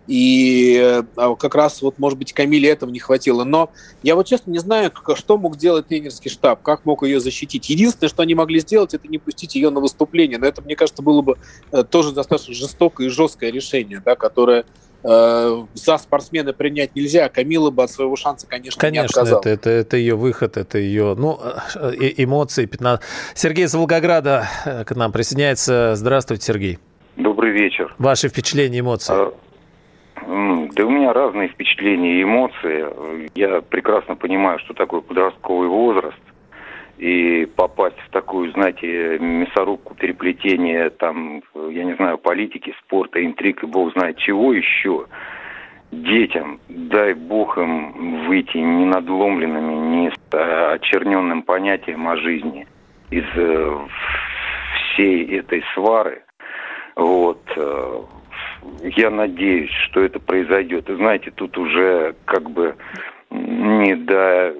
И 0.08 1.04
а, 1.16 1.34
как 1.36 1.54
раз 1.54 1.80
вот, 1.80 1.98
может 1.98 2.18
быть, 2.18 2.32
Камиле 2.32 2.68
этого 2.68 2.90
не 2.90 2.98
хватило. 2.98 3.44
Но 3.44 3.70
я 4.02 4.14
вот 4.14 4.26
честно 4.26 4.50
не 4.50 4.58
знаю, 4.58 4.92
что 5.14 5.38
мог 5.38 5.56
делать 5.56 5.86
тренерский 5.86 6.30
штаб, 6.30 6.62
как 6.62 6.84
мог 6.84 7.02
ее 7.04 7.20
защитить. 7.20 7.70
Единственное, 7.70 8.10
что 8.10 8.22
они 8.22 8.34
могли 8.34 8.60
сделать, 8.60 8.94
это 8.94 9.08
не 9.08 9.18
пустить 9.18 9.54
ее 9.54 9.70
на 9.70 9.80
выступление. 9.80 10.38
Но 10.38 10.46
это, 10.46 10.60
мне 10.60 10.76
кажется, 10.76 11.02
было 11.02 11.22
бы 11.22 11.38
э, 11.70 11.84
тоже 11.84 12.12
достаточно 12.12 12.52
жестокое 12.52 13.06
и 13.06 13.10
жесткое 13.10 13.50
решение, 13.50 14.02
да, 14.04 14.16
которое 14.16 14.66
за 15.02 15.98
спортсмена 15.98 16.52
принять 16.52 16.94
нельзя. 16.94 17.28
Камила 17.28 17.70
бы 17.70 17.82
от 17.82 17.90
своего 17.90 18.16
шанса, 18.16 18.46
конечно, 18.46 18.80
конечно 18.80 19.02
не 19.02 19.06
отказала. 19.06 19.40
Это, 19.40 19.48
это, 19.48 19.70
это 19.70 19.96
ее 19.96 20.14
выход, 20.14 20.56
это 20.56 20.78
ее 20.78 21.14
ну, 21.16 21.38
э, 21.74 22.12
эмоции. 22.18 22.66
15... 22.66 23.04
Сергей 23.34 23.64
из 23.64 23.74
Волгограда 23.74 24.46
э, 24.64 24.84
к 24.84 24.94
нам 24.94 25.12
присоединяется. 25.12 25.94
Здравствуйте, 25.96 26.44
Сергей. 26.44 26.78
Добрый 27.16 27.52
вечер. 27.52 27.94
Ваши 27.98 28.28
впечатления, 28.28 28.80
эмоции? 28.80 29.12
А, 29.12 29.32
да 30.74 30.86
у 30.86 30.90
меня 30.90 31.12
разные 31.12 31.48
впечатления 31.48 32.20
и 32.20 32.22
эмоции. 32.22 32.86
Я 33.34 33.60
прекрасно 33.60 34.16
понимаю, 34.16 34.58
что 34.60 34.72
такое 34.72 35.00
подростковый 35.00 35.68
возраст 35.68 36.18
и 37.02 37.46
попасть 37.46 37.98
в 38.06 38.10
такую, 38.10 38.52
знаете, 38.52 39.18
мясорубку 39.18 39.92
переплетения, 39.92 40.88
там, 40.88 41.42
я 41.52 41.82
не 41.82 41.94
знаю, 41.94 42.16
политики, 42.16 42.72
спорта, 42.78 43.24
интриг 43.24 43.64
и 43.64 43.66
бог 43.66 43.92
знает 43.94 44.18
чего 44.18 44.52
еще, 44.52 45.06
детям, 45.90 46.60
дай 46.68 47.14
бог 47.14 47.58
им 47.58 48.28
выйти 48.28 48.58
не 48.58 48.84
надломленными, 48.84 49.96
не 49.96 50.10
с 50.10 50.14
э, 50.32 50.74
очерненным 50.74 51.42
понятием 51.42 52.06
о 52.06 52.16
жизни 52.16 52.68
из 53.10 53.24
э, 53.34 53.78
всей 54.94 55.38
этой 55.38 55.64
свары. 55.74 56.22
Вот. 56.94 57.42
Э, 57.56 58.00
я 58.96 59.10
надеюсь, 59.10 59.72
что 59.90 60.04
это 60.04 60.20
произойдет. 60.20 60.88
И 60.88 60.94
знаете, 60.94 61.32
тут 61.32 61.58
уже 61.58 62.14
как 62.26 62.48
бы 62.48 62.76
не 63.30 63.96
до 63.96 64.54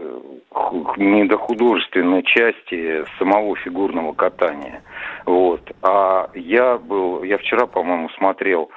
не 0.97 1.25
до 1.25 1.39
художественной 1.39 2.23
части 2.23 3.05
самого 3.19 3.57
фигурного 3.57 4.13
катания. 4.13 4.83
Вот. 5.27 5.61
А 5.83 6.31
я 6.35 6.79
был, 6.79 7.23
я 7.23 7.39
вчера, 7.39 7.67
по-моему, 7.67 8.09
смотрел, 8.11 8.71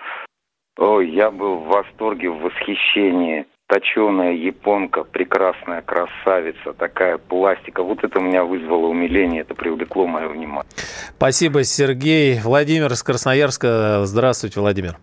ой, 0.78 1.09
я 1.09 1.32
был 1.32 1.57
в 1.57 1.67
восторге, 1.67 2.30
в 2.30 2.39
восхищении. 2.39 3.45
Точеная 3.67 4.34
японка, 4.34 5.03
прекрасная 5.03 5.82
красавица, 5.82 6.73
такая 6.73 7.17
пластика. 7.17 7.82
Вот 7.82 8.03
это 8.03 8.19
меня 8.19 8.43
вызвало 8.43 8.86
умиление, 8.86 9.41
это 9.41 9.55
привлекло 9.55 10.05
мое 10.05 10.28
внимание. 10.28 10.69
Спасибо, 11.17 11.63
Сергей. 11.63 12.39
Владимир 12.43 12.91
из 12.91 13.01
Красноярска. 13.01 14.05
Здравствуйте, 14.05 14.59
Владимир. 14.59 14.97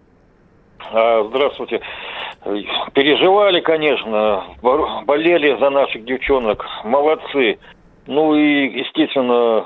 А, 0.92 1.24
здравствуйте. 1.24 1.80
Переживали, 2.92 3.60
конечно, 3.60 4.44
болели 5.04 5.56
за 5.60 5.70
наших 5.70 6.04
девчонок, 6.04 6.66
молодцы. 6.84 7.58
Ну 8.06 8.34
и, 8.34 8.80
естественно, 8.80 9.64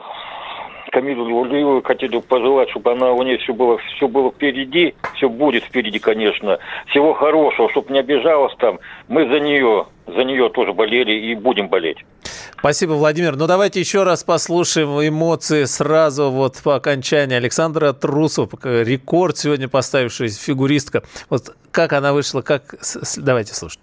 Камилу 0.92 1.24
Лулиеву 1.24 1.82
хотели 1.82 2.18
пожелать, 2.20 2.70
чтобы 2.70 2.92
она 2.92 3.12
у 3.12 3.22
нее 3.22 3.38
все 3.38 3.54
было, 3.54 3.78
все 3.78 4.08
было 4.08 4.30
впереди, 4.30 4.94
все 5.14 5.28
будет 5.28 5.64
впереди, 5.64 5.98
конечно. 5.98 6.58
Всего 6.88 7.14
хорошего, 7.14 7.70
чтобы 7.70 7.92
не 7.92 7.98
обижалась 7.98 8.54
там. 8.56 8.78
Мы 9.08 9.26
за 9.28 9.40
нее, 9.40 9.86
за 10.06 10.24
нее 10.24 10.48
тоже 10.50 10.72
болели 10.72 11.12
и 11.12 11.34
будем 11.34 11.68
болеть. 11.68 11.98
Спасибо, 12.58 12.92
Владимир. 12.92 13.36
Ну, 13.36 13.46
давайте 13.46 13.80
еще 13.80 14.02
раз 14.02 14.24
послушаем 14.24 14.88
эмоции 15.06 15.64
сразу 15.64 16.30
вот 16.30 16.56
по 16.62 16.76
окончании. 16.76 17.36
Александра 17.36 17.92
Трусов, 17.92 18.50
рекорд 18.62 19.38
сегодня 19.38 19.68
поставившая 19.68 20.28
фигуристка. 20.28 21.02
Вот 21.28 21.54
как 21.70 21.92
она 21.92 22.12
вышла, 22.12 22.42
как... 22.42 22.74
Давайте 23.16 23.54
слушать. 23.54 23.80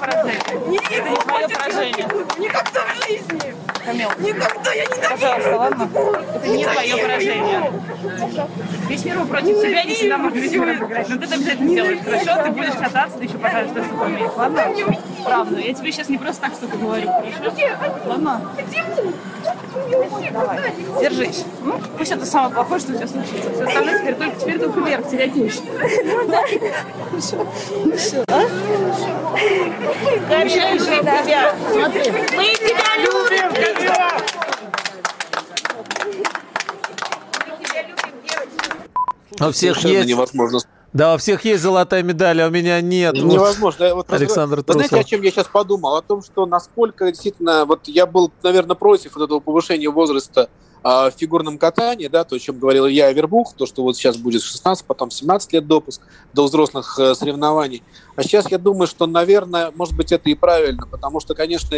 Поражение. 0.00 0.40
Не. 0.66 0.78
Это 0.78 1.08
не 1.08 1.16
твое 1.16 1.48
поражение. 1.48 2.08
Никогда 2.38 2.80
в 2.84 3.06
жизни. 3.06 3.54
Камил. 3.84 4.10
Никогда 4.18 4.72
я 4.72 4.84
не 4.84 5.08
Пожалуйста, 5.08 5.56
ладно? 5.56 5.88
Это 6.34 6.48
не 6.48 6.64
твое 6.64 6.96
поражение. 6.96 7.72
Весь 8.88 9.04
мир 9.04 9.24
против 9.26 9.56
не 9.56 9.94
всегда 9.94 10.18
может 10.18 10.38
быть 10.38 10.56
выиграть. 10.56 11.08
Но 11.08 11.16
ты 11.16 11.24
это 11.24 11.34
обязательно 11.34 11.70
сделаешь, 11.70 11.98
хорошо? 12.04 12.42
Ты 12.44 12.50
будешь 12.50 12.74
кататься, 12.74 13.18
ты 13.18 13.24
еще 13.24 13.38
покажешь, 13.38 13.70
что 13.70 13.82
ты 13.82 13.94
умеешь, 13.94 14.30
ладно? 14.36 14.64
Правда. 15.24 15.58
Я 15.58 15.74
тебе 15.74 15.92
сейчас 15.92 16.08
не 16.08 16.18
просто 16.18 16.42
так 16.42 16.52
что-то 16.54 16.76
говорю, 16.76 17.08
хорошо? 17.08 17.56
Ладно? 18.06 18.40
Давай, 20.32 20.74
держись. 21.00 21.44
Ну, 21.62 21.80
пусть 21.96 22.12
это 22.12 22.26
самое 22.26 22.54
плохое, 22.54 22.80
что 22.80 22.92
у 22.92 22.96
тебя 22.96 23.06
случится. 23.06 23.50
Все 23.52 23.64
остальное 23.64 23.98
теперь 24.00 24.14
только, 24.14 24.40
теперь 24.40 24.58
только 24.58 24.80
вверх, 24.80 25.08
терять 25.08 25.34
нечего. 25.34 25.64
Хорошо. 27.10 27.46
Ну 27.84 27.96
все, 27.96 28.24
а? 28.28 28.40
Обещаешь 30.30 30.82
тебя. 30.82 31.54
Смотри. 31.72 32.10
Мы 32.10 32.54
тебя 32.54 32.96
любим, 32.98 33.48
Козёв! 33.54 34.22
У 39.40 39.52
всех 39.52 39.84
есть... 39.84 40.08
невозможно 40.08 40.60
да, 40.92 41.14
у 41.14 41.18
всех 41.18 41.44
есть 41.44 41.62
золотая 41.62 42.02
медаль, 42.02 42.40
а 42.40 42.48
у 42.48 42.50
меня 42.50 42.80
нет. 42.80 43.14
Невозможно. 43.14 43.94
Вот, 43.94 44.10
Александр 44.10 44.64
Вы 44.66 44.72
знаете, 44.72 44.96
о 44.96 45.04
чем 45.04 45.22
я 45.22 45.30
сейчас 45.30 45.46
подумал? 45.46 45.96
О 45.96 46.02
том, 46.02 46.22
что 46.22 46.46
насколько 46.46 47.06
действительно... 47.10 47.66
Вот 47.66 47.88
я 47.88 48.06
был, 48.06 48.32
наверное, 48.42 48.74
против 48.74 49.16
вот 49.16 49.24
этого 49.24 49.40
повышения 49.40 49.90
возраста 49.90 50.48
а, 50.82 51.10
в 51.10 51.14
фигурном 51.14 51.58
катании, 51.58 52.06
да, 52.06 52.24
то, 52.24 52.36
о 52.36 52.38
чем 52.38 52.58
говорил 52.58 52.86
я 52.86 53.12
Вербух, 53.12 53.54
то, 53.54 53.66
что 53.66 53.82
вот 53.82 53.96
сейчас 53.96 54.16
будет 54.16 54.42
16, 54.42 54.86
потом 54.86 55.10
17 55.10 55.52
лет 55.52 55.66
допуск 55.66 56.00
до 56.32 56.44
взрослых 56.44 56.98
э, 56.98 57.14
соревнований. 57.14 57.82
А 58.16 58.22
сейчас 58.22 58.50
я 58.50 58.58
думаю, 58.58 58.86
что, 58.86 59.06
наверное, 59.06 59.72
может 59.74 59.96
быть, 59.96 60.12
это 60.12 60.30
и 60.30 60.34
правильно, 60.34 60.86
потому 60.86 61.20
что, 61.20 61.34
конечно, 61.34 61.76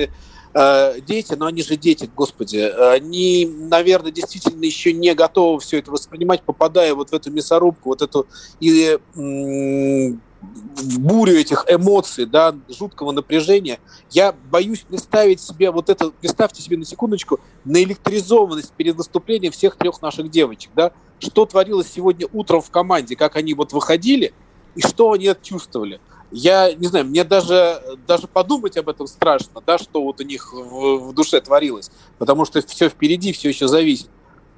дети, 0.55 1.35
но 1.35 1.47
они 1.47 1.63
же 1.63 1.77
дети, 1.77 2.11
господи, 2.17 2.59
они, 2.59 3.47
наверное, 3.47 4.11
действительно 4.11 4.65
еще 4.65 4.93
не 4.93 5.15
готовы 5.15 5.61
все 5.61 5.79
это 5.79 5.91
воспринимать, 5.91 6.43
попадая 6.43 6.95
вот 6.95 7.11
в 7.11 7.13
эту 7.13 7.31
мясорубку, 7.31 7.91
вот 7.91 8.03
эту 8.03 8.27
и 8.59 8.99
в 9.15 10.99
бурю 11.01 11.35
этих 11.35 11.67
эмоций, 11.69 12.25
да, 12.25 12.57
жуткого 12.69 13.13
напряжения, 13.13 13.79
я 14.11 14.35
боюсь 14.51 14.81
представить 14.81 15.41
себе 15.41 15.71
вот 15.71 15.91
это, 15.91 16.11
представьте 16.11 16.63
себе 16.63 16.79
на 16.79 16.85
секундочку, 16.85 17.41
наэлектризованность 17.65 18.73
перед 18.73 18.97
выступлением 18.97 19.53
всех 19.53 19.77
трех 19.77 20.01
наших 20.01 20.31
девочек, 20.31 20.71
да, 20.75 20.93
что 21.19 21.45
творилось 21.45 21.93
сегодня 21.93 22.27
утром 22.33 22.63
в 22.63 22.71
команде, 22.71 23.17
как 23.17 23.37
они 23.37 23.53
вот 23.55 23.73
выходили 23.73 24.33
и 24.75 24.81
что 24.81 25.13
они 25.13 25.31
чувствовали. 25.43 26.01
Я 26.33 26.73
не 26.75 26.87
знаю, 26.87 27.07
мне 27.07 27.25
даже, 27.25 27.83
даже 28.07 28.29
подумать 28.29 28.77
об 28.77 28.89
этом 28.89 29.07
страшно, 29.09 29.61
да, 29.67 29.79
что 29.79 30.03
вот 30.03 30.21
у 30.21 30.25
них 30.25 30.53
в, 30.53 31.09
в 31.09 31.13
душе 31.13 31.41
творилось, 31.41 31.91
потому 32.19 32.45
что 32.45 32.65
все 32.67 32.89
впереди, 32.89 33.33
все 33.33 33.49
еще 33.49 33.67
зависит. 33.67 34.09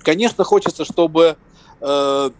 Конечно, 0.00 0.44
хочется, 0.44 0.84
чтобы 0.84 1.36
э, 1.80 2.30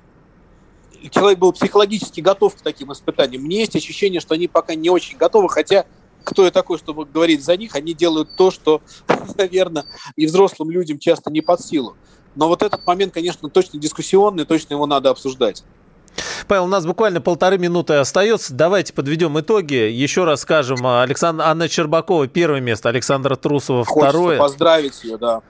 человек 1.11 1.39
был 1.39 1.53
психологически 1.53 2.21
готов 2.21 2.57
к 2.57 2.61
таким 2.61 2.93
испытаниям. 2.93 3.43
Мне 3.43 3.61
есть 3.61 3.75
ощущение, 3.75 4.21
что 4.21 4.35
они 4.35 4.49
пока 4.49 4.75
не 4.75 4.91
очень 4.91 5.17
готовы, 5.17 5.49
хотя 5.49 5.87
кто 6.25 6.45
я 6.45 6.51
такой, 6.51 6.79
чтобы 6.79 7.05
говорить 7.05 7.43
за 7.45 7.57
них, 7.57 7.75
они 7.75 7.95
делают 7.95 8.37
то, 8.37 8.51
что, 8.51 8.83
наверное, 9.37 9.85
и 10.17 10.27
взрослым 10.27 10.71
людям 10.71 10.99
часто 10.99 11.31
не 11.31 11.41
под 11.41 11.61
силу. 11.61 11.97
Но 12.35 12.49
вот 12.49 12.63
этот 12.63 12.87
момент, 12.87 13.13
конечно, 13.13 13.49
точно 13.49 13.79
дискуссионный, 13.79 14.45
точно 14.45 14.75
его 14.75 14.87
надо 14.87 15.11
обсуждать. 15.11 15.65
Павел, 16.47 16.65
у 16.65 16.69
нас 16.69 16.85
буквально 16.85 17.21
полторы 17.21 17.59
минуты 17.59 17.95
остается. 17.95 18.55
Давайте 18.55 18.93
подведем 18.93 19.39
итоги. 19.39 19.75
Еще 19.75 20.25
раз 20.25 20.43
скажем, 20.43 20.87
Александр, 20.87 21.45
Анна 21.45 21.69
Щербакова 21.69 22.27
первое 22.27 22.61
место, 22.61 22.89
Александра 22.89 23.37
Трусова 23.37 23.85
второе. 23.85 24.39
Хочется 24.39 24.39
поздравить 24.39 25.05
ее, 25.05 25.17
да. 25.17 25.43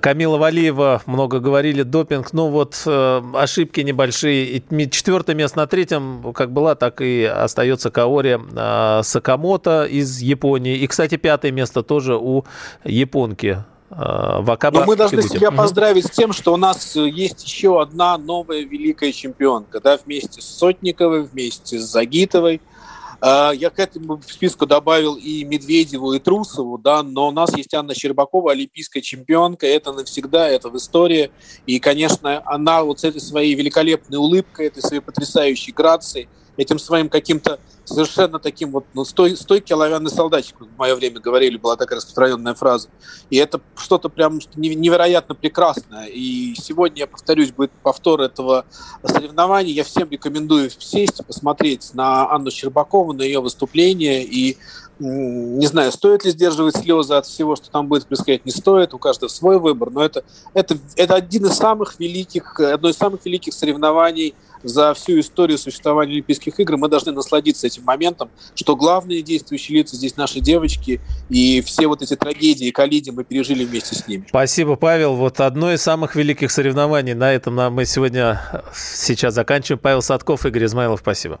Камила 0.00 0.36
Валиева, 0.36 1.02
много 1.06 1.40
говорили, 1.40 1.82
допинг. 1.82 2.32
Ну 2.32 2.48
вот 2.48 2.82
э, 2.86 3.22
ошибки 3.34 3.80
небольшие. 3.80 4.62
Четвертое 4.90 5.34
место 5.34 5.58
на 5.58 5.66
третьем, 5.66 6.32
как 6.32 6.52
была, 6.52 6.74
так 6.74 7.00
и 7.00 7.24
остается 7.24 7.90
Каори 7.90 8.38
э, 8.38 9.02
Сакамото 9.02 9.84
из 9.84 10.20
Японии. 10.20 10.76
И, 10.76 10.86
кстати, 10.86 11.16
пятое 11.16 11.52
место 11.52 11.82
тоже 11.82 12.16
у 12.16 12.44
японки 12.84 13.64
Вакаба 13.96 14.80
Но 14.80 14.86
мы 14.86 14.96
должны 14.96 15.22
Фигути. 15.22 15.38
себя 15.38 15.50
поздравить 15.50 16.06
с 16.06 16.10
тем, 16.10 16.32
что 16.32 16.52
у 16.52 16.56
нас 16.56 16.96
есть 16.96 17.44
еще 17.44 17.80
одна 17.80 18.18
новая 18.18 18.62
великая 18.62 19.12
чемпионка, 19.12 19.80
да, 19.80 19.98
вместе 20.04 20.40
с 20.40 20.46
Сотниковой, 20.46 21.22
вместе 21.22 21.78
с 21.78 21.84
Загитовой. 21.84 22.60
Э, 23.20 23.52
я 23.54 23.70
к 23.70 23.78
этому 23.78 24.20
списку 24.26 24.66
добавил 24.66 25.14
и 25.14 25.44
Медведеву, 25.44 26.12
и 26.12 26.18
Трусову, 26.18 26.76
да, 26.76 27.02
но 27.02 27.28
у 27.28 27.30
нас 27.30 27.56
есть 27.56 27.72
Анна 27.72 27.94
Щербакова, 27.94 28.52
олимпийская 28.52 29.02
чемпионка, 29.02 29.66
это 29.66 29.92
навсегда, 29.92 30.48
это 30.48 30.68
в 30.70 30.76
истории. 30.76 31.30
И, 31.66 31.78
конечно, 31.78 32.42
она 32.46 32.82
вот 32.82 33.00
с 33.00 33.04
этой 33.04 33.20
своей 33.20 33.54
великолепной 33.54 34.18
улыбкой, 34.18 34.66
этой 34.66 34.82
своей 34.82 35.00
потрясающей 35.00 35.72
грацией, 35.72 36.28
этим 36.56 36.78
своим 36.78 37.08
каким-то 37.08 37.58
совершенно 37.84 38.38
таким 38.38 38.72
вот, 38.72 38.86
ну, 38.94 39.04
стой, 39.04 39.36
стойкий 39.36 39.74
оловянный 39.74 40.10
солдатик, 40.10 40.56
в 40.58 40.78
мое 40.78 40.94
время 40.94 41.20
говорили, 41.20 41.56
была 41.56 41.76
такая 41.76 41.96
распространенная 41.96 42.54
фраза. 42.54 42.88
И 43.30 43.36
это 43.36 43.60
что-то 43.76 44.08
прям 44.08 44.38
невероятно 44.56 45.34
прекрасное. 45.34 46.06
И 46.06 46.54
сегодня, 46.56 47.00
я 47.00 47.06
повторюсь, 47.06 47.52
будет 47.52 47.72
повтор 47.82 48.22
этого 48.22 48.64
соревнования. 49.04 49.72
Я 49.72 49.84
всем 49.84 50.10
рекомендую 50.10 50.70
сесть, 50.70 51.24
посмотреть 51.26 51.92
на 51.94 52.30
Анну 52.30 52.50
Щербакову, 52.50 53.12
на 53.12 53.22
ее 53.22 53.40
выступление 53.40 54.24
и 54.24 54.56
не 54.98 55.66
знаю, 55.66 55.92
стоит 55.92 56.24
ли 56.24 56.30
сдерживать 56.30 56.76
слезы 56.76 57.14
от 57.14 57.26
всего, 57.26 57.56
что 57.56 57.70
там 57.70 57.88
будет 57.88 58.06
происходить, 58.06 58.44
не 58.44 58.52
стоит, 58.52 58.94
у 58.94 58.98
каждого 58.98 59.28
свой 59.28 59.58
выбор, 59.58 59.90
но 59.90 60.04
это, 60.04 60.24
это, 60.52 60.78
это 60.96 61.14
один 61.14 61.46
из 61.46 61.54
самых 61.54 61.98
великих, 61.98 62.60
одно 62.60 62.88
из 62.88 62.96
самых 62.96 63.24
великих 63.24 63.54
соревнований 63.54 64.34
за 64.64 64.94
всю 64.94 65.20
историю 65.20 65.58
существования 65.58 66.12
Олимпийских 66.14 66.58
игр. 66.58 66.76
Мы 66.76 66.88
должны 66.88 67.12
насладиться 67.12 67.66
этим 67.66 67.84
моментом, 67.84 68.30
что 68.54 68.76
главные 68.76 69.22
действующие 69.22 69.78
лица 69.78 69.96
здесь 69.96 70.16
наши 70.16 70.40
девочки, 70.40 71.00
и 71.28 71.60
все 71.60 71.86
вот 71.86 72.02
эти 72.02 72.16
трагедии, 72.16 72.70
коллиди 72.70 73.10
мы 73.10 73.24
пережили 73.24 73.64
вместе 73.64 73.94
с 73.94 74.08
ними. 74.08 74.24
Спасибо, 74.28 74.76
Павел. 74.76 75.16
Вот 75.16 75.40
одно 75.40 75.72
из 75.72 75.82
самых 75.82 76.16
великих 76.16 76.50
соревнований. 76.50 77.14
На 77.14 77.32
этом 77.32 77.54
мы 77.72 77.84
сегодня 77.84 78.40
сейчас 78.74 79.34
заканчиваем. 79.34 79.80
Павел 79.80 80.02
Садков, 80.02 80.46
Игорь 80.46 80.64
Измайлов, 80.64 81.00
спасибо. 81.00 81.40